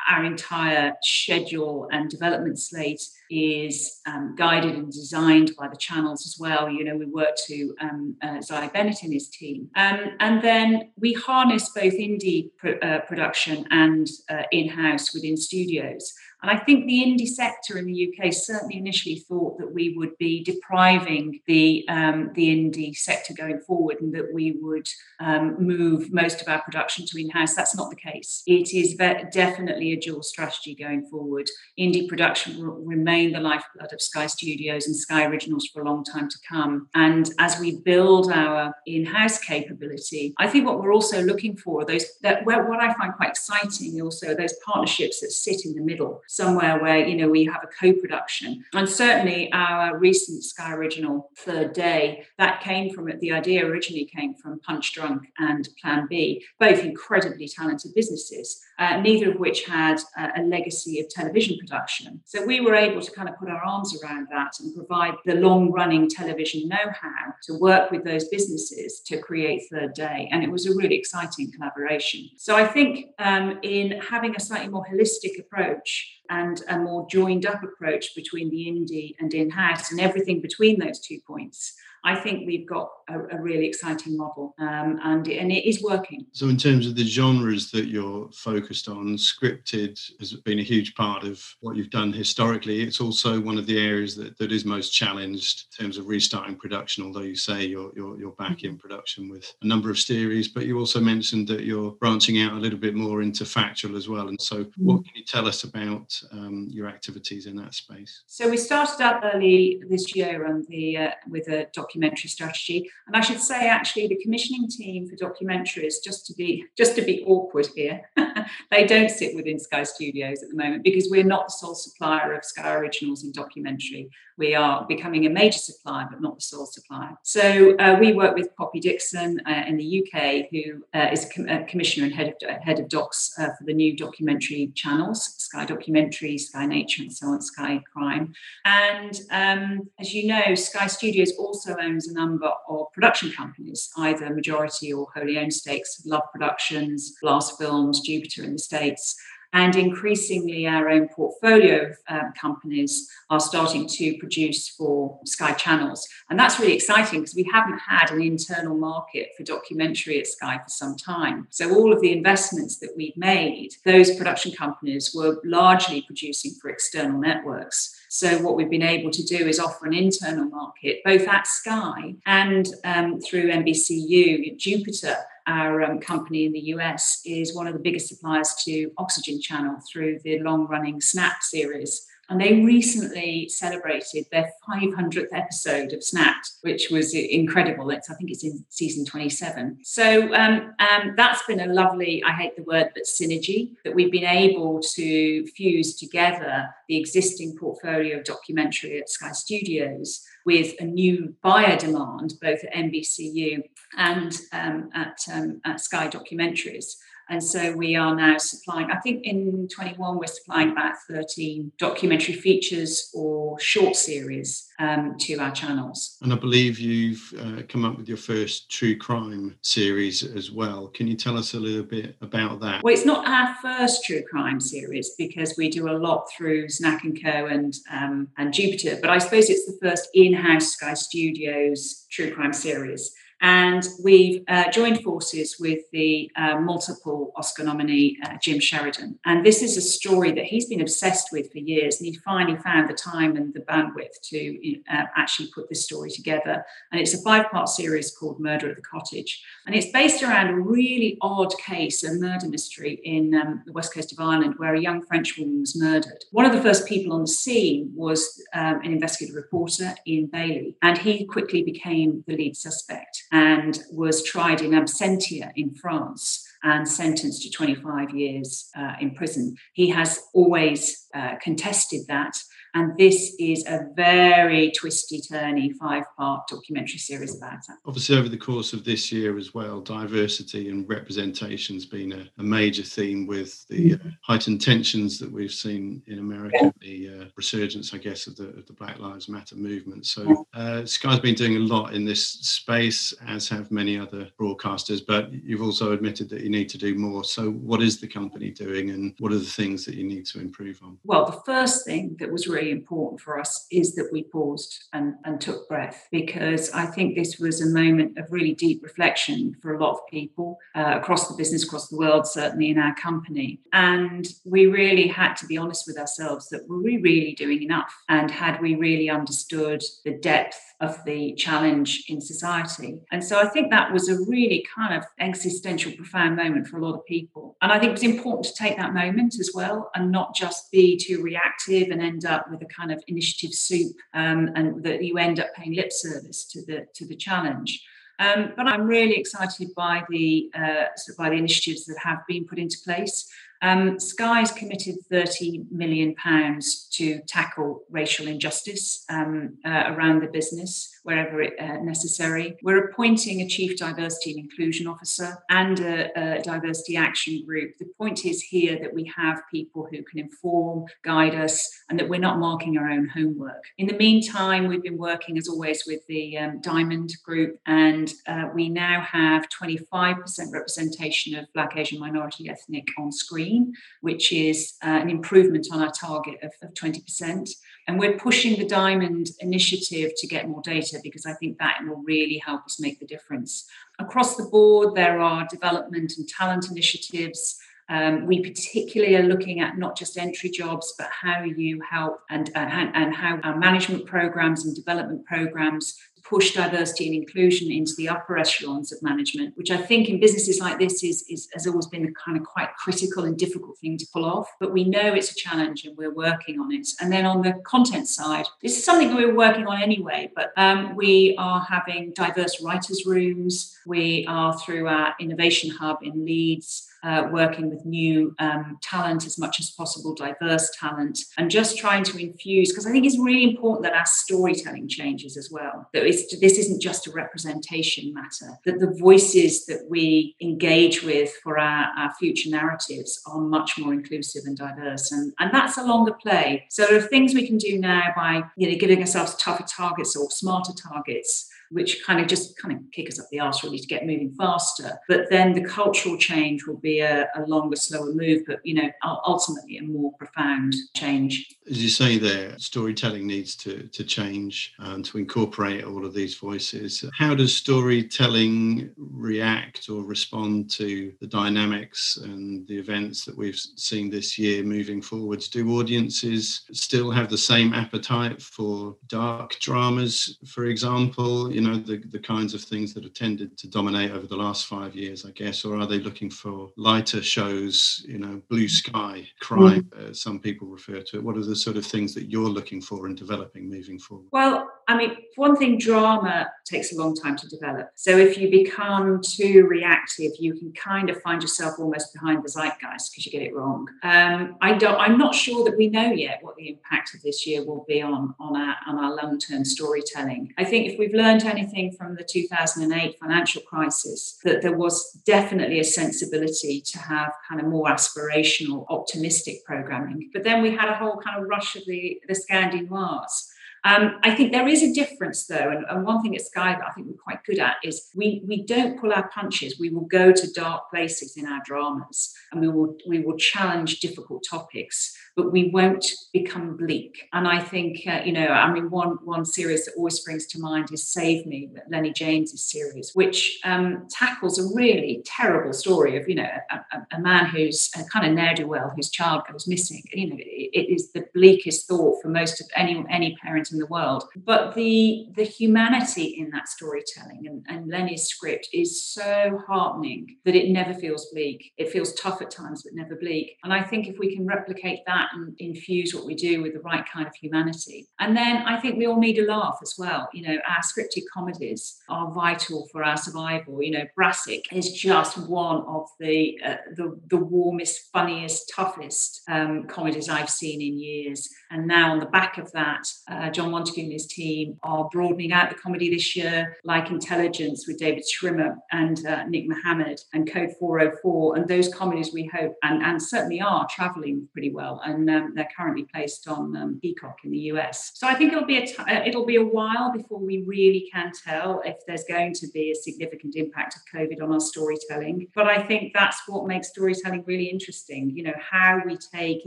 our 0.08 0.24
entire 0.24 0.94
schedule 1.02 1.88
and 1.92 2.08
development 2.08 2.58
slate 2.58 3.02
is 3.30 4.00
um, 4.06 4.34
guided 4.36 4.74
and 4.74 4.90
designed 4.90 5.52
by 5.58 5.68
the 5.68 5.76
channels 5.76 6.26
as 6.26 6.36
well. 6.40 6.70
You 6.70 6.84
know, 6.84 6.96
we 6.96 7.04
work 7.04 7.36
to 7.46 7.74
um, 7.80 8.16
uh, 8.22 8.40
Zai 8.40 8.68
Bennett 8.68 9.02
and 9.02 9.12
his 9.12 9.28
team. 9.28 9.68
Um, 9.76 10.12
and 10.20 10.42
then 10.42 10.92
we 10.98 11.12
harness 11.12 11.68
both 11.70 11.92
indie 11.92 12.50
pr- 12.56 12.82
uh, 12.82 13.00
production 13.00 13.66
and 13.70 14.08
uh, 14.30 14.44
in 14.50 14.68
house 14.68 15.12
within 15.12 15.36
studios. 15.36 16.14
And 16.42 16.50
I 16.50 16.56
think 16.56 16.86
the 16.86 17.04
indie 17.04 17.26
sector 17.26 17.78
in 17.78 17.86
the 17.86 18.08
UK 18.08 18.32
certainly 18.32 18.76
initially 18.76 19.16
thought 19.16 19.58
that 19.58 19.72
we 19.72 19.94
would 19.96 20.16
be 20.18 20.42
depriving 20.44 21.40
the 21.46 21.84
um, 21.88 22.30
the 22.34 22.48
indie 22.48 22.94
sector 22.96 23.34
going 23.34 23.60
forward, 23.60 24.00
and 24.00 24.14
that 24.14 24.32
we 24.32 24.52
would 24.60 24.88
um, 25.20 25.56
move 25.58 26.12
most 26.12 26.40
of 26.40 26.48
our 26.48 26.62
production 26.62 27.06
to 27.06 27.20
in-house. 27.20 27.54
That's 27.54 27.76
not 27.76 27.90
the 27.90 27.96
case. 27.96 28.42
It 28.46 28.72
is 28.72 28.94
definitely 28.94 29.92
a 29.92 30.00
dual 30.00 30.22
strategy 30.22 30.74
going 30.74 31.06
forward. 31.06 31.48
Indie 31.78 32.08
production 32.08 32.58
will 32.58 32.76
remain 32.84 33.32
the 33.32 33.40
lifeblood 33.40 33.92
of 33.92 34.00
Sky 34.00 34.26
Studios 34.26 34.86
and 34.86 34.96
Sky 34.96 35.24
Originals 35.24 35.66
for 35.66 35.82
a 35.82 35.84
long 35.84 36.04
time 36.04 36.28
to 36.28 36.38
come. 36.48 36.88
And 36.94 37.30
as 37.38 37.58
we 37.58 37.80
build 37.80 38.30
our 38.30 38.74
in-house 38.86 39.38
capability, 39.38 40.34
I 40.38 40.48
think 40.48 40.66
what 40.66 40.80
we're 40.80 40.94
also 40.94 41.22
looking 41.22 41.56
for 41.56 41.84
those 41.84 42.04
that 42.22 42.44
what 42.44 42.80
I 42.80 42.94
find 42.94 43.12
quite 43.14 43.30
exciting 43.30 44.00
also 44.00 44.34
those 44.34 44.54
partnerships 44.64 45.20
that 45.20 45.30
sit 45.30 45.64
in 45.64 45.74
the 45.74 45.80
middle 45.80 46.22
somewhere 46.28 46.80
where 46.80 47.06
you 47.06 47.16
know 47.16 47.28
we 47.28 47.44
have 47.44 47.64
a 47.64 47.66
co-production. 47.66 48.64
And 48.74 48.88
certainly 48.88 49.50
our 49.52 49.98
recent 49.98 50.44
sky 50.44 50.72
original 50.72 51.30
third 51.36 51.72
day 51.72 52.24
that 52.38 52.62
came 52.62 52.94
from 52.94 53.08
it 53.08 53.18
the 53.20 53.32
idea 53.32 53.66
originally 53.66 54.04
came 54.04 54.34
from 54.34 54.60
Punchdrunk 54.60 55.22
and 55.38 55.68
plan 55.80 56.06
b 56.08 56.44
both 56.60 56.84
incredibly 56.84 57.48
talented 57.48 57.92
businesses 57.94 58.62
uh, 58.78 59.00
neither 59.00 59.32
of 59.32 59.38
which 59.38 59.64
had 59.64 59.98
a 60.36 60.42
legacy 60.42 61.00
of 61.00 61.08
television 61.08 61.58
production. 61.58 62.20
So 62.24 62.44
we 62.46 62.60
were 62.60 62.74
able 62.74 63.02
to 63.02 63.10
kind 63.10 63.28
of 63.28 63.36
put 63.36 63.48
our 63.48 63.62
arms 63.62 64.00
around 64.00 64.28
that 64.30 64.52
and 64.60 64.74
provide 64.74 65.14
the 65.24 65.34
long 65.34 65.72
running 65.72 66.08
television 66.08 66.68
know-how 66.68 67.34
to 67.44 67.54
work 67.54 67.90
with 67.90 68.04
those 68.04 68.28
businesses 68.28 69.00
to 69.06 69.18
create 69.18 69.62
third 69.70 69.94
day. 69.94 70.28
And 70.30 70.44
it 70.44 70.50
was 70.50 70.66
a 70.66 70.76
really 70.76 70.94
exciting 70.94 71.50
collaboration. 71.52 72.28
So 72.36 72.56
i 72.56 72.66
think 72.66 73.06
um, 73.18 73.58
in 73.62 74.00
having 74.00 74.36
a 74.36 74.40
slightly 74.40 74.68
more 74.68 74.86
holistic 74.90 75.38
approach 75.38 76.17
and 76.30 76.62
a 76.68 76.78
more 76.78 77.06
joined 77.08 77.46
up 77.46 77.62
approach 77.62 78.14
between 78.14 78.50
the 78.50 78.66
indie 78.66 79.14
and 79.18 79.32
in 79.34 79.50
house 79.50 79.90
and 79.90 80.00
everything 80.00 80.40
between 80.40 80.78
those 80.78 81.00
two 81.00 81.18
points 81.26 81.74
I 82.04 82.14
think 82.14 82.46
we've 82.46 82.66
got 82.66 82.90
a, 83.08 83.36
a 83.36 83.40
really 83.40 83.66
exciting 83.66 84.16
model 84.16 84.54
um, 84.58 84.98
and, 85.02 85.26
and 85.28 85.52
it 85.52 85.68
is 85.68 85.82
working. 85.82 86.26
So, 86.32 86.48
in 86.48 86.56
terms 86.56 86.86
of 86.86 86.94
the 86.94 87.04
genres 87.04 87.70
that 87.70 87.86
you're 87.86 88.28
focused 88.32 88.88
on, 88.88 89.16
scripted 89.16 90.00
has 90.20 90.32
been 90.34 90.58
a 90.58 90.62
huge 90.62 90.94
part 90.94 91.24
of 91.24 91.42
what 91.60 91.76
you've 91.76 91.90
done 91.90 92.12
historically. 92.12 92.82
It's 92.82 93.00
also 93.00 93.40
one 93.40 93.58
of 93.58 93.66
the 93.66 93.78
areas 93.78 94.16
that, 94.16 94.38
that 94.38 94.52
is 94.52 94.64
most 94.64 94.90
challenged 94.90 95.66
in 95.78 95.84
terms 95.84 95.98
of 95.98 96.06
restarting 96.06 96.56
production, 96.56 97.04
although 97.04 97.20
you 97.20 97.36
say 97.36 97.64
you're, 97.64 97.90
you're, 97.94 98.18
you're 98.18 98.32
back 98.32 98.64
in 98.64 98.76
production 98.76 99.28
with 99.28 99.54
a 99.62 99.66
number 99.66 99.90
of 99.90 99.98
series, 99.98 100.48
but 100.48 100.66
you 100.66 100.78
also 100.78 101.00
mentioned 101.00 101.48
that 101.48 101.64
you're 101.64 101.92
branching 101.92 102.40
out 102.40 102.52
a 102.52 102.56
little 102.56 102.78
bit 102.78 102.94
more 102.94 103.22
into 103.22 103.44
factual 103.44 103.96
as 103.96 104.08
well. 104.08 104.28
And 104.28 104.40
so, 104.40 104.66
what 104.76 105.04
can 105.04 105.12
you 105.14 105.24
tell 105.24 105.46
us 105.46 105.64
about 105.64 106.20
um, 106.32 106.68
your 106.70 106.88
activities 106.88 107.46
in 107.46 107.56
that 107.56 107.74
space? 107.74 108.22
So, 108.26 108.48
we 108.48 108.56
started 108.56 109.00
out 109.00 109.22
early 109.34 109.82
this 109.88 110.14
year 110.14 110.46
on 110.46 110.64
the 110.68 110.96
uh, 110.96 111.10
with 111.28 111.48
a 111.48 111.66
documentary 111.72 112.28
strategy. 112.28 112.90
And 113.06 113.16
I 113.16 113.20
should 113.20 113.40
say, 113.40 113.68
actually, 113.68 114.06
the 114.06 114.20
commissioning 114.22 114.68
team 114.68 115.08
for 115.08 115.16
documentaries, 115.16 115.94
just 116.04 116.26
to 116.26 116.34
be 116.34 116.64
just 116.76 116.94
to 116.96 117.02
be 117.02 117.24
awkward 117.26 117.68
here, 117.74 118.02
they 118.70 118.86
don't 118.86 119.10
sit 119.10 119.34
within 119.34 119.58
Sky 119.58 119.82
Studios 119.84 120.42
at 120.42 120.50
the 120.50 120.56
moment 120.56 120.84
because 120.84 121.08
we're 121.10 121.24
not 121.24 121.46
the 121.46 121.52
sole 121.52 121.74
supplier 121.74 122.34
of 122.34 122.44
Sky 122.44 122.74
Originals 122.74 123.24
in 123.24 123.32
documentary. 123.32 124.10
We 124.36 124.54
are 124.54 124.86
becoming 124.86 125.26
a 125.26 125.30
major 125.30 125.58
supplier, 125.58 126.06
but 126.08 126.20
not 126.20 126.36
the 126.36 126.42
sole 126.42 126.66
supplier. 126.66 127.16
So 127.24 127.74
uh, 127.76 127.96
we 127.98 128.12
work 128.12 128.36
with 128.36 128.54
Poppy 128.56 128.78
Dixon 128.78 129.40
uh, 129.46 129.64
in 129.66 129.76
the 129.76 130.04
UK, 130.04 130.46
who 130.52 130.84
uh, 130.94 131.08
is 131.10 131.28
com- 131.34 131.48
uh, 131.48 131.64
commissioner 131.66 132.06
and 132.06 132.14
head 132.14 132.34
of 132.42 132.62
head 132.62 132.78
of 132.78 132.88
docs 132.88 133.32
uh, 133.38 133.48
for 133.58 133.64
the 133.64 133.74
new 133.74 133.96
documentary 133.96 134.70
channels, 134.74 135.34
Sky 135.38 135.64
Documentary, 135.64 136.38
Sky 136.38 136.66
Nature, 136.66 137.02
and 137.02 137.12
so 137.12 137.28
on, 137.28 137.40
Sky 137.40 137.82
Crime. 137.92 138.32
And 138.64 139.20
um, 139.30 139.90
as 139.98 140.14
you 140.14 140.28
know, 140.28 140.54
Sky 140.54 140.86
Studios 140.86 141.32
also 141.38 141.76
owns 141.80 142.06
a 142.06 142.14
number 142.14 142.52
of 142.68 142.86
production 142.92 143.32
companies, 143.32 143.90
either 143.96 144.34
majority 144.34 144.92
or 144.92 145.06
wholly 145.14 145.38
owned 145.38 145.52
stakes. 145.52 146.02
Love 146.04 146.22
Productions, 146.32 147.14
Blast 147.22 147.58
Films, 147.58 148.00
Jupiter 148.00 148.44
in 148.44 148.52
the 148.52 148.58
States. 148.58 149.16
And 149.54 149.74
increasingly, 149.76 150.66
our 150.66 150.90
own 150.90 151.08
portfolio 151.08 151.86
of 151.86 151.96
um, 152.08 152.32
companies 152.38 153.10
are 153.30 153.40
starting 153.40 153.88
to 153.88 154.18
produce 154.18 154.68
for 154.68 155.18
Sky 155.24 155.52
channels. 155.52 156.06
And 156.28 156.38
that's 156.38 156.60
really 156.60 156.74
exciting 156.74 157.20
because 157.20 157.34
we 157.34 157.48
haven't 157.50 157.78
had 157.78 158.10
an 158.10 158.20
internal 158.20 158.76
market 158.76 159.30
for 159.36 159.44
documentary 159.44 160.20
at 160.20 160.26
Sky 160.26 160.58
for 160.58 160.68
some 160.68 160.96
time. 160.96 161.46
So, 161.48 161.74
all 161.74 161.94
of 161.94 162.02
the 162.02 162.12
investments 162.12 162.78
that 162.80 162.92
we've 162.94 163.16
made, 163.16 163.70
those 163.86 164.14
production 164.16 164.52
companies 164.52 165.14
were 165.14 165.40
largely 165.44 166.02
producing 166.02 166.52
for 166.60 166.68
external 166.68 167.18
networks. 167.18 167.97
So, 168.08 168.38
what 168.38 168.56
we've 168.56 168.70
been 168.70 168.82
able 168.82 169.10
to 169.10 169.22
do 169.22 169.46
is 169.46 169.58
offer 169.58 169.86
an 169.86 169.94
internal 169.94 170.46
market, 170.46 171.00
both 171.04 171.28
at 171.28 171.46
Sky 171.46 172.14
and 172.26 172.66
um, 172.84 173.20
through 173.20 173.50
NBCU, 173.50 174.56
Jupiter 174.56 175.16
our 175.48 175.82
um, 175.82 175.98
company 175.98 176.44
in 176.44 176.52
the 176.52 176.60
US 176.74 177.22
is 177.24 177.56
one 177.56 177.66
of 177.66 177.72
the 177.72 177.80
biggest 177.80 178.08
suppliers 178.08 178.54
to 178.64 178.90
Oxygen 178.98 179.40
Channel 179.40 179.78
through 179.90 180.18
the 180.22 180.38
long 180.40 180.66
running 180.66 181.00
SNAP 181.00 181.42
series. 181.42 182.06
And 182.28 182.40
they 182.40 182.62
recently 182.62 183.48
celebrated 183.48 184.26
their 184.30 184.50
500th 184.68 185.28
episode 185.32 185.92
of 185.92 186.04
Snapped, 186.04 186.50
which 186.60 186.88
was 186.90 187.14
incredible. 187.14 187.88
It's, 187.90 188.10
I 188.10 188.14
think 188.14 188.30
it's 188.30 188.44
in 188.44 188.64
season 188.68 189.04
27. 189.04 189.78
So 189.82 190.34
um, 190.34 190.74
um, 190.78 191.14
that's 191.16 191.42
been 191.46 191.60
a 191.60 191.66
lovely, 191.66 192.22
I 192.24 192.32
hate 192.32 192.56
the 192.56 192.64
word, 192.64 192.90
but 192.94 193.04
synergy 193.04 193.76
that 193.84 193.94
we've 193.94 194.12
been 194.12 194.24
able 194.24 194.80
to 194.80 195.46
fuse 195.48 195.96
together 195.96 196.68
the 196.88 196.98
existing 196.98 197.56
portfolio 197.56 198.18
of 198.18 198.24
documentary 198.24 199.00
at 199.00 199.08
Sky 199.08 199.32
Studios 199.32 200.22
with 200.44 200.74
a 200.80 200.84
new 200.84 201.34
buyer 201.42 201.76
demand, 201.76 202.34
both 202.40 202.64
at 202.64 202.74
NBCU 202.74 203.62
and 203.96 204.34
um, 204.52 204.90
at, 204.94 205.18
um, 205.32 205.60
at 205.64 205.80
Sky 205.80 206.08
Documentaries. 206.08 206.96
And 207.30 207.42
so 207.42 207.72
we 207.76 207.94
are 207.94 208.14
now 208.14 208.38
supplying, 208.38 208.90
I 208.90 208.96
think 209.00 209.24
in 209.24 209.68
21, 209.68 210.18
we're 210.18 210.26
supplying 210.26 210.70
about 210.70 210.94
13 211.08 211.72
documentary 211.78 212.34
features 212.34 213.10
or 213.14 213.58
short 213.60 213.96
series 213.96 214.66
um, 214.78 215.16
to 215.20 215.36
our 215.38 215.50
channels. 215.50 216.16
And 216.22 216.32
I 216.32 216.36
believe 216.36 216.78
you've 216.78 217.34
uh, 217.38 217.62
come 217.68 217.84
up 217.84 217.98
with 217.98 218.08
your 218.08 218.16
first 218.16 218.70
true 218.70 218.96
crime 218.96 219.56
series 219.62 220.22
as 220.22 220.50
well. 220.50 220.88
Can 220.88 221.06
you 221.06 221.16
tell 221.16 221.36
us 221.36 221.54
a 221.54 221.60
little 221.60 221.82
bit 221.82 222.16
about 222.22 222.60
that? 222.60 222.82
Well, 222.82 222.94
it's 222.94 223.04
not 223.04 223.28
our 223.28 223.54
first 223.60 224.04
true 224.04 224.22
crime 224.22 224.60
series 224.60 225.14
because 225.18 225.54
we 225.58 225.68
do 225.68 225.90
a 225.90 225.96
lot 225.98 226.28
through 226.36 226.66
Znak 226.66 227.04
and 227.04 227.22
Co. 227.22 227.46
and, 227.46 227.74
um, 227.90 228.28
and 228.38 228.54
Jupiter, 228.54 228.98
but 229.00 229.10
I 229.10 229.18
suppose 229.18 229.50
it's 229.50 229.66
the 229.66 229.78
first 229.82 230.08
in 230.14 230.32
house 230.32 230.68
Sky 230.68 230.94
Studios 230.94 232.06
true 232.10 232.32
crime 232.32 232.52
series. 232.52 233.14
And 233.40 233.86
we've 234.02 234.42
uh, 234.48 234.70
joined 234.70 235.02
forces 235.02 235.56
with 235.60 235.80
the 235.92 236.30
uh, 236.36 236.58
multiple 236.58 237.32
Oscar 237.36 237.62
nominee 237.62 238.18
uh, 238.24 238.36
Jim 238.40 238.58
Sheridan. 238.58 239.18
And 239.24 239.46
this 239.46 239.62
is 239.62 239.76
a 239.76 239.80
story 239.80 240.32
that 240.32 240.44
he's 240.44 240.66
been 240.66 240.80
obsessed 240.80 241.28
with 241.30 241.52
for 241.52 241.58
years. 241.58 241.98
And 242.00 242.06
he 242.06 242.16
finally 242.24 242.58
found 242.58 242.88
the 242.88 242.94
time 242.94 243.36
and 243.36 243.54
the 243.54 243.60
bandwidth 243.60 244.20
to 244.30 244.80
uh, 244.90 245.04
actually 245.16 245.50
put 245.54 245.68
this 245.68 245.84
story 245.84 246.10
together. 246.10 246.64
And 246.90 247.00
it's 247.00 247.14
a 247.14 247.22
five 247.22 247.50
part 247.50 247.68
series 247.68 248.10
called 248.10 248.40
Murder 248.40 248.70
at 248.70 248.76
the 248.76 248.82
Cottage. 248.82 249.44
And 249.66 249.74
it's 249.76 249.92
based 249.92 250.22
around 250.22 250.48
a 250.48 250.60
really 250.60 251.16
odd 251.20 251.56
case, 251.58 252.02
a 252.02 252.14
murder 252.14 252.48
mystery 252.48 253.00
in 253.04 253.34
um, 253.34 253.62
the 253.66 253.72
west 253.72 253.94
coast 253.94 254.12
of 254.12 254.18
Ireland, 254.18 254.54
where 254.56 254.74
a 254.74 254.80
young 254.80 255.02
French 255.02 255.38
woman 255.38 255.60
was 255.60 255.80
murdered. 255.80 256.24
One 256.32 256.44
of 256.44 256.52
the 256.52 256.62
first 256.62 256.86
people 256.86 257.12
on 257.12 257.20
the 257.22 257.28
scene 257.28 257.92
was 257.94 258.42
um, 258.52 258.80
an 258.82 258.92
investigative 258.92 259.36
reporter, 259.36 259.94
Ian 260.06 260.26
Bailey. 260.26 260.76
And 260.82 260.98
he 260.98 261.24
quickly 261.24 261.62
became 261.62 262.24
the 262.26 262.36
lead 262.36 262.56
suspect 262.56 263.24
and 263.32 263.80
was 263.90 264.22
tried 264.22 264.60
in 264.60 264.70
absentia 264.72 265.50
in 265.56 265.74
France 265.74 266.44
and 266.62 266.88
sentenced 266.88 267.42
to 267.42 267.50
25 267.50 268.10
years 268.10 268.68
uh, 268.76 268.94
in 269.00 269.14
prison. 269.14 269.56
He 269.72 269.88
has 269.90 270.20
always 270.34 271.06
uh, 271.14 271.36
contested 271.40 272.02
that 272.08 272.36
and 272.78 272.96
this 272.96 273.34
is 273.40 273.66
a 273.66 273.88
very 273.96 274.70
twisty, 274.70 275.20
turny 275.20 275.74
five 275.74 276.04
part 276.16 276.46
documentary 276.46 276.98
series 276.98 277.36
about 277.36 277.58
that. 277.66 277.78
Obviously, 277.84 278.16
over 278.16 278.28
the 278.28 278.38
course 278.38 278.72
of 278.72 278.84
this 278.84 279.10
year 279.10 279.36
as 279.36 279.52
well, 279.52 279.80
diversity 279.80 280.68
and 280.68 280.88
representation 280.88 281.74
has 281.74 281.84
been 281.84 282.12
a, 282.12 282.28
a, 282.38 282.42
major 282.42 282.84
theme 282.84 283.26
with 283.26 283.66
the 283.66 283.94
uh, 283.94 283.98
heightened 284.22 284.60
tensions 284.60 285.18
that 285.18 285.30
we've 285.30 285.50
seen 285.50 286.02
in 286.06 286.20
America, 286.20 286.72
the 286.80 287.08
uh, 287.08 287.24
resurgence, 287.36 287.92
I 287.92 287.98
guess, 287.98 288.28
of 288.28 288.36
the, 288.36 288.50
of 288.50 288.66
the, 288.66 288.72
Black 288.78 289.00
Lives 289.00 289.28
Matter 289.28 289.56
movement. 289.56 290.06
So, 290.06 290.46
uh, 290.54 290.84
Sky's 290.86 291.18
been 291.18 291.34
doing 291.34 291.56
a 291.56 291.60
lot 291.60 291.94
in 291.94 292.04
this 292.04 292.24
space, 292.24 293.12
as 293.26 293.48
have 293.48 293.72
many 293.72 293.98
other 293.98 294.28
broadcasters, 294.40 295.00
but 295.04 295.32
you've 295.32 295.62
also 295.62 295.90
admitted 295.90 296.28
that 296.28 296.42
you 296.42 296.48
need 296.48 296.68
to 296.68 296.78
do 296.78 296.94
more. 296.94 297.24
So, 297.24 297.50
what 297.50 297.82
is 297.82 298.00
the 298.00 298.06
company 298.06 298.52
doing 298.52 298.90
and 298.90 299.14
what 299.18 299.32
are 299.32 299.38
the 299.38 299.44
things 299.44 299.84
that 299.86 299.96
you 299.96 300.04
need 300.04 300.26
to 300.26 300.38
improve 300.38 300.80
on? 300.84 300.96
Well, 301.02 301.26
the 301.26 301.42
first 301.44 301.84
thing 301.84 302.16
that 302.20 302.30
was 302.30 302.46
really 302.46 302.67
important 302.70 303.20
for 303.20 303.38
us 303.38 303.66
is 303.70 303.94
that 303.94 304.08
we 304.12 304.24
paused 304.24 304.84
and, 304.92 305.14
and 305.24 305.40
took 305.40 305.68
breath 305.68 306.08
because 306.10 306.70
I 306.72 306.86
think 306.86 307.14
this 307.14 307.38
was 307.38 307.60
a 307.60 307.66
moment 307.66 308.18
of 308.18 308.30
really 308.30 308.54
deep 308.54 308.82
reflection 308.82 309.54
for 309.60 309.74
a 309.74 309.80
lot 309.80 309.92
of 309.92 310.06
people 310.08 310.58
uh, 310.74 310.94
across 310.96 311.28
the 311.28 311.36
business, 311.36 311.64
across 311.64 311.88
the 311.88 311.96
world, 311.96 312.26
certainly 312.26 312.70
in 312.70 312.78
our 312.78 312.94
company. 312.94 313.60
And 313.72 314.26
we 314.44 314.66
really 314.66 315.08
had 315.08 315.34
to 315.34 315.46
be 315.46 315.56
honest 315.56 315.84
with 315.86 315.98
ourselves 315.98 316.48
that 316.48 316.68
were 316.68 316.82
we 316.82 316.98
really 316.98 317.34
doing 317.34 317.62
enough? 317.62 317.92
And 318.08 318.30
had 318.30 318.60
we 318.60 318.74
really 318.76 319.10
understood 319.10 319.82
the 320.04 320.14
depth 320.14 320.60
of 320.80 321.02
the 321.04 321.34
challenge 321.34 322.04
in 322.08 322.20
society? 322.20 322.98
And 323.10 323.22
so 323.22 323.40
I 323.40 323.48
think 323.48 323.70
that 323.70 323.92
was 323.92 324.08
a 324.08 324.18
really 324.26 324.66
kind 324.74 324.94
of 324.94 325.04
existential, 325.18 325.92
profound 325.92 326.36
moment 326.36 326.66
for 326.66 326.78
a 326.78 326.84
lot 326.84 326.94
of 326.94 327.04
people. 327.06 327.56
And 327.62 327.72
I 327.72 327.78
think 327.78 327.90
it 327.90 327.92
was 327.92 328.02
important 328.02 328.44
to 328.46 328.54
take 328.54 328.76
that 328.76 328.94
moment 328.94 329.34
as 329.40 329.50
well 329.54 329.90
and 329.94 330.10
not 330.10 330.34
just 330.34 330.70
be 330.70 330.96
too 330.96 331.22
reactive 331.22 331.90
and 331.90 332.00
end 332.00 332.24
up 332.24 332.50
with 332.50 332.62
a 332.62 332.66
kind 332.66 332.92
of 332.92 333.02
initiative 333.08 333.54
soup 333.54 333.96
um, 334.14 334.50
and 334.54 334.82
that 334.84 335.02
you 335.02 335.18
end 335.18 335.40
up 335.40 335.48
paying 335.54 335.74
lip 335.74 335.92
service 335.92 336.44
to 336.46 336.64
the 336.66 336.86
to 336.94 337.06
the 337.06 337.16
challenge. 337.16 337.82
Um, 338.20 338.52
but 338.56 338.66
I'm 338.66 338.86
really 338.86 339.14
excited 339.14 339.68
by 339.76 340.02
the 340.08 340.50
uh, 340.54 340.86
by 341.16 341.30
the 341.30 341.36
initiatives 341.36 341.84
that 341.86 341.98
have 341.98 342.18
been 342.26 342.46
put 342.46 342.58
into 342.58 342.76
place. 342.84 343.28
Um, 343.60 343.98
Sky's 343.98 344.52
committed 344.52 344.96
30 345.10 345.64
million 345.70 346.14
pounds 346.14 346.88
to 346.92 347.20
tackle 347.26 347.82
racial 347.90 348.28
injustice 348.28 349.04
um, 349.08 349.58
uh, 349.64 349.84
around 349.88 350.22
the 350.22 350.28
business 350.28 350.97
wherever 351.08 351.40
it, 351.40 351.58
uh, 351.58 351.78
necessary. 351.78 352.54
We're 352.62 352.84
appointing 352.88 353.40
a 353.40 353.48
chief 353.48 353.78
diversity 353.78 354.32
and 354.32 354.40
inclusion 354.40 354.86
officer 354.86 355.38
and 355.48 355.80
a, 355.80 356.38
a, 356.38 356.42
diversity 356.42 356.98
action 356.98 357.46
group. 357.46 357.78
The 357.78 357.86
point 357.96 358.26
is 358.26 358.42
here 358.42 358.78
that 358.82 358.92
we 358.92 359.10
have 359.16 359.40
people 359.50 359.88
who 359.90 360.02
can 360.02 360.18
inform, 360.18 360.84
guide 361.02 361.34
us, 361.34 361.66
and 361.88 361.98
that 361.98 362.10
we're 362.10 362.20
not 362.20 362.38
marking 362.38 362.76
our 362.76 362.90
own 362.90 363.08
homework. 363.08 363.64
In 363.78 363.86
the 363.86 363.96
meantime, 363.96 364.66
we've 364.66 364.82
been 364.82 364.98
working 364.98 365.38
as 365.38 365.48
always 365.48 365.84
with 365.86 366.06
the 366.08 366.36
um, 366.36 366.60
Diamond 366.60 367.10
Group, 367.24 367.58
and 367.64 368.12
uh, 368.26 368.50
we 368.54 368.68
now 368.68 369.00
have 369.00 369.48
25% 369.48 370.18
representation 370.52 371.34
of 371.36 371.50
Black, 371.54 371.74
Asian, 371.74 371.98
minority, 371.98 372.50
ethnic 372.50 372.86
on 372.98 373.12
screen, 373.12 373.72
which 374.02 374.30
is 374.30 374.74
uh, 374.84 374.88
an 374.88 375.08
improvement 375.08 375.68
on 375.72 375.82
our 375.82 375.90
target 375.90 376.36
of, 376.42 376.52
of 376.60 376.74
20%. 376.74 377.48
And 377.88 377.98
we're 377.98 378.18
pushing 378.18 378.56
the 378.58 378.66
Diamond 378.66 379.30
initiative 379.40 380.12
to 380.18 380.26
get 380.28 380.48
more 380.48 380.62
data 380.62 381.00
because 381.02 381.26
I 381.26 381.32
think 381.32 381.58
that 381.58 381.78
will 381.84 382.02
really 382.04 382.38
help 382.38 382.64
us 382.64 382.78
make 382.78 383.00
the 383.00 383.06
difference. 383.06 383.66
Across 383.98 384.36
the 384.36 384.44
board, 384.44 384.94
there 384.94 385.18
are 385.18 385.48
development 385.50 386.12
and 386.16 386.28
talent 386.28 386.70
initiatives 386.70 387.58
um, 387.90 388.26
we 388.26 388.42
particularly 388.42 389.16
are 389.16 389.22
looking 389.22 389.60
at 389.60 389.78
not 389.78 389.96
just 389.96 390.18
entry 390.18 390.50
jobs, 390.50 390.94
but 390.98 391.08
how 391.10 391.42
you 391.42 391.80
help 391.90 392.20
and, 392.28 392.50
and 392.54 393.14
how 393.14 393.40
our 393.42 393.56
management 393.56 394.04
programs 394.04 394.66
and 394.66 394.76
development 394.76 395.24
programs 395.24 395.98
push 396.22 396.54
diversity 396.54 397.06
and 397.06 397.14
inclusion 397.14 397.70
into 397.70 397.92
the 397.96 398.08
upper 398.08 398.38
echelons 398.38 398.92
of 398.92 399.02
management, 399.02 399.56
which 399.56 399.70
I 399.70 399.76
think 399.76 400.08
in 400.08 400.20
businesses 400.20 400.60
like 400.60 400.78
this 400.78 401.02
is, 401.02 401.24
is 401.28 401.48
has 401.54 401.66
always 401.66 401.86
been 401.86 402.06
a 402.06 402.12
kind 402.12 402.36
of 402.36 402.44
quite 402.44 402.74
critical 402.76 403.24
and 403.24 403.36
difficult 403.36 403.78
thing 403.78 403.96
to 403.98 404.06
pull 404.12 404.24
off. 404.24 404.50
But 404.60 404.72
we 404.72 404.84
know 404.84 405.14
it's 405.14 405.32
a 405.32 405.34
challenge 405.34 405.84
and 405.84 405.96
we're 405.96 406.14
working 406.14 406.60
on 406.60 406.72
it. 406.72 406.88
And 407.00 407.12
then 407.12 407.26
on 407.26 407.42
the 407.42 407.54
content 407.64 408.08
side, 408.08 408.46
this 408.62 408.76
is 408.76 408.84
something 408.84 409.14
we're 409.14 409.34
working 409.34 409.66
on 409.66 409.80
anyway, 409.80 410.30
but 410.34 410.52
um, 410.56 410.96
we 410.96 411.34
are 411.38 411.60
having 411.60 412.12
diverse 412.12 412.62
writers' 412.62 413.04
rooms. 413.06 413.76
We 413.86 414.26
are 414.28 414.58
through 414.58 414.88
our 414.88 415.14
innovation 415.20 415.70
hub 415.70 415.98
in 416.02 416.24
Leeds 416.24 416.88
uh, 417.02 417.28
working 417.30 417.70
with 417.70 417.84
new 417.84 418.34
um, 418.38 418.78
talent 418.82 419.26
as 419.26 419.38
much 419.38 419.60
as 419.60 419.70
possible, 419.70 420.14
diverse 420.14 420.70
talent, 420.78 421.20
and 421.36 421.50
just 421.50 421.78
trying 421.78 422.04
to 422.04 422.18
infuse, 422.18 422.70
because 422.70 422.86
I 422.86 422.90
think 422.90 423.06
it's 423.06 423.18
really 423.18 423.44
important 423.44 423.84
that 423.84 423.94
our 423.94 424.06
storytelling 424.06 424.88
changes 424.88 425.36
as 425.36 425.50
well. 425.50 425.88
That 425.92 426.06
this 426.10 426.58
isn't 426.58 426.80
just 426.80 427.06
a 427.06 427.12
representation 427.12 428.12
matter, 428.12 428.58
that 428.64 428.78
the 428.78 428.94
voices 428.98 429.66
that 429.66 429.86
we 429.88 430.36
engage 430.40 431.02
with 431.02 431.32
for 431.42 431.58
our, 431.58 431.86
our 431.96 432.12
future 432.14 432.50
narratives 432.50 433.20
are 433.26 433.40
much 433.40 433.78
more 433.78 433.92
inclusive 433.92 434.42
and 434.46 434.56
diverse. 434.56 435.12
And, 435.12 435.32
and 435.38 435.52
that's 435.52 435.78
a 435.78 435.84
longer 435.84 436.12
play. 436.12 436.66
So 436.70 436.86
there 436.86 436.98
are 436.98 437.02
things 437.02 437.34
we 437.34 437.46
can 437.46 437.58
do 437.58 437.78
now 437.78 438.12
by 438.16 438.42
you 438.56 438.70
know, 438.70 438.78
giving 438.78 439.00
ourselves 439.00 439.34
tougher 439.36 439.64
targets 439.64 440.16
or 440.16 440.30
smarter 440.30 440.72
targets 440.72 441.48
which 441.70 442.04
kind 442.04 442.20
of 442.20 442.26
just 442.26 442.56
kind 442.58 442.74
of 442.74 442.80
kick 442.92 443.08
us 443.08 443.18
up 443.20 443.26
the 443.30 443.40
arse 443.40 443.62
really 443.64 443.78
to 443.78 443.86
get 443.86 444.06
moving 444.06 444.34
faster. 444.34 444.98
But 445.08 445.26
then 445.30 445.52
the 445.52 445.64
cultural 445.64 446.16
change 446.16 446.66
will 446.66 446.78
be 446.78 447.00
a, 447.00 447.28
a 447.34 447.42
longer, 447.42 447.76
slower 447.76 448.12
move, 448.12 448.42
but 448.46 448.60
you 448.64 448.74
know, 448.74 448.90
ultimately 449.04 449.78
a 449.78 449.82
more 449.82 450.12
profound 450.14 450.74
change. 450.96 451.46
As 451.70 451.82
you 451.82 451.88
say 451.88 452.18
there, 452.18 452.58
storytelling 452.58 453.26
needs 453.26 453.56
to, 453.56 453.88
to 453.88 454.04
change 454.04 454.74
and 454.78 455.04
to 455.04 455.18
incorporate 455.18 455.84
all 455.84 456.04
of 456.04 456.14
these 456.14 456.36
voices. 456.36 457.04
How 457.16 457.34
does 457.34 457.54
storytelling 457.54 458.90
react 458.96 459.88
or 459.88 460.02
respond 460.02 460.70
to 460.70 461.12
the 461.20 461.26
dynamics 461.26 462.18
and 462.22 462.66
the 462.68 462.78
events 462.78 463.24
that 463.24 463.36
we've 463.36 463.58
seen 463.58 464.10
this 464.10 464.38
year 464.38 464.62
moving 464.62 465.02
forwards? 465.02 465.48
Do 465.48 465.78
audiences 465.78 466.62
still 466.72 467.10
have 467.10 467.28
the 467.28 467.38
same 467.38 467.72
appetite 467.74 468.40
for 468.40 468.96
dark 469.08 469.58
dramas, 469.60 470.38
for 470.46 470.66
example? 470.66 471.50
You 471.58 471.66
know 471.66 471.76
the, 471.76 471.96
the 472.12 472.18
kinds 472.20 472.54
of 472.54 472.62
things 472.62 472.94
that 472.94 473.02
have 473.02 473.14
tended 473.14 473.58
to 473.58 473.66
dominate 473.66 474.12
over 474.12 474.28
the 474.28 474.36
last 474.36 474.66
five 474.66 474.94
years 474.94 475.26
i 475.26 475.30
guess 475.32 475.64
or 475.64 475.76
are 475.76 475.86
they 475.86 475.98
looking 475.98 476.30
for 476.30 476.70
lighter 476.76 477.20
shows 477.20 478.06
you 478.06 478.18
know 478.18 478.40
blue 478.48 478.68
sky 478.68 479.26
crime 479.40 479.82
mm. 479.82 480.10
uh, 480.10 480.14
some 480.14 480.38
people 480.38 480.68
refer 480.68 481.02
to 481.02 481.16
it 481.16 481.24
what 481.24 481.36
are 481.36 481.44
the 481.44 481.56
sort 481.56 481.76
of 481.76 481.84
things 481.84 482.14
that 482.14 482.30
you're 482.30 482.48
looking 482.48 482.80
for 482.80 483.08
in 483.08 483.14
developing 483.16 483.68
moving 483.68 483.98
forward 483.98 484.28
well 484.30 484.70
i 484.88 484.96
mean 484.96 485.16
one 485.36 485.56
thing 485.56 485.78
drama 485.78 486.50
takes 486.64 486.92
a 486.92 486.96
long 486.96 487.14
time 487.14 487.36
to 487.36 487.48
develop. 487.48 487.90
So 487.94 488.18
if 488.18 488.36
you 488.36 488.50
become 488.50 489.22
too 489.22 489.66
reactive 489.66 490.32
you 490.38 490.54
can 490.54 490.72
kind 490.72 491.08
of 491.10 491.22
find 491.22 491.40
yourself 491.40 491.78
almost 491.78 492.12
behind 492.12 492.44
the 492.44 492.48
zeitgeist 492.48 493.12
because 493.12 493.24
you 493.24 493.32
get 493.32 493.42
it 493.42 493.54
wrong. 493.54 493.86
Um, 494.02 494.56
i 494.60 494.72
don't 494.72 494.98
i'm 494.98 495.16
not 495.16 495.34
sure 495.34 495.64
that 495.64 495.76
we 495.76 495.88
know 495.88 496.10
yet 496.12 496.38
what 496.42 496.56
the 496.56 496.68
impact 496.68 497.14
of 497.14 497.22
this 497.22 497.46
year 497.46 497.64
will 497.64 497.84
be 497.86 498.02
on 498.02 498.34
on 498.40 498.56
our 498.56 498.76
on 498.86 498.98
our 498.98 499.14
long-term 499.14 499.64
storytelling. 499.64 500.52
I 500.58 500.64
think 500.64 500.90
if 500.90 500.98
we've 500.98 501.14
learned 501.14 501.44
anything 501.44 501.92
from 501.92 502.16
the 502.16 502.24
2008 502.24 503.18
financial 503.20 503.62
crisis 503.62 504.38
that 504.44 504.62
there 504.62 504.76
was 504.76 505.12
definitely 505.26 505.80
a 505.80 505.84
sensibility 505.84 506.80
to 506.80 506.98
have 506.98 507.32
kind 507.48 507.60
of 507.60 507.66
more 507.66 507.86
aspirational, 507.88 508.86
optimistic 508.88 509.64
programming. 509.64 510.30
But 510.32 510.44
then 510.44 510.62
we 510.62 510.74
had 510.74 510.88
a 510.88 510.94
whole 510.94 511.18
kind 511.18 511.40
of 511.40 511.48
rush 511.48 511.76
of 511.76 511.84
the, 511.86 512.20
the 512.26 512.34
Scandi 512.34 512.88
noirs 512.88 513.52
um, 513.84 514.18
I 514.22 514.34
think 514.34 514.52
there 514.52 514.66
is 514.66 514.82
a 514.82 514.92
difference 514.92 515.46
though, 515.46 515.70
and, 515.70 515.84
and, 515.88 516.04
one 516.04 516.20
thing 516.20 516.34
at 516.34 516.42
Sky 516.42 516.72
that 516.72 516.84
I 516.88 516.90
think 516.92 517.06
we're 517.06 517.14
quite 517.14 517.44
good 517.44 517.58
at 517.58 517.76
is 517.84 518.08
we 518.14 518.42
we 518.46 518.64
don't 518.64 519.00
pull 519.00 519.12
our 519.12 519.28
punches. 519.28 519.78
We 519.78 519.90
will 519.90 520.06
go 520.06 520.32
to 520.32 520.52
dark 520.52 520.90
places 520.90 521.36
in 521.36 521.46
our 521.46 521.60
dramas, 521.64 522.34
and 522.50 522.60
we 522.60 522.68
will 522.68 522.96
we 523.06 523.20
will 523.20 523.36
challenge 523.36 524.00
difficult 524.00 524.44
topics, 524.48 525.16
but 525.38 525.52
we 525.52 525.70
won't 525.70 526.04
become 526.32 526.76
bleak. 526.76 527.28
And 527.32 527.46
I 527.46 527.60
think 527.60 528.04
uh, 528.08 528.22
you 528.24 528.32
know, 528.32 528.48
I 528.48 528.70
mean, 528.72 528.90
one 528.90 529.18
one 529.24 529.44
series 529.44 529.84
that 529.84 529.94
always 529.96 530.16
springs 530.16 530.46
to 530.48 530.58
mind 530.58 530.92
is 530.92 531.06
Save 531.06 531.46
Me, 531.46 531.70
Lenny 531.88 532.12
James's 532.12 532.68
series, 532.68 533.12
which 533.14 533.60
um, 533.64 534.08
tackles 534.10 534.58
a 534.58 534.74
really 534.74 535.22
terrible 535.24 535.72
story 535.72 536.16
of 536.16 536.28
you 536.28 536.34
know 536.34 536.50
a, 536.72 537.16
a, 537.16 537.20
man 537.20 537.46
who's 537.46 537.88
a 537.96 538.02
kind 538.12 538.26
of 538.26 538.32
ne'er 538.32 538.54
do 538.54 538.66
well 538.66 538.92
whose 538.96 539.10
child 539.10 539.42
goes 539.50 539.68
missing. 539.68 540.02
You 540.12 540.30
know, 540.30 540.36
it, 540.38 540.70
it 540.74 540.92
is 540.92 541.12
the 541.12 541.24
bleakest 541.32 541.86
thought 541.86 542.20
for 542.20 542.28
most 542.28 542.60
of 542.60 542.66
any 542.74 543.04
any 543.08 543.36
parent 543.36 543.70
in 543.70 543.78
the 543.78 543.86
world. 543.86 544.24
But 544.36 544.74
the 544.74 545.28
the 545.36 545.44
humanity 545.44 546.34
in 546.40 546.50
that 546.50 546.68
storytelling 546.68 547.46
and, 547.46 547.64
and 547.68 547.88
Lenny's 547.88 548.24
script 548.24 548.68
is 548.72 549.04
so 549.04 549.60
heartening 549.68 550.36
that 550.44 550.56
it 550.56 550.70
never 550.70 550.94
feels 550.94 551.26
bleak. 551.32 551.72
It 551.78 551.92
feels 551.92 552.12
tough 552.14 552.42
at 552.42 552.50
times, 552.50 552.82
but 552.82 552.94
never 552.94 553.14
bleak. 553.14 553.56
And 553.62 553.72
I 553.72 553.84
think 553.84 554.08
if 554.08 554.18
we 554.18 554.34
can 554.34 554.44
replicate 554.44 555.00
that 555.06 555.27
and 555.32 555.54
infuse 555.58 556.14
what 556.14 556.24
we 556.24 556.34
do 556.34 556.62
with 556.62 556.74
the 556.74 556.80
right 556.80 557.04
kind 557.12 557.26
of 557.26 557.34
humanity, 557.34 558.08
and 558.18 558.36
then 558.36 558.58
I 558.66 558.80
think 558.80 558.98
we 558.98 559.06
all 559.06 559.18
need 559.18 559.38
a 559.38 559.46
laugh 559.46 559.78
as 559.82 559.94
well. 559.98 560.28
You 560.32 560.42
know, 560.42 560.58
our 560.68 560.82
scripted 560.82 561.24
comedies 561.32 561.98
are 562.08 562.32
vital 562.32 562.86
for 562.92 563.04
our 563.04 563.16
survival. 563.16 563.82
You 563.82 563.92
know, 563.92 564.04
Brassic 564.14 564.64
is 564.72 564.92
just 564.92 565.38
one 565.48 565.82
of 565.86 566.06
the 566.20 566.58
uh, 566.64 566.76
the, 566.96 567.18
the 567.28 567.36
warmest, 567.36 568.10
funniest, 568.12 568.72
toughest 568.74 569.42
um, 569.48 569.84
comedies 569.84 570.28
I've 570.28 570.50
seen 570.50 570.80
in 570.80 570.98
years. 570.98 571.48
And 571.70 571.86
now 571.86 572.12
on 572.12 572.20
the 572.20 572.26
back 572.26 572.58
of 572.58 572.70
that, 572.72 573.06
uh, 573.30 573.50
Jon 573.50 573.70
Mountague 573.70 573.98
and 573.98 574.12
his 574.12 574.26
team 574.26 574.78
are 574.82 575.08
broadening 575.12 575.52
out 575.52 575.68
the 575.68 575.76
comedy 575.76 576.10
this 576.10 576.34
year, 576.34 576.76
like 576.84 577.10
Intelligence 577.10 577.86
with 577.86 577.98
David 577.98 578.24
Schwimmer 578.24 578.76
and 578.92 579.24
uh, 579.26 579.44
Nick 579.44 579.68
Mohammed 579.68 580.20
and 580.32 580.50
Code 580.50 580.70
404. 580.78 581.56
And 581.56 581.68
those 581.68 581.92
comedies 581.92 582.32
we 582.32 582.46
hope 582.46 582.74
and, 582.82 583.02
and 583.02 583.22
certainly 583.22 583.60
are 583.60 583.86
traveling 583.90 584.48
pretty 584.52 584.70
well. 584.70 585.00
And 585.04 585.17
um, 585.30 585.52
they're 585.54 585.68
currently 585.74 586.04
placed 586.04 586.46
on 586.48 586.76
um, 586.76 586.98
Peacock 587.00 587.38
in 587.44 587.50
the 587.50 587.58
US. 587.72 588.12
So 588.14 588.26
I 588.26 588.34
think 588.34 588.52
it'll 588.52 588.66
be 588.66 588.76
a 588.76 588.86
t- 588.86 588.96
uh, 588.98 589.22
it'll 589.24 589.46
be 589.46 589.56
a 589.56 589.64
while 589.64 590.12
before 590.12 590.38
we 590.38 590.64
really 590.66 591.08
can 591.10 591.32
tell 591.32 591.80
if 591.84 591.96
there's 592.06 592.24
going 592.24 592.52
to 592.54 592.68
be 592.74 592.90
a 592.90 592.94
significant 592.94 593.56
impact 593.56 593.96
of 593.96 594.02
COVID 594.14 594.42
on 594.42 594.52
our 594.52 594.60
storytelling. 594.60 595.48
But 595.54 595.66
I 595.66 595.82
think 595.82 596.12
that's 596.12 596.42
what 596.46 596.66
makes 596.66 596.88
storytelling 596.90 597.44
really 597.46 597.66
interesting. 597.66 598.30
You 598.36 598.44
know, 598.44 598.54
how 598.58 599.00
we 599.06 599.16
take 599.16 599.66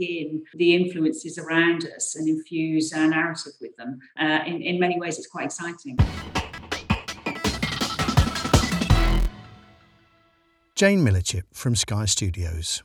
in 0.00 0.44
the 0.54 0.74
influences 0.74 1.38
around 1.38 1.86
us 1.96 2.14
and 2.14 2.28
infuse 2.28 2.92
our 2.92 3.08
narrative 3.08 3.54
with 3.60 3.76
them. 3.76 3.98
Uh, 4.18 4.40
in, 4.46 4.62
in 4.62 4.78
many 4.78 5.00
ways, 5.00 5.18
it's 5.18 5.26
quite 5.26 5.46
exciting. 5.46 5.98
Jane 10.74 11.04
Millichip 11.04 11.42
from 11.52 11.76
Sky 11.76 12.06
Studios. 12.06 12.82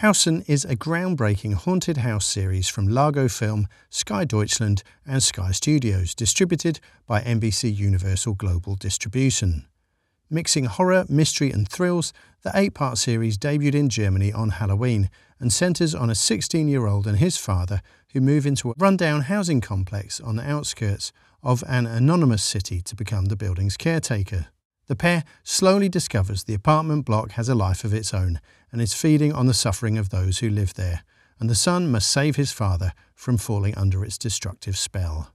Hausen 0.00 0.42
is 0.46 0.66
a 0.66 0.76
groundbreaking 0.76 1.54
haunted 1.54 1.96
house 1.96 2.26
series 2.26 2.68
from 2.68 2.86
Largo 2.86 3.28
Film, 3.28 3.66
Sky 3.88 4.26
Deutschland, 4.26 4.82
and 5.06 5.22
Sky 5.22 5.52
Studios, 5.52 6.14
distributed 6.14 6.80
by 7.06 7.22
NBC 7.22 7.74
Universal 7.74 8.34
Global 8.34 8.74
Distribution. 8.74 9.64
Mixing 10.28 10.66
horror, 10.66 11.06
mystery, 11.08 11.50
and 11.50 11.66
thrills, 11.66 12.12
the 12.42 12.50
eight 12.54 12.74
part 12.74 12.98
series 12.98 13.38
debuted 13.38 13.74
in 13.74 13.88
Germany 13.88 14.34
on 14.34 14.50
Halloween 14.50 15.08
and 15.40 15.50
centres 15.50 15.94
on 15.94 16.10
a 16.10 16.14
16 16.14 16.68
year 16.68 16.86
old 16.86 17.06
and 17.06 17.16
his 17.16 17.38
father 17.38 17.80
who 18.12 18.20
move 18.20 18.44
into 18.44 18.70
a 18.70 18.74
rundown 18.76 19.22
housing 19.22 19.62
complex 19.62 20.20
on 20.20 20.36
the 20.36 20.46
outskirts 20.46 21.10
of 21.42 21.64
an 21.66 21.86
anonymous 21.86 22.44
city 22.44 22.82
to 22.82 22.94
become 22.94 23.26
the 23.26 23.36
building's 23.36 23.78
caretaker. 23.78 24.48
The 24.86 24.96
pair 24.96 25.24
slowly 25.42 25.88
discovers 25.88 26.44
the 26.44 26.54
apartment 26.54 27.04
block 27.04 27.32
has 27.32 27.48
a 27.48 27.54
life 27.54 27.84
of 27.84 27.92
its 27.92 28.14
own 28.14 28.40
and 28.70 28.80
is 28.80 28.94
feeding 28.94 29.32
on 29.32 29.46
the 29.46 29.54
suffering 29.54 29.98
of 29.98 30.10
those 30.10 30.38
who 30.38 30.48
live 30.48 30.74
there, 30.74 31.02
and 31.40 31.50
the 31.50 31.54
son 31.54 31.90
must 31.90 32.10
save 32.10 32.36
his 32.36 32.52
father 32.52 32.92
from 33.14 33.36
falling 33.36 33.74
under 33.76 34.04
its 34.04 34.16
destructive 34.16 34.76
spell. 34.76 35.32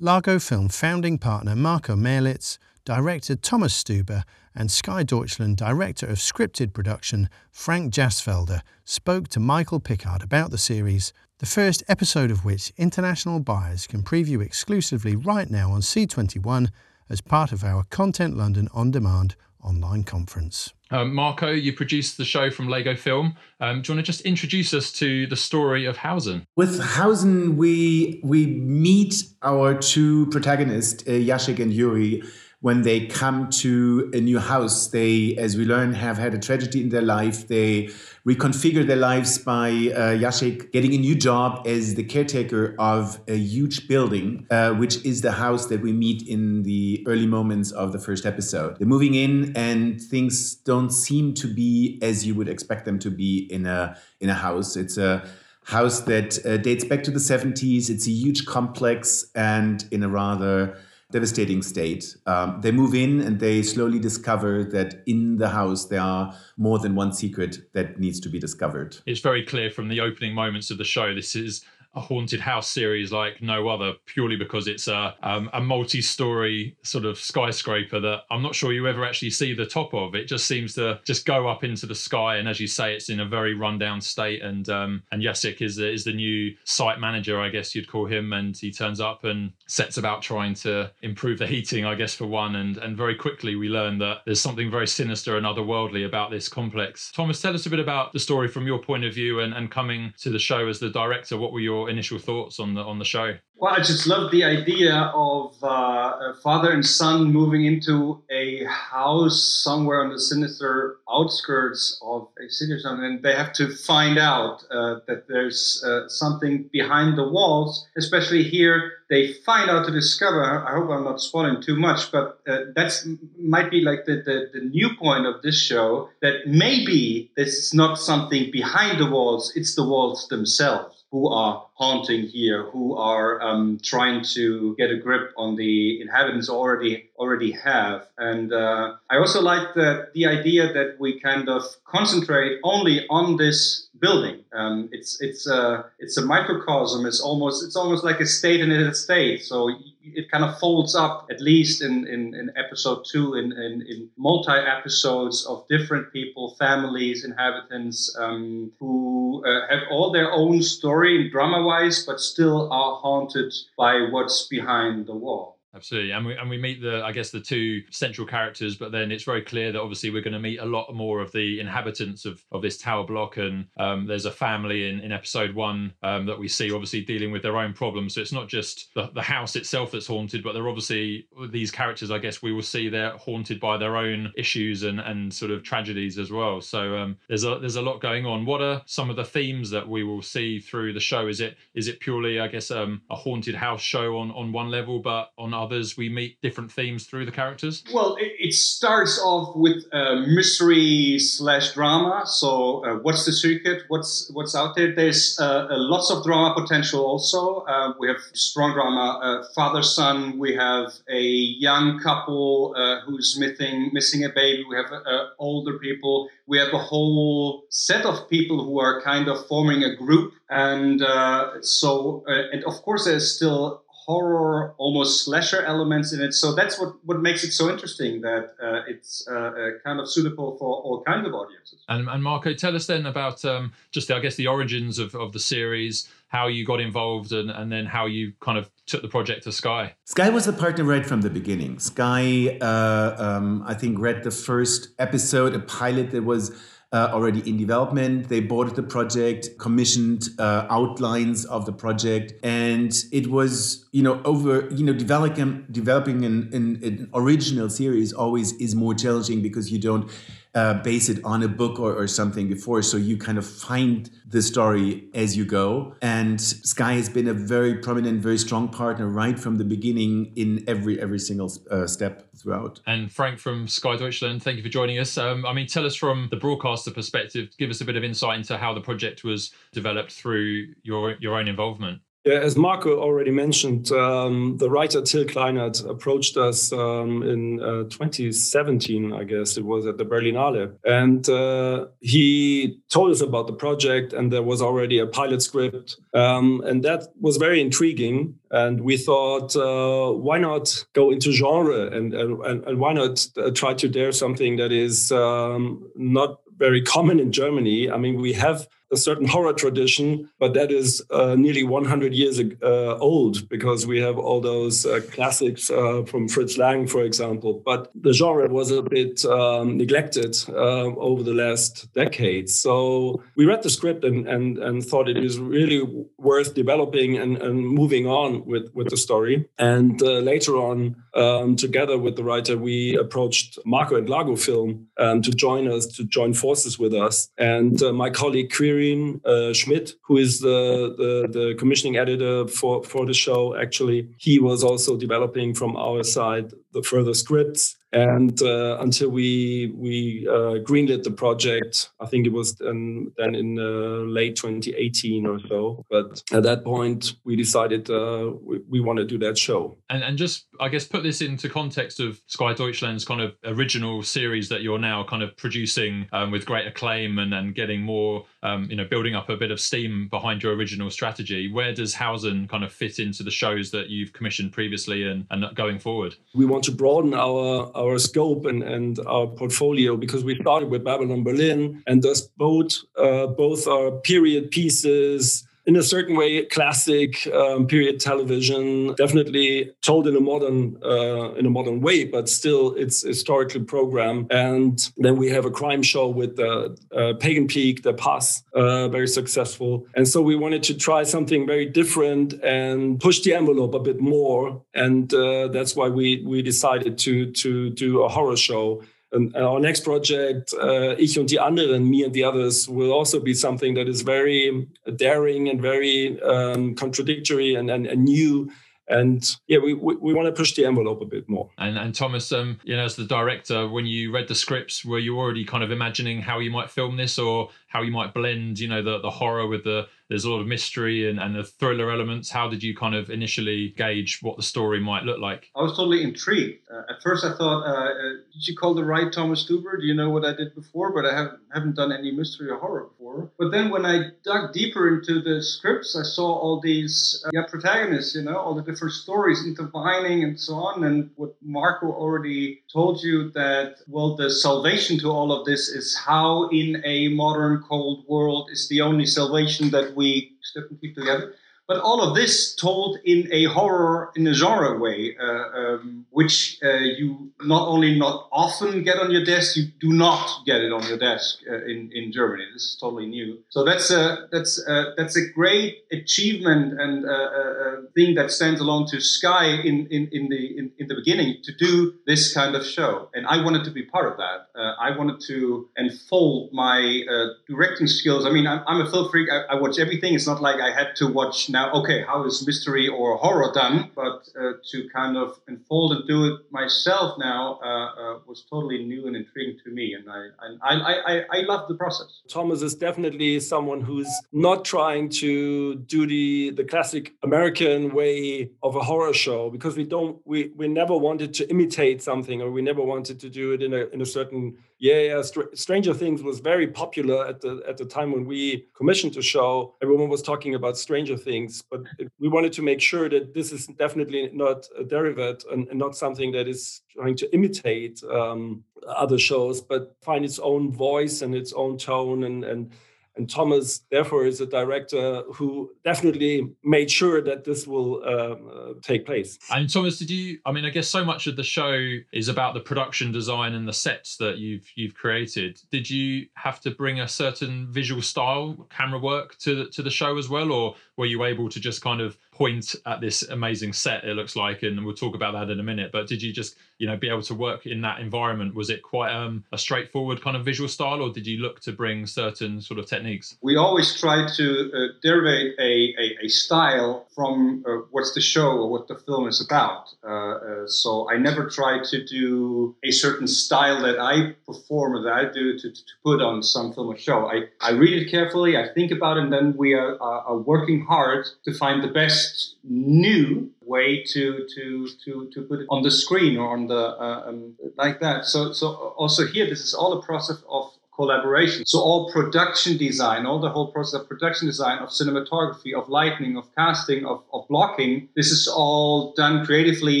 Largo 0.00 0.38
Film 0.38 0.68
founding 0.68 1.18
partner 1.18 1.56
Marco 1.56 1.94
Mehlitz 1.94 2.58
director 2.84 3.36
Thomas 3.36 3.80
Stuber 3.80 4.22
and 4.54 4.70
Sky 4.70 5.02
Deutschland 5.02 5.58
director 5.58 6.06
of 6.06 6.16
scripted 6.16 6.72
production 6.72 7.28
Frank 7.50 7.92
Jastfelder 7.92 8.62
spoke 8.84 9.28
to 9.28 9.40
Michael 9.40 9.78
Pickard 9.78 10.22
about 10.22 10.50
the 10.50 10.56
series, 10.56 11.12
the 11.38 11.46
first 11.46 11.82
episode 11.86 12.30
of 12.30 12.44
which 12.44 12.72
international 12.78 13.40
buyers 13.40 13.86
can 13.86 14.02
preview 14.02 14.42
exclusively 14.42 15.14
right 15.14 15.50
now 15.50 15.70
on 15.70 15.82
C21 15.82 16.70
as 17.08 17.20
part 17.20 17.52
of 17.52 17.64
our 17.64 17.84
Content 17.84 18.36
London 18.36 18.68
On 18.72 18.90
Demand 18.90 19.36
online 19.62 20.04
conference. 20.04 20.72
Um, 20.90 21.14
Marco, 21.14 21.50
you 21.50 21.72
produced 21.72 22.16
the 22.16 22.24
show 22.24 22.50
from 22.50 22.68
Largo 22.68 22.96
Film. 22.96 23.34
Um, 23.60 23.82
do 23.82 23.92
you 23.92 23.96
want 23.96 24.06
to 24.06 24.10
just 24.10 24.22
introduce 24.22 24.72
us 24.72 24.90
to 24.92 25.26
the 25.26 25.36
story 25.36 25.84
of 25.84 25.98
Hausen? 25.98 26.46
With 26.56 26.80
Hausen, 26.80 27.56
we 27.56 28.20
we 28.24 28.46
meet 28.46 29.24
our 29.42 29.74
two 29.74 30.26
protagonists, 30.26 31.02
uh, 31.06 31.10
Jaschek 31.10 31.58
and 31.58 31.72
Juri, 31.72 32.22
when 32.60 32.82
they 32.82 33.06
come 33.06 33.48
to 33.48 34.10
a 34.12 34.20
new 34.20 34.40
house, 34.40 34.88
they, 34.88 35.36
as 35.36 35.56
we 35.56 35.64
learn, 35.64 35.92
have 35.92 36.18
had 36.18 36.34
a 36.34 36.38
tragedy 36.38 36.82
in 36.82 36.88
their 36.88 37.02
life. 37.02 37.46
They 37.46 37.84
reconfigure 38.26 38.84
their 38.84 38.96
lives 38.96 39.38
by 39.38 39.68
uh, 39.70 40.18
Jaschek 40.18 40.72
getting 40.72 40.92
a 40.92 40.98
new 40.98 41.14
job 41.14 41.64
as 41.68 41.94
the 41.94 42.02
caretaker 42.02 42.74
of 42.76 43.20
a 43.28 43.36
huge 43.36 43.86
building, 43.86 44.44
uh, 44.50 44.72
which 44.72 45.04
is 45.04 45.20
the 45.20 45.32
house 45.32 45.66
that 45.66 45.82
we 45.82 45.92
meet 45.92 46.26
in 46.26 46.64
the 46.64 47.04
early 47.06 47.28
moments 47.28 47.70
of 47.70 47.92
the 47.92 47.98
first 48.00 48.26
episode. 48.26 48.76
They're 48.78 48.88
moving 48.88 49.14
in, 49.14 49.56
and 49.56 50.00
things 50.00 50.56
don't 50.56 50.90
seem 50.90 51.34
to 51.34 51.46
be 51.46 52.00
as 52.02 52.26
you 52.26 52.34
would 52.34 52.48
expect 52.48 52.86
them 52.86 52.98
to 53.00 53.10
be 53.10 53.46
in 53.50 53.66
a 53.66 53.96
in 54.20 54.30
a 54.30 54.34
house. 54.34 54.74
It's 54.74 54.98
a 54.98 55.28
house 55.62 56.00
that 56.00 56.44
uh, 56.44 56.56
dates 56.56 56.84
back 56.84 57.04
to 57.04 57.12
the 57.12 57.20
70s. 57.20 57.88
It's 57.88 58.08
a 58.08 58.10
huge 58.10 58.46
complex 58.46 59.30
and 59.34 59.84
in 59.92 60.02
a 60.02 60.08
rather 60.08 60.78
devastating 61.10 61.62
state. 61.62 62.16
Um, 62.26 62.60
they 62.60 62.70
move 62.70 62.94
in 62.94 63.20
and 63.20 63.40
they 63.40 63.62
slowly 63.62 63.98
discover 63.98 64.64
that 64.64 65.02
in 65.06 65.38
the 65.38 65.48
house 65.48 65.86
there 65.86 66.02
are 66.02 66.34
more 66.56 66.78
than 66.78 66.94
one 66.94 67.12
secret 67.12 67.72
that 67.72 67.98
needs 67.98 68.20
to 68.20 68.28
be 68.28 68.38
discovered. 68.38 68.98
It's 69.06 69.20
very 69.20 69.44
clear 69.44 69.70
from 69.70 69.88
the 69.88 70.00
opening 70.00 70.34
moments 70.34 70.70
of 70.70 70.78
the 70.78 70.84
show. 70.84 71.14
This 71.14 71.34
is 71.34 71.64
a 71.94 72.00
haunted 72.00 72.40
house 72.40 72.68
series 72.68 73.12
like 73.12 73.40
no 73.42 73.68
other, 73.68 73.94
purely 74.06 74.36
because 74.36 74.68
it's 74.68 74.88
a 74.88 75.14
um, 75.22 75.48
a 75.52 75.60
multi-story 75.60 76.76
sort 76.82 77.04
of 77.04 77.18
skyscraper 77.18 77.98
that 77.98 78.20
I'm 78.30 78.42
not 78.42 78.54
sure 78.54 78.72
you 78.72 78.86
ever 78.86 79.04
actually 79.04 79.30
see 79.30 79.54
the 79.54 79.66
top 79.66 79.94
of. 79.94 80.14
It 80.14 80.28
just 80.28 80.46
seems 80.46 80.74
to 80.74 81.00
just 81.04 81.24
go 81.24 81.48
up 81.48 81.64
into 81.64 81.86
the 81.86 81.94
sky, 81.94 82.36
and 82.36 82.48
as 82.48 82.60
you 82.60 82.66
say, 82.66 82.94
it's 82.94 83.08
in 83.08 83.20
a 83.20 83.26
very 83.26 83.54
rundown 83.54 84.00
state. 84.00 84.42
And 84.42 84.68
um, 84.68 85.02
and 85.10 85.22
Jaschek 85.22 85.62
is 85.62 85.78
is 85.78 86.04
the 86.04 86.12
new 86.12 86.54
site 86.64 87.00
manager, 87.00 87.40
I 87.40 87.48
guess 87.48 87.74
you'd 87.74 87.88
call 87.88 88.06
him, 88.06 88.32
and 88.32 88.56
he 88.56 88.70
turns 88.70 89.00
up 89.00 89.24
and 89.24 89.52
sets 89.68 89.98
about 89.98 90.22
trying 90.22 90.54
to 90.54 90.90
improve 91.02 91.38
the 91.38 91.46
heating, 91.46 91.84
I 91.84 91.94
guess 91.94 92.14
for 92.14 92.26
one. 92.26 92.56
And 92.56 92.78
and 92.78 92.96
very 92.96 93.14
quickly 93.14 93.54
we 93.54 93.68
learn 93.68 93.98
that 93.98 94.22
there's 94.24 94.40
something 94.40 94.70
very 94.70 94.86
sinister 94.86 95.36
and 95.36 95.46
otherworldly 95.46 96.06
about 96.06 96.30
this 96.30 96.48
complex. 96.48 97.12
Thomas, 97.12 97.40
tell 97.40 97.54
us 97.54 97.66
a 97.66 97.70
bit 97.70 97.80
about 97.80 98.12
the 98.12 98.18
story 98.18 98.48
from 98.48 98.66
your 98.66 98.78
point 98.78 99.04
of 99.04 99.14
view, 99.14 99.40
and, 99.40 99.54
and 99.54 99.70
coming 99.70 100.12
to 100.18 100.30
the 100.30 100.38
show 100.38 100.66
as 100.68 100.78
the 100.78 100.90
director. 100.90 101.36
What 101.36 101.52
were 101.52 101.60
your 101.60 101.90
initial 101.90 102.18
thoughts 102.18 102.58
on 102.58 102.74
the 102.74 102.82
on 102.82 102.98
the 102.98 103.04
show? 103.04 103.36
Well, 103.60 103.74
I 103.74 103.78
just 103.78 104.06
love 104.06 104.30
the 104.30 104.44
idea 104.44 105.10
of 105.12 105.56
uh, 105.64 106.32
father 106.44 106.70
and 106.70 106.86
son 106.86 107.32
moving 107.32 107.66
into 107.66 108.22
a 108.30 108.62
house 108.66 109.42
somewhere 109.64 110.00
on 110.00 110.10
the 110.10 110.20
sinister 110.20 110.98
outskirts 111.12 111.98
of 112.00 112.28
a 112.38 112.48
city 112.48 112.74
or 112.74 112.78
something, 112.78 113.04
and 113.04 113.20
they 113.20 113.34
have 113.34 113.52
to 113.54 113.74
find 113.74 114.16
out 114.16 114.62
uh, 114.70 115.00
that 115.08 115.26
there's 115.26 115.82
uh, 115.84 116.08
something 116.08 116.70
behind 116.72 117.18
the 117.18 117.28
walls. 117.28 117.84
Especially 117.96 118.44
here, 118.44 118.92
they 119.10 119.32
find 119.44 119.68
out 119.68 119.84
to 119.86 119.90
discover. 119.90 120.44
I 120.44 120.74
hope 120.74 120.90
I'm 120.90 121.02
not 121.02 121.20
spoiling 121.20 121.60
too 121.60 121.74
much, 121.74 122.12
but 122.12 122.38
uh, 122.46 122.58
that's 122.76 123.08
might 123.36 123.72
be 123.72 123.80
like 123.80 124.04
the, 124.04 124.22
the 124.24 124.50
the 124.56 124.64
new 124.66 124.90
point 124.96 125.26
of 125.26 125.42
this 125.42 125.60
show 125.60 126.10
that 126.22 126.46
maybe 126.46 127.32
this 127.36 127.54
is 127.54 127.74
not 127.74 127.98
something 127.98 128.52
behind 128.52 129.00
the 129.00 129.10
walls; 129.10 129.52
it's 129.56 129.74
the 129.74 129.82
walls 129.84 130.28
themselves 130.28 130.97
who 131.10 131.28
are 131.28 131.66
haunting 131.74 132.22
here, 132.22 132.64
who 132.64 132.94
are 132.96 133.40
um, 133.40 133.78
trying 133.82 134.22
to 134.22 134.74
get 134.76 134.90
a 134.90 134.96
grip 134.96 135.32
on 135.36 135.56
the 135.56 136.00
inhabitants 136.02 136.48
already 136.48 137.08
already 137.16 137.52
have. 137.52 138.06
And 138.18 138.52
uh, 138.52 138.96
I 139.08 139.16
also 139.16 139.40
like 139.40 139.74
that 139.74 140.12
the 140.14 140.26
idea 140.26 140.72
that 140.72 140.96
we 140.98 141.18
kind 141.20 141.48
of 141.48 141.62
concentrate 141.84 142.58
only 142.62 143.06
on 143.08 143.36
this 143.36 143.88
building. 143.98 144.44
Um, 144.52 144.88
it's 144.92 145.20
it's 145.20 145.46
a 145.48 145.86
it's 145.98 146.18
a 146.18 146.24
microcosm. 146.24 147.06
It's 147.06 147.20
almost 147.20 147.64
it's 147.64 147.76
almost 147.76 148.04
like 148.04 148.20
a 148.20 148.26
state 148.26 148.60
in 148.60 148.70
a 148.70 148.94
state. 148.94 149.42
So 149.44 149.70
it 150.02 150.30
kind 150.30 150.44
of 150.44 150.58
folds 150.58 150.94
up 150.94 151.26
at 151.30 151.40
least 151.40 151.82
in 151.82 152.06
in, 152.06 152.34
in 152.34 152.50
episode 152.56 153.04
two 153.10 153.34
in, 153.34 153.52
in, 153.52 153.82
in 153.82 154.08
multi 154.16 154.52
episodes 154.52 155.44
of 155.46 155.66
different 155.68 156.12
people, 156.12 156.54
families, 156.58 157.24
inhabitants 157.24 158.14
um, 158.18 158.72
who 158.78 159.44
uh, 159.46 159.68
have 159.68 159.82
all 159.90 160.10
their 160.10 160.30
own 160.32 160.62
story 160.62 161.28
drama 161.30 161.62
wise, 161.62 162.04
but 162.06 162.20
still 162.20 162.72
are 162.72 162.96
haunted 162.96 163.52
by 163.76 164.08
what's 164.10 164.46
behind 164.48 165.06
the 165.06 165.14
wall. 165.14 165.57
Absolutely, 165.78 166.10
and 166.10 166.26
we 166.26 166.36
and 166.36 166.50
we 166.50 166.58
meet 166.58 166.82
the 166.82 167.04
I 167.04 167.12
guess 167.12 167.30
the 167.30 167.40
two 167.40 167.82
central 167.90 168.26
characters, 168.26 168.74
but 168.74 168.90
then 168.90 169.12
it's 169.12 169.22
very 169.22 169.42
clear 169.42 169.70
that 169.70 169.80
obviously 169.80 170.10
we're 170.10 170.22
going 170.22 170.32
to 170.32 170.40
meet 170.40 170.58
a 170.58 170.64
lot 170.64 170.92
more 170.92 171.20
of 171.20 171.30
the 171.30 171.60
inhabitants 171.60 172.24
of, 172.24 172.44
of 172.50 172.62
this 172.62 172.78
tower 172.78 173.04
block, 173.04 173.36
and 173.36 173.66
um, 173.78 174.04
there's 174.04 174.24
a 174.24 174.30
family 174.32 174.88
in, 174.88 174.98
in 174.98 175.12
episode 175.12 175.54
one 175.54 175.94
um, 176.02 176.26
that 176.26 176.36
we 176.36 176.48
see 176.48 176.72
obviously 176.72 177.02
dealing 177.02 177.30
with 177.30 177.42
their 177.42 177.56
own 177.56 177.72
problems. 177.72 178.16
So 178.16 178.20
it's 178.20 178.32
not 178.32 178.48
just 178.48 178.90
the, 178.96 179.08
the 179.14 179.22
house 179.22 179.54
itself 179.54 179.92
that's 179.92 180.08
haunted, 180.08 180.42
but 180.42 180.52
they're 180.52 180.68
obviously 180.68 181.28
these 181.50 181.70
characters. 181.70 182.10
I 182.10 182.18
guess 182.18 182.42
we 182.42 182.52
will 182.52 182.62
see 182.62 182.88
they're 182.88 183.16
haunted 183.16 183.60
by 183.60 183.76
their 183.76 183.96
own 183.96 184.32
issues 184.36 184.82
and 184.82 184.98
and 184.98 185.32
sort 185.32 185.52
of 185.52 185.62
tragedies 185.62 186.18
as 186.18 186.32
well. 186.32 186.60
So 186.60 186.96
um, 186.98 187.18
there's 187.28 187.44
a 187.44 187.60
there's 187.60 187.76
a 187.76 187.82
lot 187.82 188.00
going 188.00 188.26
on. 188.26 188.46
What 188.46 188.62
are 188.62 188.82
some 188.86 189.10
of 189.10 189.16
the 189.16 189.24
themes 189.24 189.70
that 189.70 189.88
we 189.88 190.02
will 190.02 190.22
see 190.22 190.58
through 190.58 190.92
the 190.94 190.98
show? 190.98 191.28
Is 191.28 191.40
it 191.40 191.56
is 191.74 191.86
it 191.86 192.00
purely 192.00 192.40
I 192.40 192.48
guess 192.48 192.72
um, 192.72 193.02
a 193.10 193.14
haunted 193.14 193.54
house 193.54 193.80
show 193.80 194.18
on 194.18 194.32
on 194.32 194.50
one 194.50 194.72
level, 194.72 194.98
but 194.98 195.30
on 195.38 195.54
others 195.68 195.96
we 195.96 196.08
meet 196.08 196.40
different 196.40 196.72
themes 196.72 197.06
through 197.06 197.26
the 197.26 197.32
characters? 197.32 197.84
Well, 197.92 198.16
it, 198.16 198.32
it 198.38 198.54
starts 198.54 199.20
off 199.22 199.54
with 199.54 199.84
uh, 199.92 200.16
mystery 200.26 201.18
slash 201.18 201.74
drama. 201.74 202.22
So, 202.24 202.84
uh, 202.84 202.94
what's 203.04 203.26
the 203.26 203.32
secret? 203.32 203.82
What's 203.88 204.30
what's 204.32 204.54
out 204.54 204.74
there? 204.76 204.94
There's 204.94 205.38
uh, 205.38 205.66
lots 205.70 206.10
of 206.10 206.24
drama 206.24 206.54
potential. 206.60 207.04
Also, 207.04 207.60
uh, 207.74 207.92
we 208.00 208.08
have 208.08 208.20
strong 208.32 208.72
drama. 208.72 209.06
Uh, 209.22 209.46
father 209.54 209.82
son. 209.82 210.38
We 210.38 210.54
have 210.54 210.86
a 211.08 211.22
young 211.68 212.00
couple 212.00 212.74
uh, 212.76 213.00
who's 213.04 213.38
missing 213.38 213.90
missing 213.92 214.24
a 214.24 214.30
baby. 214.30 214.64
We 214.68 214.76
have 214.76 214.90
older 215.38 215.78
people. 215.78 216.30
We 216.46 216.58
have 216.58 216.72
a 216.72 216.78
whole 216.78 217.64
set 217.68 218.06
of 218.06 218.28
people 218.30 218.64
who 218.64 218.80
are 218.80 219.02
kind 219.02 219.28
of 219.28 219.46
forming 219.46 219.82
a 219.84 219.94
group 219.94 220.32
and 220.50 221.02
uh, 221.02 221.60
so 221.60 222.24
uh, 222.26 222.52
and 222.52 222.64
of 222.64 222.74
course 222.82 223.04
there's 223.04 223.34
still 223.34 223.82
horror, 224.08 224.74
almost 224.78 225.26
slasher 225.26 225.62
elements 225.66 226.14
in 226.14 226.20
it. 226.22 226.32
So 226.32 226.54
that's 226.54 226.80
what, 226.80 226.94
what 227.04 227.20
makes 227.20 227.44
it 227.44 227.52
so 227.52 227.68
interesting 227.68 228.22
that 228.22 228.54
uh, 228.60 228.80
it's 228.88 229.28
uh, 229.30 229.34
uh, 229.34 229.70
kind 229.84 230.00
of 230.00 230.10
suitable 230.10 230.56
for 230.56 230.80
all 230.84 231.02
kinds 231.06 231.26
of 231.28 231.34
audiences. 231.34 231.84
And, 231.90 232.08
and 232.08 232.22
Marco, 232.22 232.54
tell 232.54 232.74
us 232.74 232.86
then 232.86 233.04
about 233.04 233.44
um, 233.44 233.72
just, 233.90 234.10
I 234.10 234.18
guess, 234.20 234.36
the 234.36 234.46
origins 234.46 234.98
of, 234.98 235.14
of 235.14 235.34
the 235.34 235.38
series, 235.38 236.08
how 236.28 236.46
you 236.46 236.64
got 236.64 236.80
involved, 236.80 237.32
and, 237.32 237.50
and 237.50 237.70
then 237.70 237.84
how 237.84 238.06
you 238.06 238.32
kind 238.40 238.56
of 238.56 238.70
took 238.86 239.02
the 239.02 239.08
project 239.08 239.44
to 239.44 239.52
Sky. 239.52 239.94
Sky 240.06 240.30
was 240.30 240.48
a 240.48 240.54
partner 240.54 240.84
right 240.84 241.04
from 241.04 241.20
the 241.20 241.30
beginning. 241.30 241.78
Sky, 241.78 242.56
uh, 242.62 243.14
um, 243.18 243.62
I 243.66 243.74
think, 243.74 243.98
read 243.98 244.24
the 244.24 244.30
first 244.30 244.88
episode, 244.98 245.54
a 245.54 245.60
pilot 245.60 246.12
that 246.12 246.24
was 246.24 246.58
uh, 246.92 247.10
already 247.12 247.48
in 247.48 247.56
development. 247.56 248.28
They 248.28 248.40
bought 248.40 248.74
the 248.74 248.82
project, 248.82 249.58
commissioned 249.58 250.28
uh, 250.38 250.66
outlines 250.70 251.44
of 251.44 251.66
the 251.66 251.72
project, 251.72 252.32
and 252.42 252.92
it 253.12 253.26
was 253.28 253.86
you 253.92 254.02
know 254.02 254.22
over 254.24 254.68
you 254.70 254.84
know 254.84 254.92
developing 254.92 255.66
developing 255.70 256.24
an, 256.24 256.50
an, 256.52 256.80
an 256.82 257.10
original 257.14 257.68
series 257.68 258.12
always 258.12 258.52
is 258.54 258.74
more 258.74 258.94
challenging 258.94 259.42
because 259.42 259.70
you 259.70 259.78
don't 259.78 260.10
uh, 260.54 260.74
base 260.82 261.08
it 261.08 261.22
on 261.24 261.42
a 261.42 261.48
book 261.48 261.78
or, 261.78 261.94
or 261.94 262.06
something 262.06 262.48
before. 262.48 262.82
So 262.82 262.96
you 262.96 263.16
kind 263.16 263.38
of 263.38 263.46
find 263.46 264.10
the 264.26 264.42
story 264.42 265.08
as 265.14 265.36
you 265.36 265.44
go. 265.44 265.94
And 266.02 266.40
Sky 266.40 266.94
has 266.94 267.08
been 267.08 267.28
a 267.28 267.34
very 267.34 267.76
prominent, 267.76 268.20
very 268.22 268.38
strong 268.38 268.68
partner 268.68 269.08
right 269.08 269.38
from 269.38 269.58
the 269.58 269.64
beginning 269.64 270.32
in 270.36 270.64
every 270.66 271.00
every 271.00 271.18
single 271.18 271.52
uh, 271.70 271.86
step 271.86 272.28
throughout. 272.36 272.80
And 272.86 273.10
Frank 273.10 273.38
from 273.38 273.68
Sky 273.68 273.96
Deutschland, 273.96 274.42
thank 274.42 274.56
you 274.56 274.62
for 274.62 274.68
joining 274.68 274.98
us. 274.98 275.16
Um, 275.18 275.44
I 275.46 275.52
mean, 275.52 275.66
tell 275.66 275.86
us 275.86 275.94
from 275.94 276.28
the 276.30 276.36
broadcaster 276.36 276.90
perspective, 276.90 277.50
give 277.58 277.70
us 277.70 277.80
a 277.80 277.84
bit 277.84 277.96
of 277.96 278.04
insight 278.04 278.38
into 278.38 278.56
how 278.56 278.74
the 278.74 278.80
project 278.80 279.24
was 279.24 279.52
developed 279.72 280.12
through 280.12 280.74
your 280.82 281.16
your 281.20 281.38
own 281.38 281.48
involvement. 281.48 282.00
Yeah, 282.24 282.40
as 282.40 282.56
Marco 282.56 282.98
already 282.98 283.30
mentioned, 283.30 283.92
um, 283.92 284.56
the 284.58 284.68
writer 284.68 285.00
Till 285.00 285.24
Kleinert 285.24 285.88
approached 285.88 286.36
us 286.36 286.72
um, 286.72 287.22
in 287.22 287.60
uh, 287.60 287.84
2017, 287.84 289.12
I 289.12 289.24
guess 289.24 289.56
it 289.56 289.64
was 289.64 289.86
at 289.86 289.98
the 289.98 290.04
Berlinale. 290.04 290.74
And 290.84 291.26
uh, 291.28 291.86
he 292.00 292.80
told 292.90 293.12
us 293.12 293.20
about 293.20 293.46
the 293.46 293.52
project, 293.52 294.12
and 294.12 294.32
there 294.32 294.42
was 294.42 294.60
already 294.60 294.98
a 294.98 295.06
pilot 295.06 295.42
script. 295.42 295.96
Um, 296.12 296.60
and 296.66 296.84
that 296.84 297.04
was 297.20 297.36
very 297.36 297.60
intriguing. 297.60 298.34
And 298.50 298.80
we 298.80 298.96
thought, 298.96 299.54
uh, 299.54 300.12
why 300.12 300.38
not 300.38 300.84
go 300.94 301.10
into 301.10 301.30
genre 301.32 301.86
and, 301.86 302.12
and, 302.14 302.42
and 302.66 302.78
why 302.78 302.94
not 302.94 303.26
uh, 303.36 303.52
try 303.52 303.74
to 303.74 303.88
dare 303.88 304.12
something 304.12 304.56
that 304.56 304.72
is 304.72 305.12
um, 305.12 305.88
not 305.94 306.40
very 306.58 306.82
common 306.82 307.20
in 307.20 307.30
Germany. 307.30 307.90
I 307.90 307.96
mean, 307.96 308.20
we 308.20 308.32
have 308.32 308.66
a 308.90 308.96
certain 308.96 309.26
horror 309.26 309.52
tradition, 309.52 310.28
but 310.38 310.54
that 310.54 310.70
is 310.70 311.02
uh, 311.10 311.34
nearly 311.34 311.62
100 311.62 312.14
years 312.14 312.40
uh, 312.62 312.96
old 312.96 313.48
because 313.48 313.86
we 313.86 314.00
have 314.00 314.18
all 314.18 314.40
those 314.40 314.86
uh, 314.86 315.00
classics 315.12 315.70
uh, 315.70 316.02
from 316.04 316.28
Fritz 316.28 316.56
Lang, 316.56 316.86
for 316.86 317.02
example. 317.02 317.62
But 317.64 317.90
the 317.94 318.12
genre 318.12 318.48
was 318.48 318.70
a 318.70 318.82
bit 318.82 319.24
um, 319.24 319.76
neglected 319.76 320.36
uh, 320.48 320.86
over 320.96 321.22
the 321.22 321.34
last 321.34 321.92
decades. 321.92 322.54
So 322.54 323.22
we 323.36 323.44
read 323.44 323.62
the 323.62 323.70
script 323.70 324.04
and, 324.04 324.26
and, 324.26 324.58
and 324.58 324.84
thought 324.84 325.08
it 325.08 325.18
is 325.18 325.38
really 325.38 325.82
worth 326.16 326.54
developing 326.54 327.18
and, 327.18 327.36
and 327.42 327.66
moving 327.66 328.06
on 328.06 328.44
with, 328.46 328.70
with 328.74 328.88
the 328.88 328.96
story. 328.96 329.48
And 329.58 330.02
uh, 330.02 330.20
later 330.20 330.56
on, 330.56 330.96
um, 331.14 331.56
together 331.56 331.98
with 331.98 332.16
the 332.16 332.24
writer, 332.24 332.56
we 332.56 332.96
approached 332.96 333.58
Marco 333.64 333.96
and 333.96 334.08
Largo 334.08 334.36
Film 334.36 334.88
um, 334.98 335.20
to 335.22 335.30
join 335.30 335.70
us, 335.70 335.86
to 335.86 336.04
join 336.04 336.32
forces 336.32 336.78
with 336.78 336.94
us. 336.94 337.28
And 337.36 337.80
my 337.94 338.10
colleague 338.10 338.50
Quirin 338.78 339.24
uh, 339.24 339.52
Schmidt, 339.52 339.94
who 340.04 340.16
is 340.18 340.40
the, 340.40 340.94
the, 340.96 341.28
the, 341.38 341.54
commissioning 341.56 341.96
editor 341.96 342.46
for, 342.46 342.82
for 342.84 343.06
the 343.06 343.14
show, 343.14 343.56
actually, 343.56 344.08
he 344.18 344.38
was 344.38 344.62
also 344.62 344.96
developing 344.96 345.54
from 345.54 345.76
our 345.76 346.02
side 346.02 346.52
the 346.72 346.82
further 346.82 347.14
scripts 347.14 347.76
and 347.92 348.40
uh, 348.42 348.78
until 348.80 349.08
we 349.08 349.72
we 349.74 350.26
uh, 350.28 350.60
greenlit 350.62 351.04
the 351.04 351.10
project, 351.10 351.90
I 352.00 352.06
think 352.06 352.26
it 352.26 352.32
was 352.32 352.54
then, 352.56 353.12
then 353.16 353.34
in 353.34 353.58
uh, 353.58 354.04
late 354.10 354.36
2018 354.36 355.26
or 355.26 355.38
so. 355.48 355.86
But 355.90 356.22
at 356.32 356.42
that 356.42 356.64
point, 356.64 357.14
we 357.24 357.34
decided 357.34 357.88
uh, 357.88 358.32
we, 358.42 358.60
we 358.68 358.80
want 358.80 358.98
to 358.98 359.04
do 359.04 359.18
that 359.18 359.38
show. 359.38 359.78
And 359.88 360.02
and 360.02 360.18
just 360.18 360.46
I 360.60 360.68
guess 360.68 360.84
put 360.84 361.02
this 361.02 361.22
into 361.22 361.48
context 361.48 361.98
of 361.98 362.20
Sky 362.26 362.52
Deutschland's 362.52 363.04
kind 363.04 363.22
of 363.22 363.34
original 363.44 364.02
series 364.02 364.50
that 364.50 364.60
you're 364.60 364.78
now 364.78 365.04
kind 365.04 365.22
of 365.22 365.36
producing 365.36 366.08
um, 366.12 366.30
with 366.30 366.44
great 366.44 366.66
acclaim 366.66 367.18
and 367.18 367.32
and 367.32 367.54
getting 367.54 367.80
more 367.80 368.26
um, 368.42 368.68
you 368.68 368.76
know 368.76 368.84
building 368.84 369.14
up 369.14 369.30
a 369.30 369.36
bit 369.36 369.50
of 369.50 369.60
steam 369.60 370.08
behind 370.08 370.42
your 370.42 370.52
original 370.52 370.90
strategy. 370.90 371.50
Where 371.50 371.72
does 371.72 371.94
Hausen 371.94 372.48
kind 372.48 372.64
of 372.64 372.72
fit 372.72 372.98
into 372.98 373.22
the 373.22 373.30
shows 373.30 373.70
that 373.70 373.88
you've 373.88 374.12
commissioned 374.12 374.52
previously 374.52 375.04
and 375.04 375.26
and 375.30 375.56
going 375.56 375.78
forward? 375.78 376.16
We 376.34 376.44
want 376.44 376.64
to 376.64 376.72
broaden 376.72 377.14
our 377.14 377.70
our 377.78 377.98
scope 377.98 378.44
and, 378.44 378.62
and 378.62 378.98
our 379.06 379.26
portfolio 379.26 379.96
because 379.96 380.24
we 380.24 380.34
started 380.40 380.68
with 380.68 380.84
Babylon 380.84 381.22
Berlin 381.22 381.82
and 381.86 382.02
Das 382.02 382.20
Boot 382.36 382.80
uh, 382.98 383.26
both 383.26 383.66
are 383.66 383.92
period 383.92 384.50
pieces 384.50 385.47
in 385.68 385.76
a 385.76 385.82
certain 385.82 386.16
way 386.16 386.30
classic 386.46 387.10
um, 387.28 387.66
period 387.66 388.00
television 388.00 388.94
definitely 388.94 389.70
told 389.82 390.08
in 390.08 390.16
a 390.16 390.20
modern 390.32 390.58
uh, 390.82 391.34
in 391.34 391.44
a 391.46 391.50
modern 391.58 391.80
way 391.80 391.98
but 392.04 392.28
still 392.28 392.74
it's 392.82 393.02
historical 393.14 393.62
program 393.74 394.26
and 394.30 394.90
then 394.96 395.14
we 395.16 395.28
have 395.28 395.44
a 395.44 395.50
crime 395.60 395.82
show 395.82 396.06
with 396.08 396.32
the 396.36 396.52
uh, 396.98 397.12
pagan 397.20 397.46
peak 397.46 397.82
the 397.82 397.92
pass 397.92 398.42
uh, 398.58 398.88
very 398.88 399.06
successful. 399.06 399.86
And 399.94 400.06
so 400.08 400.20
we 400.20 400.34
wanted 400.34 400.62
to 400.64 400.74
try 400.74 401.04
something 401.04 401.46
very 401.46 401.66
different 401.66 402.32
and 402.42 402.98
push 403.00 403.20
the 403.20 403.34
envelope 403.34 403.74
a 403.74 403.78
bit 403.78 404.00
more. 404.00 404.62
And 404.74 405.12
uh, 405.14 405.48
that's 405.48 405.76
why 405.76 405.88
we 405.88 406.24
we 406.26 406.42
decided 406.42 406.98
to 406.98 407.30
to 407.32 407.70
do 407.70 408.02
a 408.02 408.08
horror 408.08 408.36
show 408.36 408.82
and 409.12 409.34
our 409.36 409.58
next 409.58 409.84
project, 409.84 410.52
uh, 410.54 410.94
Ich 410.98 411.18
und 411.18 411.30
die 411.30 411.40
anderen, 411.40 411.84
Me 411.84 412.04
and 412.04 412.14
the 412.14 412.24
Others, 412.24 412.68
will 412.68 412.92
also 412.92 413.20
be 413.20 413.34
something 413.34 413.74
that 413.74 413.88
is 413.88 414.02
very 414.02 414.68
daring 414.96 415.48
and 415.48 415.60
very 415.60 416.20
um, 416.22 416.74
contradictory 416.74 417.54
and, 417.54 417.70
and, 417.70 417.86
and 417.86 418.04
new 418.04 418.50
and 418.88 419.36
yeah, 419.46 419.58
we, 419.58 419.74
we, 419.74 419.96
we, 419.96 420.14
want 420.14 420.26
to 420.26 420.32
push 420.32 420.54
the 420.54 420.64
envelope 420.64 421.00
a 421.00 421.04
bit 421.04 421.28
more. 421.28 421.50
And 421.58 421.78
and 421.78 421.94
Thomas, 421.94 422.32
um, 422.32 422.58
you 422.64 422.76
know, 422.76 422.84
as 422.84 422.96
the 422.96 423.04
director, 423.04 423.68
when 423.68 423.86
you 423.86 424.12
read 424.12 424.28
the 424.28 424.34
scripts, 424.34 424.84
were 424.84 424.98
you 424.98 425.18
already 425.18 425.44
kind 425.44 425.62
of 425.62 425.70
imagining 425.70 426.22
how 426.22 426.38
you 426.38 426.50
might 426.50 426.70
film 426.70 426.96
this, 426.96 427.18
or 427.18 427.50
how 427.66 427.82
you 427.82 427.92
might 427.92 428.14
blend, 428.14 428.58
you 428.58 428.68
know, 428.68 428.82
the 428.82 428.98
the 429.00 429.10
horror 429.10 429.46
with 429.46 429.64
the 429.64 429.86
there's 430.08 430.24
a 430.24 430.30
lot 430.30 430.40
of 430.40 430.46
mystery 430.46 431.08
and, 431.08 431.20
and 431.20 431.36
the 431.36 431.44
thriller 431.44 431.90
elements. 431.90 432.30
How 432.30 432.48
did 432.48 432.62
you 432.62 432.74
kind 432.74 432.94
of 432.94 433.10
initially 433.10 433.74
gauge 433.76 434.20
what 434.22 434.36
the 434.36 434.42
story 434.42 434.80
might 434.80 435.04
look 435.04 435.18
like? 435.18 435.50
I 435.54 435.62
was 435.62 435.72
totally 435.72 436.02
intrigued. 436.02 436.68
Uh, 436.72 436.82
at 436.90 437.02
first, 437.02 437.24
I 437.24 437.36
thought, 437.36 437.64
uh, 437.64 437.72
uh, 437.72 437.92
did 438.32 438.46
you 438.46 438.56
call 438.56 438.74
the 438.74 438.84
right 438.84 439.12
Thomas 439.12 439.46
Stuber? 439.46 439.78
Do 439.78 439.86
you 439.86 439.94
know 439.94 440.10
what 440.10 440.24
I 440.24 440.32
did 440.34 440.54
before? 440.54 440.92
But 440.92 441.04
I 441.04 441.14
haven't, 441.14 441.40
haven't 441.52 441.76
done 441.76 441.92
any 441.92 442.10
mystery 442.10 442.50
or 442.50 442.58
horror 442.58 442.88
before. 442.88 443.30
But 443.38 443.50
then 443.50 443.70
when 443.70 443.84
I 443.84 444.10
dug 444.24 444.52
deeper 444.52 444.88
into 444.88 445.20
the 445.20 445.42
scripts, 445.42 445.96
I 445.96 446.02
saw 446.02 446.26
all 446.26 446.60
these 446.60 447.22
uh, 447.26 447.30
yeah, 447.32 447.42
protagonists, 447.48 448.14
you 448.14 448.22
know, 448.22 448.38
all 448.38 448.54
the 448.54 448.62
different 448.62 448.94
stories 448.94 449.44
intertwining 449.44 450.24
and 450.24 450.40
so 450.40 450.54
on. 450.54 450.84
And 450.84 451.10
what 451.16 451.34
Marco 451.42 451.86
already 451.86 452.62
told 452.72 453.02
you 453.02 453.30
that, 453.32 453.76
well, 453.88 454.16
the 454.16 454.30
salvation 454.30 454.98
to 455.00 455.10
all 455.10 455.32
of 455.32 455.44
this 455.44 455.68
is 455.68 455.96
how 455.96 456.48
in 456.48 456.82
a 456.84 457.08
modern 457.08 457.62
cold 457.68 458.04
world 458.08 458.48
is 458.52 458.68
the 458.68 458.80
only 458.80 459.06
salvation 459.06 459.70
that 459.70 459.94
we 459.98 460.36
step 460.42 460.64
and 460.70 460.80
keep 460.80 460.94
together. 460.94 461.34
But 461.68 461.80
all 461.80 462.00
of 462.00 462.16
this 462.16 462.54
told 462.54 462.98
in 463.04 463.28
a 463.30 463.44
horror, 463.44 464.10
in 464.16 464.26
a 464.26 464.32
genre 464.32 464.78
way, 464.78 465.14
uh, 465.20 465.24
um, 465.60 466.06
which 466.10 466.58
uh, 466.64 466.78
you 466.78 467.30
not 467.42 467.68
only 467.68 467.98
not 467.98 468.26
often 468.32 468.82
get 468.82 468.98
on 468.98 469.10
your 469.10 469.22
desk, 469.22 469.54
you 469.54 469.66
do 469.78 469.92
not 469.92 470.46
get 470.46 470.62
it 470.62 470.72
on 470.72 470.82
your 470.88 470.96
desk 470.96 471.40
uh, 471.48 471.56
in, 471.66 471.92
in 471.92 472.10
Germany. 472.10 472.44
This 472.54 472.62
is 472.62 472.78
totally 472.80 473.06
new. 473.06 473.38
So 473.50 473.64
that's 473.64 473.90
a 473.90 474.28
that's 474.32 474.58
a, 474.66 474.94
that's 474.96 475.16
a 475.16 475.28
great 475.28 475.84
achievement 475.92 476.80
and 476.80 477.04
a, 477.04 477.10
a 477.10 477.82
thing 477.94 478.14
that 478.14 478.30
stands 478.30 478.60
alone 478.60 478.86
to 478.86 479.00
Sky 479.00 479.46
in, 479.46 479.86
in, 479.88 480.08
in 480.10 480.28
the 480.30 480.58
in, 480.58 480.72
in, 480.78 480.88
the 480.88 480.94
beginning 480.94 481.36
to 481.42 481.52
do 481.54 481.94
this 482.06 482.32
kind 482.32 482.56
of 482.56 482.64
show. 482.64 483.10
And 483.12 483.26
I 483.26 483.44
wanted 483.44 483.64
to 483.64 483.70
be 483.70 483.82
part 483.82 484.10
of 484.10 484.16
that. 484.16 484.48
Uh, 484.58 484.74
I 484.80 484.96
wanted 484.96 485.20
to 485.26 485.68
unfold 485.76 486.52
my 486.52 487.02
uh, 487.10 487.26
directing 487.46 487.86
skills. 487.86 488.24
I 488.24 488.30
mean, 488.30 488.46
I'm, 488.46 488.62
I'm 488.66 488.80
a 488.80 488.90
film 488.90 489.10
freak. 489.10 489.28
I, 489.30 489.54
I 489.54 489.60
watch 489.60 489.78
everything. 489.78 490.14
It's 490.14 490.26
not 490.26 490.40
like 490.40 490.60
I 490.60 490.72
had 490.72 490.96
to 490.96 491.06
watch 491.06 491.50
now, 491.58 491.72
okay, 491.80 492.04
how 492.06 492.24
is 492.24 492.46
mystery 492.46 492.86
or 492.88 493.16
horror 493.16 493.50
done? 493.52 493.90
But 493.96 494.18
uh, 494.40 494.52
to 494.70 494.88
kind 494.94 495.16
of 495.16 495.40
unfold 495.48 495.92
and 495.94 496.06
do 496.06 496.18
it 496.28 496.36
myself 496.52 497.18
now 497.18 497.58
uh, 497.62 497.68
uh, 497.68 498.18
was 498.26 498.44
totally 498.48 498.84
new 498.84 499.06
and 499.08 499.16
intriguing 499.16 499.58
to 499.64 499.70
me. 499.70 499.86
And 499.96 500.04
I, 500.08 500.20
I, 500.62 500.82
I, 501.12 501.14
I, 501.36 501.38
love 501.52 501.68
the 501.68 501.74
process. 501.74 502.20
Thomas 502.28 502.62
is 502.62 502.74
definitely 502.76 503.40
someone 503.40 503.80
who's 503.80 504.12
not 504.32 504.64
trying 504.64 505.08
to 505.22 505.74
do 505.94 506.06
the, 506.06 506.50
the 506.50 506.64
classic 506.64 507.14
American 507.24 507.92
way 507.92 508.50
of 508.62 508.76
a 508.76 508.80
horror 508.90 509.12
show 509.12 509.50
because 509.50 509.76
we 509.76 509.84
don't, 509.84 510.20
we, 510.24 510.52
we 510.54 510.68
never 510.68 510.96
wanted 510.96 511.34
to 511.34 511.50
imitate 511.50 512.02
something 512.02 512.40
or 512.40 512.50
we 512.52 512.62
never 512.62 512.82
wanted 512.82 513.18
to 513.20 513.28
do 513.28 513.52
it 513.52 513.62
in 513.62 513.74
a, 513.74 513.86
in 513.94 514.00
a 514.00 514.06
certain 514.06 514.56
yeah, 514.78 515.00
yeah. 515.00 515.22
Str- 515.22 515.54
Stranger 515.54 515.92
Things 515.92 516.22
was 516.22 516.38
very 516.38 516.68
popular 516.68 517.26
at 517.26 517.40
the 517.40 517.62
at 517.66 517.76
the 517.76 517.84
time 517.84 518.12
when 518.12 518.24
we 518.24 518.66
commissioned 518.76 519.14
the 519.14 519.22
show. 519.22 519.74
Everyone 519.82 520.08
was 520.08 520.22
talking 520.22 520.54
about 520.54 520.78
Stranger 520.78 521.16
Things, 521.16 521.62
but 521.68 521.82
we 522.20 522.28
wanted 522.28 522.52
to 522.54 522.62
make 522.62 522.80
sure 522.80 523.08
that 523.08 523.34
this 523.34 523.50
is 523.52 523.66
definitely 523.66 524.30
not 524.32 524.68
a 524.78 524.84
derivative 524.84 525.50
and, 525.50 525.68
and 525.68 525.78
not 525.78 525.96
something 525.96 526.30
that 526.32 526.46
is 526.46 526.82
trying 526.90 527.16
to 527.16 527.34
imitate 527.34 528.02
um, 528.04 528.62
other 528.86 529.18
shows, 529.18 529.60
but 529.60 529.96
find 530.02 530.24
its 530.24 530.38
own 530.38 530.70
voice 530.70 531.22
and 531.22 531.34
its 531.34 531.52
own 531.52 531.76
tone 531.76 532.24
and 532.24 532.44
and 532.44 532.72
and 533.18 533.28
Thomas, 533.28 533.80
therefore, 533.90 534.24
is 534.24 534.40
a 534.40 534.46
director 534.46 535.22
who 535.34 535.70
definitely 535.84 536.50
made 536.62 536.90
sure 536.90 537.20
that 537.20 537.44
this 537.44 537.66
will 537.66 538.02
um, 538.04 538.50
uh, 538.50 538.72
take 538.80 539.04
place. 539.04 539.38
And 539.50 539.70
Thomas, 539.70 539.98
did 539.98 540.10
you? 540.10 540.38
I 540.46 540.52
mean, 540.52 540.64
I 540.64 540.70
guess 540.70 540.88
so 540.88 541.04
much 541.04 541.26
of 541.26 541.36
the 541.36 541.42
show 541.42 541.96
is 542.12 542.28
about 542.28 542.54
the 542.54 542.60
production 542.60 543.12
design 543.12 543.54
and 543.54 543.66
the 543.66 543.72
sets 543.72 544.16
that 544.18 544.38
you've 544.38 544.70
you've 544.76 544.94
created. 544.94 545.60
Did 545.70 545.90
you 545.90 546.26
have 546.34 546.60
to 546.60 546.70
bring 546.70 547.00
a 547.00 547.08
certain 547.08 547.66
visual 547.70 548.00
style, 548.00 548.66
camera 548.70 548.98
work 548.98 549.36
to 549.38 549.64
the, 549.64 549.70
to 549.70 549.82
the 549.82 549.90
show 549.90 550.16
as 550.16 550.28
well, 550.28 550.52
or 550.52 550.76
were 550.96 551.06
you 551.06 551.24
able 551.24 551.48
to 551.48 551.60
just 551.60 551.82
kind 551.82 552.00
of 552.00 552.16
point 552.38 552.74
at 552.86 553.00
this 553.00 553.22
amazing 553.28 553.72
set 553.72 554.04
it 554.04 554.14
looks 554.14 554.36
like 554.36 554.62
and 554.62 554.84
we'll 554.84 554.94
talk 554.94 555.14
about 555.14 555.32
that 555.32 555.50
in 555.50 555.58
a 555.58 555.62
minute 555.62 555.90
but 555.92 556.06
did 556.06 556.22
you 556.22 556.32
just 556.32 556.56
you 556.78 556.86
know 556.86 556.96
be 556.96 557.08
able 557.08 557.22
to 557.22 557.34
work 557.34 557.66
in 557.66 557.80
that 557.82 558.00
environment? 558.00 558.54
Was 558.54 558.70
it 558.70 558.82
quite 558.82 559.12
um, 559.12 559.44
a 559.52 559.58
straightforward 559.58 560.22
kind 560.22 560.36
of 560.36 560.44
visual 560.44 560.68
style 560.68 561.02
or 561.02 561.12
did 561.12 561.26
you 561.26 561.38
look 561.38 561.60
to 561.60 561.72
bring 561.72 562.06
certain 562.06 562.60
sort 562.60 562.78
of 562.78 562.86
techniques? 562.86 563.36
We 563.42 563.56
always 563.56 563.98
try 564.00 564.26
to 564.36 564.70
uh, 564.72 564.78
derive 565.02 565.52
a, 565.58 565.94
a, 565.98 566.24
a, 566.24 566.28
style 566.28 567.06
from 567.14 567.64
uh, 567.66 567.86
what's 567.90 568.14
the 568.14 568.20
show 568.20 568.50
or 568.50 568.70
what 568.70 568.86
the 568.86 568.94
film 568.94 569.26
is 569.26 569.44
about. 569.44 569.94
Uh, 570.04 570.08
uh, 570.08 570.66
so 570.66 571.10
i 571.10 571.16
never 571.16 571.48
try 571.48 571.82
to 571.82 572.04
do 572.04 572.76
a 572.84 572.90
certain 572.90 573.26
style 573.26 573.82
that 573.82 573.98
i 573.98 574.34
perform 574.46 574.94
or 574.94 575.02
that 575.02 575.12
i 575.12 575.24
do 575.24 575.58
to, 575.58 575.70
to 575.70 575.80
put 576.04 576.20
on 576.20 576.42
some 576.42 576.72
film 576.72 576.88
or 576.88 576.96
show. 576.96 577.26
I, 577.26 577.48
I 577.60 577.72
read 577.72 578.00
it 578.00 578.10
carefully 578.10 578.56
i 578.56 578.68
think 578.72 578.92
about 578.92 579.16
it 579.16 579.24
and 579.24 579.32
then 579.32 579.56
we 579.56 579.74
are, 579.74 580.00
are 580.00 580.38
working 580.38 580.86
hard 580.86 581.26
to 581.44 581.52
find 581.52 581.82
the 581.82 581.88
best 581.88 582.27
new 582.64 583.50
way 583.60 584.02
to 584.12 584.46
to 584.54 584.88
to 585.04 585.28
to 585.32 585.42
put 585.42 585.60
it 585.60 585.66
on 585.68 585.82
the 585.82 585.90
screen 585.90 586.38
or 586.38 586.50
on 586.50 586.66
the 586.66 586.74
uh, 586.76 587.24
um, 587.28 587.54
like 587.76 588.00
that. 588.00 588.24
So 588.24 588.52
so 588.52 588.94
also 588.96 589.26
here, 589.26 589.46
this 589.46 589.60
is 589.60 589.74
all 589.74 589.92
a 589.98 590.02
process 590.02 590.42
of 590.48 590.77
collaboration. 590.98 591.64
So 591.64 591.78
all 591.78 592.10
production 592.10 592.76
design, 592.76 593.24
all 593.24 593.40
the 593.40 593.52
whole 593.56 593.70
process 593.70 594.00
of 594.00 594.08
production 594.08 594.48
design, 594.48 594.78
of 594.78 594.88
cinematography, 594.88 595.72
of 595.80 595.88
lighting, 595.88 596.36
of 596.36 596.44
casting, 596.56 597.06
of, 597.06 597.22
of 597.32 597.46
blocking, 597.48 598.08
this 598.16 598.30
is 598.32 598.48
all 598.48 599.14
done 599.14 599.46
creatively 599.46 600.00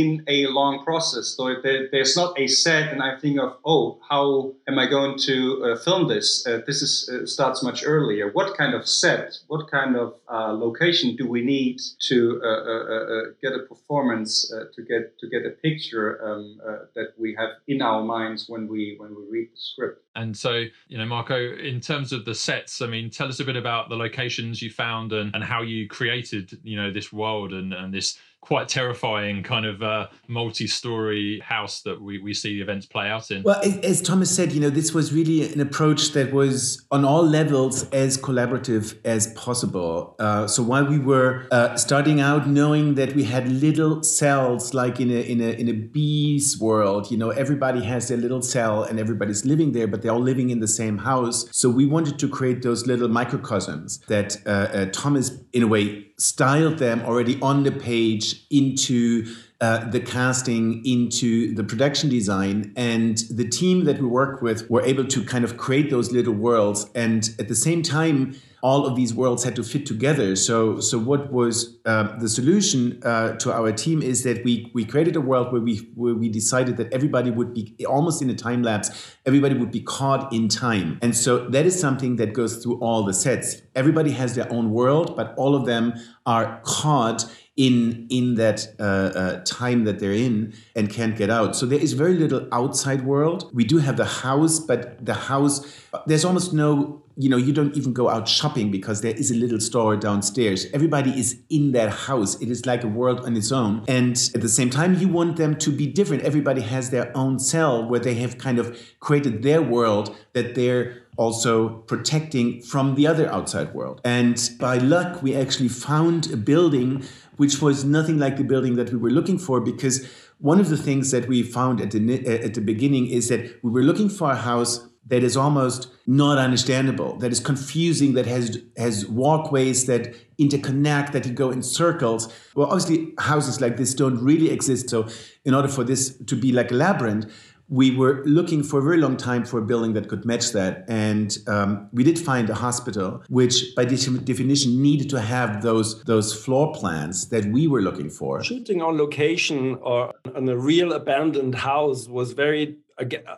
in 0.00 0.24
a 0.26 0.46
long 0.48 0.84
process. 0.84 1.28
So 1.36 1.54
there, 1.62 1.88
there's 1.92 2.16
not 2.16 2.38
a 2.38 2.46
set, 2.48 2.92
and 2.92 3.00
I 3.02 3.16
think 3.20 3.38
of, 3.38 3.56
oh, 3.64 4.00
how 4.10 4.52
am 4.66 4.78
I 4.78 4.86
going 4.86 5.16
to 5.28 5.36
uh, 5.64 5.76
film 5.78 6.08
this? 6.08 6.44
Uh, 6.46 6.60
this 6.66 6.82
is 6.82 7.08
uh, 7.08 7.24
starts 7.26 7.62
much 7.62 7.84
earlier. 7.86 8.30
What 8.32 8.56
kind 8.56 8.74
of 8.74 8.88
set, 8.88 9.38
what 9.46 9.70
kind 9.70 9.96
of 9.96 10.14
uh, 10.28 10.52
location 10.52 11.14
do 11.14 11.28
we 11.28 11.44
need 11.44 11.80
to 12.08 12.40
uh, 12.42 12.48
uh, 12.48 13.22
get 13.40 13.52
a 13.52 13.60
performance, 13.60 14.48
to 14.74 14.82
get 14.82 15.16
to 15.20 15.28
get 15.28 15.46
a 15.46 15.50
picture 15.50 16.08
um, 16.26 16.60
that 16.96 17.08
we 17.16 17.36
have 17.38 17.50
in 17.68 17.80
our 17.80 18.02
minds 18.02 18.48
when 18.48 18.66
we 18.66 18.96
when 18.98 19.14
we 19.14 19.22
read 19.30 19.48
the 19.52 19.56
script? 19.56 20.02
And 20.16 20.36
so, 20.36 20.63
you 20.88 20.98
know, 20.98 21.06
Marco, 21.06 21.54
in 21.56 21.80
terms 21.80 22.12
of 22.12 22.24
the 22.24 22.34
sets, 22.34 22.82
I 22.82 22.86
mean, 22.86 23.10
tell 23.10 23.28
us 23.28 23.40
a 23.40 23.44
bit 23.44 23.56
about 23.56 23.88
the 23.88 23.96
locations 23.96 24.62
you 24.62 24.70
found 24.70 25.12
and, 25.12 25.34
and 25.34 25.44
how 25.44 25.62
you 25.62 25.88
created, 25.88 26.58
you 26.62 26.76
know, 26.76 26.92
this 26.92 27.12
world 27.12 27.52
and, 27.52 27.72
and 27.72 27.92
this 27.92 28.18
quite 28.44 28.68
terrifying 28.68 29.42
kind 29.42 29.64
of 29.64 29.82
uh, 29.82 30.06
multi-story 30.28 31.40
house 31.40 31.80
that 31.80 31.98
we, 32.00 32.18
we 32.18 32.34
see 32.34 32.60
events 32.60 32.84
play 32.84 33.08
out 33.08 33.30
in. 33.30 33.42
Well, 33.42 33.60
as 33.82 34.02
Thomas 34.02 34.34
said, 34.34 34.52
you 34.52 34.60
know, 34.60 34.68
this 34.68 34.92
was 34.92 35.14
really 35.14 35.50
an 35.50 35.60
approach 35.60 36.12
that 36.12 36.30
was 36.30 36.84
on 36.90 37.06
all 37.06 37.24
levels 37.24 37.88
as 37.88 38.18
collaborative 38.18 38.98
as 39.06 39.32
possible. 39.32 40.14
Uh, 40.18 40.46
so 40.46 40.62
while 40.62 40.84
we 40.84 40.98
were 40.98 41.46
uh, 41.50 41.74
starting 41.76 42.20
out, 42.20 42.46
knowing 42.46 42.96
that 42.96 43.14
we 43.14 43.24
had 43.24 43.48
little 43.48 44.02
cells, 44.02 44.74
like 44.74 45.00
in 45.00 45.10
a 45.10 45.20
in 45.32 45.40
a 45.40 45.50
in 45.62 45.68
a 45.68 45.72
bee's 45.72 46.60
world, 46.60 47.10
you 47.10 47.16
know, 47.16 47.30
everybody 47.30 47.82
has 47.82 48.08
their 48.08 48.18
little 48.18 48.42
cell 48.42 48.82
and 48.82 49.00
everybody's 49.00 49.46
living 49.46 49.72
there, 49.72 49.86
but 49.86 50.02
they're 50.02 50.12
all 50.12 50.20
living 50.20 50.50
in 50.50 50.60
the 50.60 50.68
same 50.68 50.98
house. 50.98 51.46
So 51.50 51.70
we 51.70 51.86
wanted 51.86 52.18
to 52.18 52.28
create 52.28 52.60
those 52.60 52.86
little 52.86 53.08
microcosms 53.08 54.00
that 54.08 54.36
uh, 54.44 54.50
uh, 54.50 54.86
Thomas, 54.92 55.30
in 55.54 55.62
a 55.62 55.66
way, 55.66 56.13
styled 56.16 56.78
them 56.78 57.02
already 57.02 57.40
on 57.40 57.64
the 57.64 57.72
page 57.72 58.46
into 58.50 59.26
uh, 59.60 59.88
the 59.90 60.00
casting 60.00 60.84
into 60.84 61.54
the 61.54 61.64
production 61.64 62.10
design 62.10 62.72
and 62.76 63.18
the 63.30 63.48
team 63.48 63.84
that 63.84 64.00
we 64.00 64.06
work 64.06 64.42
with 64.42 64.68
were 64.70 64.82
able 64.82 65.04
to 65.04 65.24
kind 65.24 65.44
of 65.44 65.56
create 65.56 65.90
those 65.90 66.12
little 66.12 66.34
worlds. 66.34 66.90
And 66.94 67.30
at 67.38 67.48
the 67.48 67.54
same 67.54 67.82
time 67.82 68.36
all 68.64 68.86
of 68.86 68.96
these 68.96 69.12
worlds 69.12 69.44
had 69.44 69.54
to 69.54 69.62
fit 69.62 69.84
together. 69.84 70.34
So, 70.34 70.80
so 70.80 70.98
what 70.98 71.30
was 71.30 71.76
uh, 71.84 72.16
the 72.18 72.30
solution 72.30 72.98
uh, 73.04 73.36
to 73.36 73.52
our 73.52 73.70
team 73.72 74.00
is 74.00 74.22
that 74.22 74.42
we 74.42 74.70
we 74.72 74.86
created 74.86 75.16
a 75.16 75.20
world 75.20 75.52
where 75.52 75.60
we 75.60 75.76
where 75.94 76.14
we 76.14 76.30
decided 76.30 76.78
that 76.78 76.90
everybody 76.90 77.30
would 77.30 77.52
be 77.52 77.76
almost 77.86 78.22
in 78.22 78.30
a 78.30 78.34
time 78.34 78.62
lapse. 78.62 78.88
Everybody 79.26 79.54
would 79.54 79.70
be 79.70 79.82
caught 79.82 80.32
in 80.32 80.48
time, 80.48 80.98
and 81.02 81.14
so 81.14 81.46
that 81.50 81.66
is 81.66 81.78
something 81.78 82.16
that 82.16 82.32
goes 82.32 82.56
through 82.56 82.78
all 82.80 83.04
the 83.04 83.12
sets. 83.12 83.60
Everybody 83.74 84.12
has 84.12 84.34
their 84.34 84.50
own 84.50 84.70
world, 84.70 85.14
but 85.14 85.34
all 85.36 85.54
of 85.54 85.66
them 85.66 85.92
are 86.24 86.62
caught 86.64 87.26
in 87.56 88.06
in 88.10 88.34
that 88.34 88.66
uh, 88.80 88.82
uh, 88.82 89.44
time 89.44 89.84
that 89.84 90.00
they're 90.00 90.12
in 90.12 90.52
and 90.74 90.90
can't 90.90 91.16
get 91.16 91.30
out. 91.30 91.54
So 91.54 91.66
there 91.66 91.78
is 91.78 91.92
very 91.92 92.14
little 92.14 92.48
outside 92.50 93.04
world. 93.04 93.50
We 93.54 93.64
do 93.64 93.78
have 93.78 93.96
the 93.96 94.04
house, 94.04 94.58
but 94.58 95.04
the 95.04 95.14
house 95.14 95.64
there's 96.06 96.24
almost 96.24 96.52
no 96.52 97.02
you 97.16 97.28
know 97.28 97.36
you 97.36 97.52
don't 97.52 97.76
even 97.76 97.92
go 97.92 98.08
out 98.08 98.26
shopping 98.26 98.72
because 98.72 99.02
there 99.02 99.14
is 99.14 99.30
a 99.30 99.36
little 99.36 99.60
store 99.60 99.96
downstairs. 99.96 100.66
Everybody 100.72 101.10
is 101.10 101.38
in 101.48 101.70
that 101.72 101.90
house. 101.90 102.40
It 102.40 102.50
is 102.50 102.66
like 102.66 102.82
a 102.82 102.88
world 102.88 103.20
on 103.20 103.36
its 103.36 103.52
own. 103.52 103.84
And 103.86 104.16
at 104.34 104.40
the 104.40 104.48
same 104.48 104.70
time 104.70 104.94
you 104.94 105.08
want 105.08 105.36
them 105.36 105.56
to 105.58 105.70
be 105.70 105.86
different. 105.86 106.24
Everybody 106.24 106.62
has 106.62 106.90
their 106.90 107.16
own 107.16 107.38
cell 107.38 107.88
where 107.88 108.00
they 108.00 108.14
have 108.14 108.38
kind 108.38 108.58
of 108.58 108.76
created 108.98 109.44
their 109.44 109.62
world 109.62 110.16
that 110.32 110.56
they're 110.56 111.04
also 111.16 111.68
protecting 111.68 112.60
from 112.60 112.96
the 112.96 113.06
other 113.06 113.30
outside 113.30 113.72
world. 113.74 114.00
And 114.04 114.50
by 114.58 114.78
luck 114.78 115.22
we 115.22 115.36
actually 115.36 115.68
found 115.68 116.32
a 116.32 116.36
building 116.36 117.04
which 117.36 117.60
was 117.60 117.84
nothing 117.84 118.18
like 118.18 118.36
the 118.36 118.44
building 118.44 118.76
that 118.76 118.90
we 118.90 118.98
were 118.98 119.10
looking 119.10 119.38
for 119.38 119.60
because 119.60 120.06
one 120.38 120.60
of 120.60 120.68
the 120.68 120.76
things 120.76 121.10
that 121.10 121.28
we 121.28 121.42
found 121.42 121.80
at 121.80 121.90
the 121.90 122.26
at 122.26 122.54
the 122.54 122.60
beginning 122.60 123.06
is 123.06 123.28
that 123.28 123.40
we 123.62 123.70
were 123.70 123.82
looking 123.82 124.08
for 124.08 124.30
a 124.30 124.36
house 124.36 124.86
that 125.06 125.22
is 125.22 125.36
almost 125.36 125.88
not 126.06 126.38
understandable, 126.38 127.16
that 127.18 127.30
is 127.30 127.40
confusing, 127.40 128.14
that 128.14 128.26
has 128.26 128.58
has 128.76 129.06
walkways 129.06 129.86
that 129.86 130.14
interconnect, 130.38 131.12
that 131.12 131.26
you 131.26 131.32
go 131.32 131.50
in 131.50 131.62
circles. 131.62 132.32
Well, 132.54 132.68
obviously, 132.68 133.12
houses 133.18 133.60
like 133.60 133.76
this 133.76 133.94
don't 133.94 134.22
really 134.22 134.50
exist. 134.50 134.90
So, 134.90 135.08
in 135.44 135.54
order 135.54 135.68
for 135.68 135.84
this 135.84 136.16
to 136.16 136.36
be 136.36 136.52
like 136.52 136.70
a 136.70 136.74
labyrinth, 136.74 137.30
we 137.74 137.90
were 137.90 138.22
looking 138.24 138.62
for 138.62 138.78
a 138.78 138.82
very 138.82 138.98
long 138.98 139.16
time 139.16 139.44
for 139.44 139.58
a 139.58 139.62
building 139.62 139.94
that 139.94 140.08
could 140.08 140.24
match 140.24 140.52
that. 140.52 140.84
And 140.86 141.36
um, 141.48 141.88
we 141.92 142.04
did 142.04 142.20
find 142.20 142.48
a 142.48 142.54
hospital, 142.54 143.24
which 143.28 143.74
by 143.74 143.84
definition 143.84 144.80
needed 144.80 145.10
to 145.10 145.20
have 145.20 145.62
those, 145.62 146.00
those 146.04 146.32
floor 146.32 146.72
plans 146.72 147.28
that 147.30 147.44
we 147.46 147.66
were 147.66 147.82
looking 147.82 148.10
for. 148.10 148.44
Shooting 148.44 148.80
on 148.80 148.96
location 148.96 149.76
or 149.82 150.14
on 150.36 150.48
a 150.48 150.56
real 150.56 150.92
abandoned 150.92 151.56
house 151.56 152.06
was 152.06 152.32
very 152.32 152.76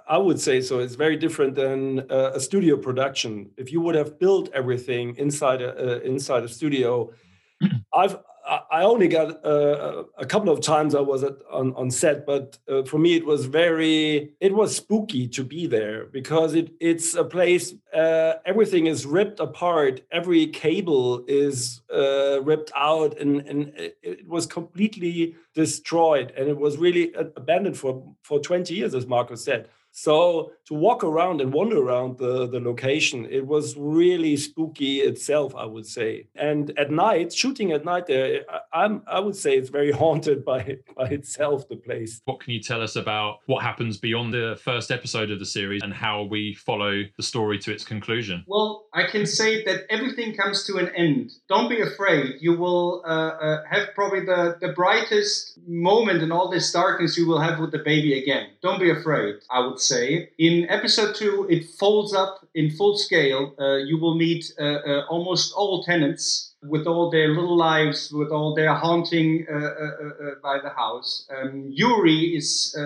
I 0.07 0.19
would 0.19 0.39
say 0.39 0.61
so. 0.61 0.81
It's 0.81 0.97
very 0.97 1.17
different 1.17 1.55
than 1.55 2.01
a 2.11 2.39
studio 2.39 2.77
production. 2.77 3.53
If 3.57 3.73
you 3.73 3.81
would 3.81 3.95
have 3.95 4.19
built 4.19 4.51
everything 4.53 5.17
inside 5.17 5.63
a, 5.63 5.71
uh, 5.71 6.01
inside 6.01 6.43
a 6.45 6.49
studio, 6.49 7.11
I've 7.95 8.19
I 8.47 8.83
only 8.83 9.09
got 9.09 9.45
uh, 9.45 10.05
a 10.17 10.25
couple 10.25 10.51
of 10.51 10.61
times 10.61 10.95
I 10.95 11.01
was 11.01 11.25
at, 11.25 11.35
on, 11.51 11.75
on 11.75 11.91
set, 11.91 12.25
but 12.25 12.59
uh, 12.69 12.85
for 12.85 12.99
me 12.99 13.15
it 13.15 13.27
was 13.27 13.47
very 13.47 14.35
it 14.41 14.55
was 14.55 14.77
spooky 14.77 15.27
to 15.29 15.43
be 15.43 15.67
there 15.67 16.07
because 16.07 16.55
it 16.55 16.73
it's 16.79 17.15
a 17.15 17.25
place 17.25 17.75
uh, 17.93 18.35
everything 18.45 18.87
is 18.87 19.05
ripped 19.05 19.41
apart, 19.41 20.03
every 20.13 20.47
cable 20.47 21.25
is 21.27 21.81
uh, 21.93 22.41
ripped 22.43 22.71
out, 22.77 23.19
and 23.19 23.41
and 23.43 23.73
it 23.77 24.29
was 24.29 24.47
completely 24.47 25.35
destroyed, 25.55 26.33
and 26.37 26.49
it 26.49 26.57
was 26.57 26.77
really 26.77 27.13
abandoned 27.37 27.77
for 27.77 28.15
for 28.23 28.39
twenty 28.39 28.75
years, 28.75 28.95
as 28.95 29.07
Marco 29.07 29.35
said. 29.35 29.69
So 29.91 30.53
to 30.67 30.75
walk 30.75 31.05
around 31.05 31.41
and 31.41 31.53
wander 31.53 31.79
around 31.79 32.19
the, 32.19 32.47
the 32.49 32.61
location, 32.61 33.27
it 33.31 33.47
was 33.47 33.77
really 33.77 34.37
spooky 34.37 35.01
itself, 35.01 35.55
I 35.55 35.65
would 35.65 35.87
say. 35.87 36.27
And 36.35 36.77
at 36.79 36.91
night, 36.91 37.33
shooting 37.33 37.73
at 37.73 37.85
night 37.85 38.07
there, 38.07 38.41
I, 38.73 38.99
I 39.07 39.21
would 39.21 39.37
say 39.37 39.57
it's 39.57 39.71
very 39.71 39.93
haunted 40.03 40.45
by, 40.45 40.79
by 40.97 41.09
itself, 41.09 41.69
the 41.69 41.77
place. 41.77 42.21
What 42.25 42.41
can 42.41 42.53
you 42.53 42.61
tell 42.61 42.83
us 42.83 42.97
about 42.97 43.39
what 43.47 43.63
happens 43.63 43.97
beyond 43.97 44.35
the 44.35 44.59
first 44.63 44.91
episode 44.91 45.31
of 45.31 45.39
the 45.39 45.47
series 45.47 45.83
and 45.83 45.95
how 45.95 46.25
we 46.25 46.55
follow 46.55 47.03
the 47.17 47.23
story 47.23 47.59
to 47.61 47.73
its 47.73 47.85
conclusion? 47.85 48.45
Well, 48.47 48.87
I 48.93 49.05
can 49.07 49.27
say 49.27 49.65
that 49.65 49.85
everything 49.89 50.35
comes 50.35 50.65
to 50.67 50.79
an 50.79 50.89
end. 50.97 51.33
Don't 51.49 51.69
be 51.69 51.81
afraid. 51.81 52.37
You 52.41 52.59
will 52.59 53.03
uh, 53.07 53.09
uh, 53.09 53.63
have 53.71 53.95
probably 53.95 54.25
the, 54.25 54.57
the 54.61 54.73
brightest 54.73 55.59
moment 55.67 56.23
in 56.23 56.33
all 56.33 56.51
this 56.51 56.73
darkness 56.73 57.17
you 57.17 57.27
will 57.27 57.41
have 57.41 57.61
with 57.61 57.71
the 57.71 57.79
baby 57.79 58.21
again. 58.21 58.49
Don't 58.63 58.81
be 58.81 58.91
afraid, 58.91 59.37
I 59.51 59.65
would 59.65 59.79
say. 59.79 60.31
In 60.39 60.56
episode 60.65 61.15
two, 61.15 61.47
it 61.51 61.65
folds 61.79 62.15
up 62.15 62.47
in 62.55 62.71
full 62.71 62.97
scale. 62.97 63.55
Uh, 63.59 63.77
you 63.77 63.99
will 63.99 64.15
meet 64.17 64.53
uh, 64.59 64.63
uh, 64.63 65.07
almost 65.09 65.53
all 65.55 65.83
tenants 65.85 66.55
with 66.69 66.87
all 66.87 67.11
their 67.11 67.29
little 67.29 67.57
lives, 67.57 68.13
with 68.13 68.31
all 68.31 68.55
their 68.55 68.75
haunting 68.75 69.47
uh, 69.51 69.55
uh, 69.55 69.59
uh, 69.59 70.31
by 70.43 70.59
the 70.63 70.71
house. 70.71 71.27
Um, 71.35 71.73
Juri 71.77 72.37
is 72.37 72.77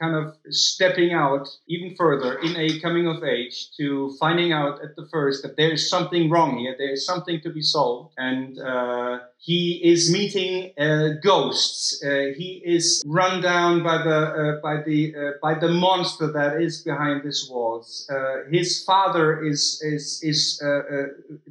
kind 0.00 0.14
of 0.14 0.36
stepping 0.50 1.12
out 1.12 1.48
even 1.68 1.94
further 1.96 2.38
in 2.38 2.56
a 2.56 2.78
coming 2.80 3.06
of 3.06 3.22
age 3.24 3.70
to 3.76 4.14
finding 4.18 4.52
out 4.52 4.82
at 4.82 4.96
the 4.96 5.06
first 5.10 5.42
that 5.42 5.56
there 5.56 5.72
is 5.72 5.88
something 5.88 6.30
wrong 6.30 6.58
here, 6.58 6.74
there 6.78 6.92
is 6.92 7.04
something 7.04 7.40
to 7.42 7.50
be 7.50 7.62
solved, 7.62 8.14
and 8.16 8.58
he 9.38 9.80
is 9.84 10.10
meeting 10.10 10.72
uh, 10.76 11.20
ghosts. 11.22 12.02
Uh, 12.02 12.32
he 12.36 12.60
is 12.64 13.02
run 13.06 13.40
down 13.40 13.82
by 13.82 14.02
the 14.02 14.18
uh, 14.18 14.60
by 14.60 14.82
the 14.82 15.14
by 15.40 15.54
the 15.54 15.68
monster 15.68 16.32
that 16.32 16.60
is 16.60 16.82
behind 16.82 17.22
his 17.22 17.48
walls. 17.48 18.10
his 18.50 18.82
father 18.82 19.44
is 19.44 19.80
is 19.82 20.20
is 20.22 20.60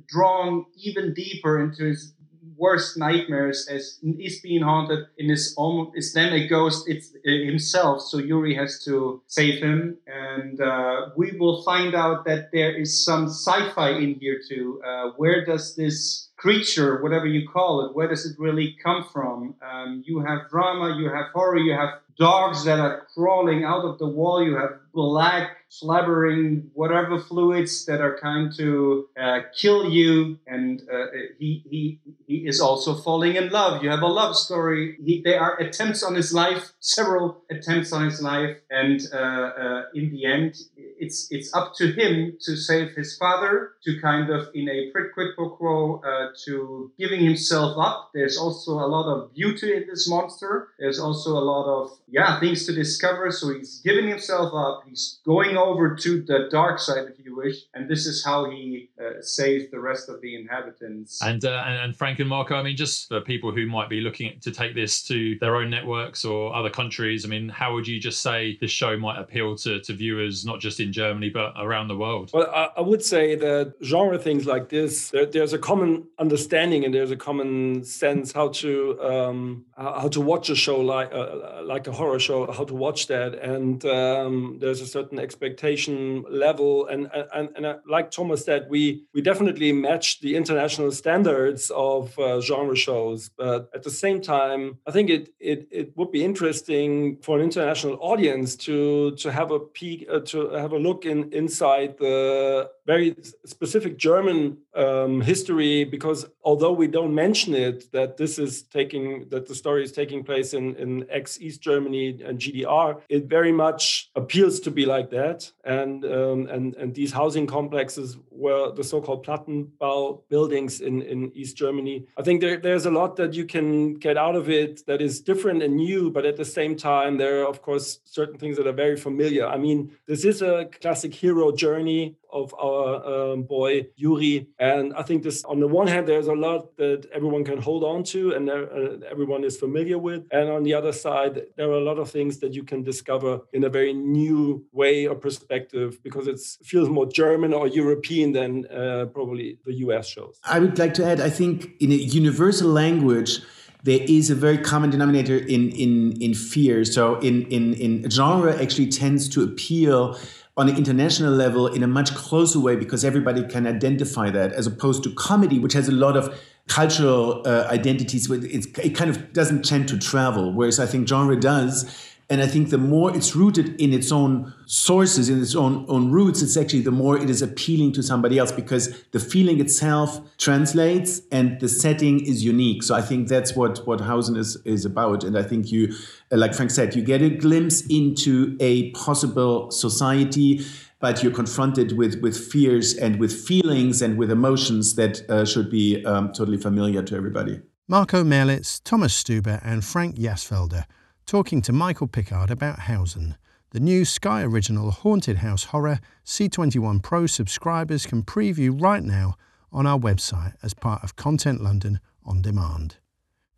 drawn 0.08 0.66
even 0.76 1.14
deeper 1.14 1.62
into 1.66 1.86
his 1.86 2.16
worst 2.58 2.98
nightmares 2.98 3.68
as 3.70 4.00
is 4.02 4.40
being 4.40 4.62
haunted 4.62 5.06
in 5.18 5.30
his 5.30 5.54
own 5.58 5.92
is 5.96 6.14
then 6.14 6.32
a 6.34 6.48
ghost 6.48 6.88
it's 6.88 7.12
himself. 7.24 8.02
So 8.02 8.22
Juri 8.22 8.56
has 8.56 8.84
to 8.86 9.22
save 9.28 9.62
him. 9.62 9.98
And 10.08 10.62
uh, 10.62 11.10
we 11.18 11.38
will 11.38 11.64
find 11.64 11.94
out 11.96 12.26
that 12.26 12.52
there 12.52 12.74
is 12.76 13.04
some 13.04 13.28
sci-fi 13.28 13.92
in 13.92 14.16
here 14.20 14.40
too. 14.48 14.82
Uh, 14.86 15.12
where 15.18 15.46
does 15.46 15.76
this 15.76 16.30
creature 16.46 17.02
whatever 17.02 17.26
you 17.26 17.44
call 17.50 17.84
it 17.84 17.96
where 17.96 18.08
does 18.08 18.24
it 18.24 18.36
really 18.38 18.78
come 18.84 19.04
from? 19.12 19.56
Um, 19.68 20.04
you 20.06 20.20
have 20.20 20.48
drama 20.48 20.96
you 20.96 21.10
have 21.10 21.28
horror 21.34 21.58
you 21.58 21.74
have 21.74 21.94
dogs 22.20 22.64
that 22.66 22.80
are 22.80 23.08
crawling 23.16 23.64
out 23.64 23.84
of 23.84 23.98
the 23.98 24.08
wall 24.08 24.44
you 24.44 24.56
have 24.56 24.74
black 24.94 25.58
slobbering 25.70 26.70
whatever 26.74 27.20
fluids 27.20 27.86
that 27.86 28.00
are 28.00 28.16
trying 28.18 28.52
to 28.54 29.10
uh, 29.20 29.40
kill 29.60 29.90
you 29.90 30.38
and 30.48 30.84
uh, 30.94 31.08
he, 31.40 31.64
he 31.70 32.00
he 32.28 32.36
is 32.48 32.62
also 32.62 32.96
falling 32.96 33.36
in 33.36 33.50
love. 33.50 33.84
You 33.84 33.90
have 33.90 34.02
a 34.02 34.08
love 34.08 34.36
story. 34.36 34.98
He, 35.04 35.22
there 35.24 35.40
are 35.40 35.58
attempts 35.60 36.02
on 36.02 36.16
his 36.16 36.34
life 36.34 36.74
several 36.80 37.44
attempts 37.52 37.92
on 37.92 38.06
his 38.06 38.22
life 38.22 38.56
and 38.70 39.02
uh, 39.14 39.18
uh 39.18 39.82
in 39.94 40.12
the 40.12 40.26
end 40.26 40.56
it's 41.00 41.28
it's 41.32 41.54
up 41.54 41.74
to 41.76 41.92
him 41.92 42.38
to 42.42 42.56
save 42.56 42.92
his 42.92 43.18
father, 43.18 43.72
to 43.84 44.00
kind 44.02 44.30
of 44.30 44.50
in 44.54 44.70
a 44.70 44.92
quid 44.92 45.36
pro 45.36 45.50
quo 45.50 46.02
uh, 46.06 46.30
to 46.46 46.92
giving 46.98 47.24
himself 47.24 47.78
up. 47.78 48.12
There's 48.14 48.38
also 48.38 48.74
a 48.74 48.88
lot 48.88 49.08
of 49.12 49.34
beauty 49.34 49.76
in 49.76 49.88
this 49.88 50.10
monster. 50.10 50.70
There's 50.80 51.00
also 51.00 51.32
a 51.32 51.46
lot 51.54 51.66
of 51.66 51.98
yeah 52.08 52.40
things 52.40 52.66
to 52.66 52.74
discover. 52.74 53.32
So 53.32 53.54
he's 53.54 53.82
giving 53.84 54.08
himself 54.08 54.54
up. 54.54 54.84
He's 54.88 55.20
going 55.26 55.58
over 55.58 55.96
to 55.96 56.22
the 56.22 56.48
dark 56.52 56.80
side, 56.80 57.06
if 57.08 57.24
you 57.26 57.36
wish, 57.36 57.58
and 57.74 57.90
this 57.90 58.06
is 58.06 58.24
how 58.24 58.50
he 58.50 58.90
uh, 59.00 59.22
saves 59.22 59.70
the 59.72 59.80
rest 59.80 60.10
of 60.10 60.22
the 60.22 60.36
inhabitants. 60.36 61.22
And, 61.22 61.44
uh, 61.44 61.64
and 61.66 61.76
and 61.86 61.96
Frank 61.96 62.20
and 62.20 62.30
Marco, 62.30 62.56
I 62.56 62.64
mean, 62.64 62.78
just 62.78 63.08
for 63.08 63.22
people 63.22 63.52
who 63.52 63.68
might 63.68 63.90
be 63.90 64.02
looking 64.02 64.40
to 64.42 64.52
take 64.52 64.76
this 64.76 65.04
to 65.04 65.38
their 65.40 65.56
own 65.56 65.70
networks 65.70 66.26
or 66.26 66.56
other 66.56 66.70
countries, 66.70 67.26
I 67.26 67.28
mean, 67.28 67.50
how 67.50 67.74
would 67.74 67.88
you 67.88 68.00
just 68.00 68.22
say 68.22 68.58
this 68.62 68.72
show 68.72 68.98
might 68.98 69.20
appeal 69.20 69.56
to, 69.58 69.82
to 69.82 69.94
viewers 69.94 70.46
not 70.46 70.60
just 70.60 70.80
in 70.80 70.85
Germany 70.92 71.30
but 71.30 71.54
around 71.58 71.88
the 71.88 71.98
world? 71.98 72.32
Well, 72.34 72.50
I, 72.54 72.70
I 72.78 72.82
would 72.82 73.04
say 73.04 73.36
that 73.36 73.76
genre 73.84 74.18
things 74.18 74.46
like 74.46 74.70
this, 74.70 75.10
there, 75.12 75.26
there's 75.26 75.54
a 75.54 75.60
common 75.60 76.08
understanding 76.20 76.86
and 76.86 76.94
there's 76.94 77.12
a 77.12 77.18
common 77.18 77.84
sense 77.84 78.32
how 78.32 78.50
to 78.50 79.02
um, 79.02 79.66
how 79.78 80.08
to 80.08 80.22
watch 80.22 80.50
a 80.50 80.56
show 80.56 80.80
like 80.80 81.14
uh, 81.14 81.62
like 81.64 81.88
a 81.88 81.92
horror 81.92 82.20
show, 82.20 82.52
how 82.52 82.64
to 82.64 82.74
watch 82.74 83.08
that, 83.08 83.36
and 83.36 83.86
um, 83.86 84.58
there's 84.60 84.82
a 84.82 84.88
certain 84.88 85.20
expectation 85.20 86.24
level. 86.30 86.88
And 86.88 87.10
and 87.34 87.50
and 87.56 87.66
uh, 87.66 87.78
like 87.88 88.12
Thomas 88.12 88.46
said, 88.46 88.68
we 88.70 89.04
we 89.14 89.22
definitely 89.22 89.72
match 89.72 90.20
the 90.20 90.36
international 90.36 90.92
standards 90.92 91.72
of 91.76 92.18
uh, 92.20 92.42
genre 92.42 92.76
shows, 92.76 93.30
but 93.38 93.70
at 93.74 93.84
the 93.84 93.90
same 93.90 94.22
time, 94.22 94.78
I 94.88 94.92
think 94.92 95.10
it 95.10 95.30
it 95.40 95.68
it 95.72 95.98
would 95.98 96.12
be 96.12 96.24
interesting 96.24 97.18
for 97.22 97.38
an 97.38 97.44
international 97.44 97.98
audience 98.02 98.56
to 98.58 99.16
to 99.18 99.32
have 99.32 99.52
a 99.52 99.60
peek 99.60 100.08
uh, 100.12 100.20
to 100.32 100.50
have 100.52 100.74
a 100.76 100.80
look 100.80 101.06
in 101.06 101.32
inside 101.34 101.98
the 101.98 102.70
very 102.86 103.16
specific 103.46 103.98
German 103.98 104.58
um, 104.76 105.22
history 105.22 105.84
because 105.86 106.26
although 106.44 106.74
we 106.74 106.88
don't 106.88 107.16
mention 107.16 107.56
it 107.56 107.92
that 107.92 108.18
this 108.18 108.38
is 108.38 108.64
taking 108.64 109.28
that 109.30 109.48
the 109.48 109.56
story 109.56 109.84
is 109.84 109.92
taking 109.92 110.24
place 110.24 110.54
in 110.54 110.76
in 110.76 111.06
ex 111.10 111.40
East 111.42 111.62
Germany 111.62 112.22
and 112.24 112.38
GDR, 112.38 113.02
it 113.10 113.26
very 113.26 113.52
much 113.52 114.12
appeals 114.16 114.60
to 114.62 114.72
be 114.72 114.86
like 114.86 115.10
that. 115.10 115.52
And 115.64 116.06
um, 116.06 116.48
and 116.48 116.76
and 116.76 116.94
these 116.94 117.12
housing 117.12 117.48
complexes 117.48 118.18
were 118.30 118.72
the 118.72 118.84
so-called 118.84 119.26
Plattenbau 119.26 120.22
buildings 120.30 120.82
in 120.82 121.02
in 121.02 121.32
East 121.34 121.58
Germany. 121.58 122.06
I 122.18 122.22
think 122.22 122.42
there, 122.42 122.58
there's 122.58 122.86
a 122.86 122.92
lot 122.92 123.16
that 123.16 123.34
you 123.34 123.46
can 123.46 123.96
get 123.96 124.18
out 124.18 124.36
of 124.36 124.50
it 124.50 124.86
that 124.86 125.02
is 125.02 125.22
different 125.22 125.64
and 125.64 125.76
new, 125.76 126.12
but 126.12 126.26
at 126.26 126.38
the 126.38 126.46
same 126.46 126.76
time 126.76 127.18
there 127.18 127.42
are 127.42 127.48
of 127.48 127.62
course 127.62 128.00
certain 128.04 128.38
things 128.38 128.58
that 128.58 128.68
are 128.68 128.74
very 128.86 128.98
familiar. 128.98 129.48
I 129.48 129.58
mean, 129.58 129.92
this 130.06 130.26
is 130.26 130.42
a 130.42 130.65
classic 130.66 131.14
hero 131.14 131.52
journey 131.52 132.16
of 132.32 132.54
our 132.56 133.32
um, 133.34 133.44
boy 133.44 133.88
Juri. 133.98 134.48
And 134.60 134.94
I 134.94 135.04
think 135.04 135.24
this, 135.24 135.44
on 135.46 135.60
the 135.60 135.68
one 135.68 135.88
hand, 135.88 136.08
there's 136.08 136.28
a 136.28 136.34
lot 136.34 136.76
that 136.78 137.08
everyone 137.14 137.46
can 137.46 137.62
hold 137.62 137.84
on 137.84 138.04
to 138.06 138.34
and 138.34 138.50
uh, 138.50 139.08
everyone 139.10 139.44
is 139.44 139.58
familiar 139.58 139.98
with. 139.98 140.24
And 140.32 140.50
on 140.50 140.64
the 140.64 140.74
other 140.74 140.92
side, 140.92 141.44
there 141.56 141.70
are 141.70 141.80
a 141.80 141.84
lot 141.84 141.98
of 141.98 142.12
things 142.12 142.40
that 142.40 142.54
you 142.54 142.64
can 142.64 142.84
discover 142.84 143.40
in 143.54 143.64
a 143.64 143.70
very 143.70 143.94
new 143.94 144.66
way 144.74 145.08
or 145.08 145.16
perspective 145.16 146.04
because 146.04 146.28
it 146.28 146.40
feels 146.64 146.90
more 146.90 147.06
German 147.06 147.54
or 147.54 147.68
European 147.68 148.34
than 148.34 148.66
uh, 148.68 149.06
probably 149.14 149.58
the 149.66 149.74
US 149.86 150.08
shows. 150.08 150.40
I 150.44 150.60
would 150.60 150.78
like 150.78 150.94
to 150.96 151.06
add, 151.06 151.22
I 151.22 151.30
think 151.30 151.72
in 151.80 151.92
a 151.92 151.96
universal 151.96 152.70
language, 152.70 153.42
there 153.86 154.00
is 154.02 154.32
a 154.32 154.36
very 154.36 154.58
common 154.58 154.90
denominator 154.90 155.38
in 155.38 155.70
in 155.70 156.20
in 156.20 156.34
fear. 156.34 156.84
So 156.86 157.20
in 157.20 157.44
in 157.44 157.76
in 157.76 158.10
genre 158.10 158.52
actually 158.60 158.88
tends 158.88 159.30
to 159.30 159.44
appeal 159.44 160.18
on 160.58 160.70
an 160.70 160.78
international 160.78 161.34
level 161.34 161.68
in 161.68 161.84
a 161.84 161.88
much 161.88 162.16
closer 162.16 162.60
way 162.60 162.76
because 162.76 163.04
everybody 163.04 163.44
can 163.44 163.68
identify 163.68 164.30
that 164.30 164.54
as 164.54 164.66
opposed 164.68 165.04
to 165.04 165.14
comedy 165.14 165.60
which 165.60 165.74
has 165.74 165.88
a 165.88 165.92
lot 165.92 166.16
of 166.16 166.40
cultural 166.68 167.44
uh, 167.46 167.68
identities 167.70 168.30
it 168.32 168.96
kind 168.96 169.10
of 169.10 169.34
doesn't 169.34 169.64
tend 169.64 169.88
to 169.88 169.98
travel. 169.98 170.52
Whereas 170.54 170.80
i 170.80 170.86
think 170.86 171.08
genre 171.08 171.40
does 171.40 172.15
and 172.28 172.42
I 172.42 172.48
think 172.48 172.72
the 172.72 172.80
more 172.80 173.16
it's 173.16 173.36
rooted 173.36 173.80
in 173.80 173.94
its 173.94 174.12
own 174.12 174.52
sources, 174.66 175.30
in 175.30 175.42
its 175.42 175.56
own, 175.56 175.86
own 175.88 176.10
roots, 176.10 176.42
it's 176.42 176.58
actually 176.58 176.82
the 176.82 176.92
more 176.92 177.18
it 177.18 177.30
is 177.30 177.44
appealing 177.44 177.92
to 177.94 178.02
somebody 178.02 178.40
else 178.40 178.52
because 178.52 179.04
the 179.12 179.20
feeling 179.20 179.60
itself 179.60 180.20
translates 180.38 181.22
and 181.32 181.60
the 181.60 181.70
setting 181.70 182.20
is 182.26 182.44
unique. 182.44 182.82
So 182.82 182.96
I 182.96 183.04
think 183.04 183.28
that's 183.28 183.56
what, 183.56 183.86
what 183.86 184.02
Hausen 184.02 184.38
is, 184.38 184.56
is 184.66 184.86
about. 184.86 185.24
And 185.24 185.38
I 185.38 185.44
think 185.44 185.72
you, 185.72 185.94
like 186.32 186.56
Frank 186.56 186.72
said, 186.72 186.96
you 186.96 187.04
get 187.04 187.22
a 187.22 187.30
glimpse 187.30 187.86
into 187.88 188.58
a 188.60 188.92
possible 188.92 189.70
society 189.72 190.66
but 191.02 191.22
you're 191.22 191.32
confronted 191.32 191.92
with 191.98 192.20
with 192.22 192.36
fears 192.36 192.96
and 192.96 193.20
with 193.20 193.32
feelings 193.32 194.02
and 194.02 194.18
with 194.18 194.32
emotions 194.32 194.96
that 194.96 195.30
uh, 195.30 195.46
should 195.46 195.70
be 195.70 196.04
um, 196.06 196.32
totally 196.32 196.58
familiar 196.58 197.04
to 197.04 197.16
everybody. 197.16 197.62
Marco 197.88 198.24
Mehlitz, 198.24 198.82
Thomas 198.84 199.22
Stuber, 199.22 199.60
and 199.64 199.84
Frank 199.84 200.16
Jastfelder 200.16 200.86
talking 201.26 201.62
to 201.62 201.74
Michael 201.74 202.08
Pickard 202.08 202.52
about 202.52 202.82
Hausen. 202.82 203.36
The 203.72 203.80
new 203.80 204.06
Sky 204.06 204.44
Original 204.44 204.92
Haunted 204.92 205.38
House 205.38 205.66
Horror 205.66 206.00
C21 206.26 207.02
Pro 207.02 207.26
subscribers 207.26 208.06
can 208.06 208.24
preview 208.24 208.80
right 208.80 209.04
now 209.04 209.36
on 209.72 209.88
our 209.88 209.98
website 210.00 210.54
as 210.62 210.74
part 210.74 211.04
of 211.04 211.16
Content 211.16 211.62
London 211.62 212.00
on 212.24 212.42
demand. 212.42 212.98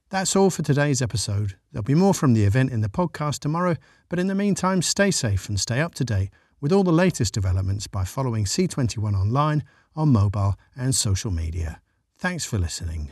That's 0.09 0.35
all 0.35 0.49
for 0.49 0.63
today's 0.63 1.01
episode. 1.01 1.57
There'll 1.71 1.83
be 1.83 1.93
more 1.93 2.13
from 2.13 2.33
the 2.33 2.45
event 2.45 2.71
in 2.71 2.81
the 2.81 2.89
podcast 2.89 3.39
tomorrow, 3.39 3.75
but 4.07 4.19
in 4.19 4.27
the 4.27 4.35
meantime, 4.35 4.81
stay 4.81 5.11
safe 5.11 5.49
and 5.49 5.59
stay 5.59 5.81
up 5.81 5.93
to 5.95 6.05
date 6.05 6.29
with 6.61 6.71
all 6.71 6.83
the 6.83 6.91
latest 6.91 7.33
developments 7.33 7.87
by 7.87 8.05
following 8.05 8.45
C21 8.45 9.13
online 9.13 9.63
on 9.95 10.09
mobile 10.09 10.55
and 10.75 10.95
social 10.95 11.31
media. 11.31 11.81
Thanks 12.17 12.45
for 12.45 12.57
listening. 12.57 13.11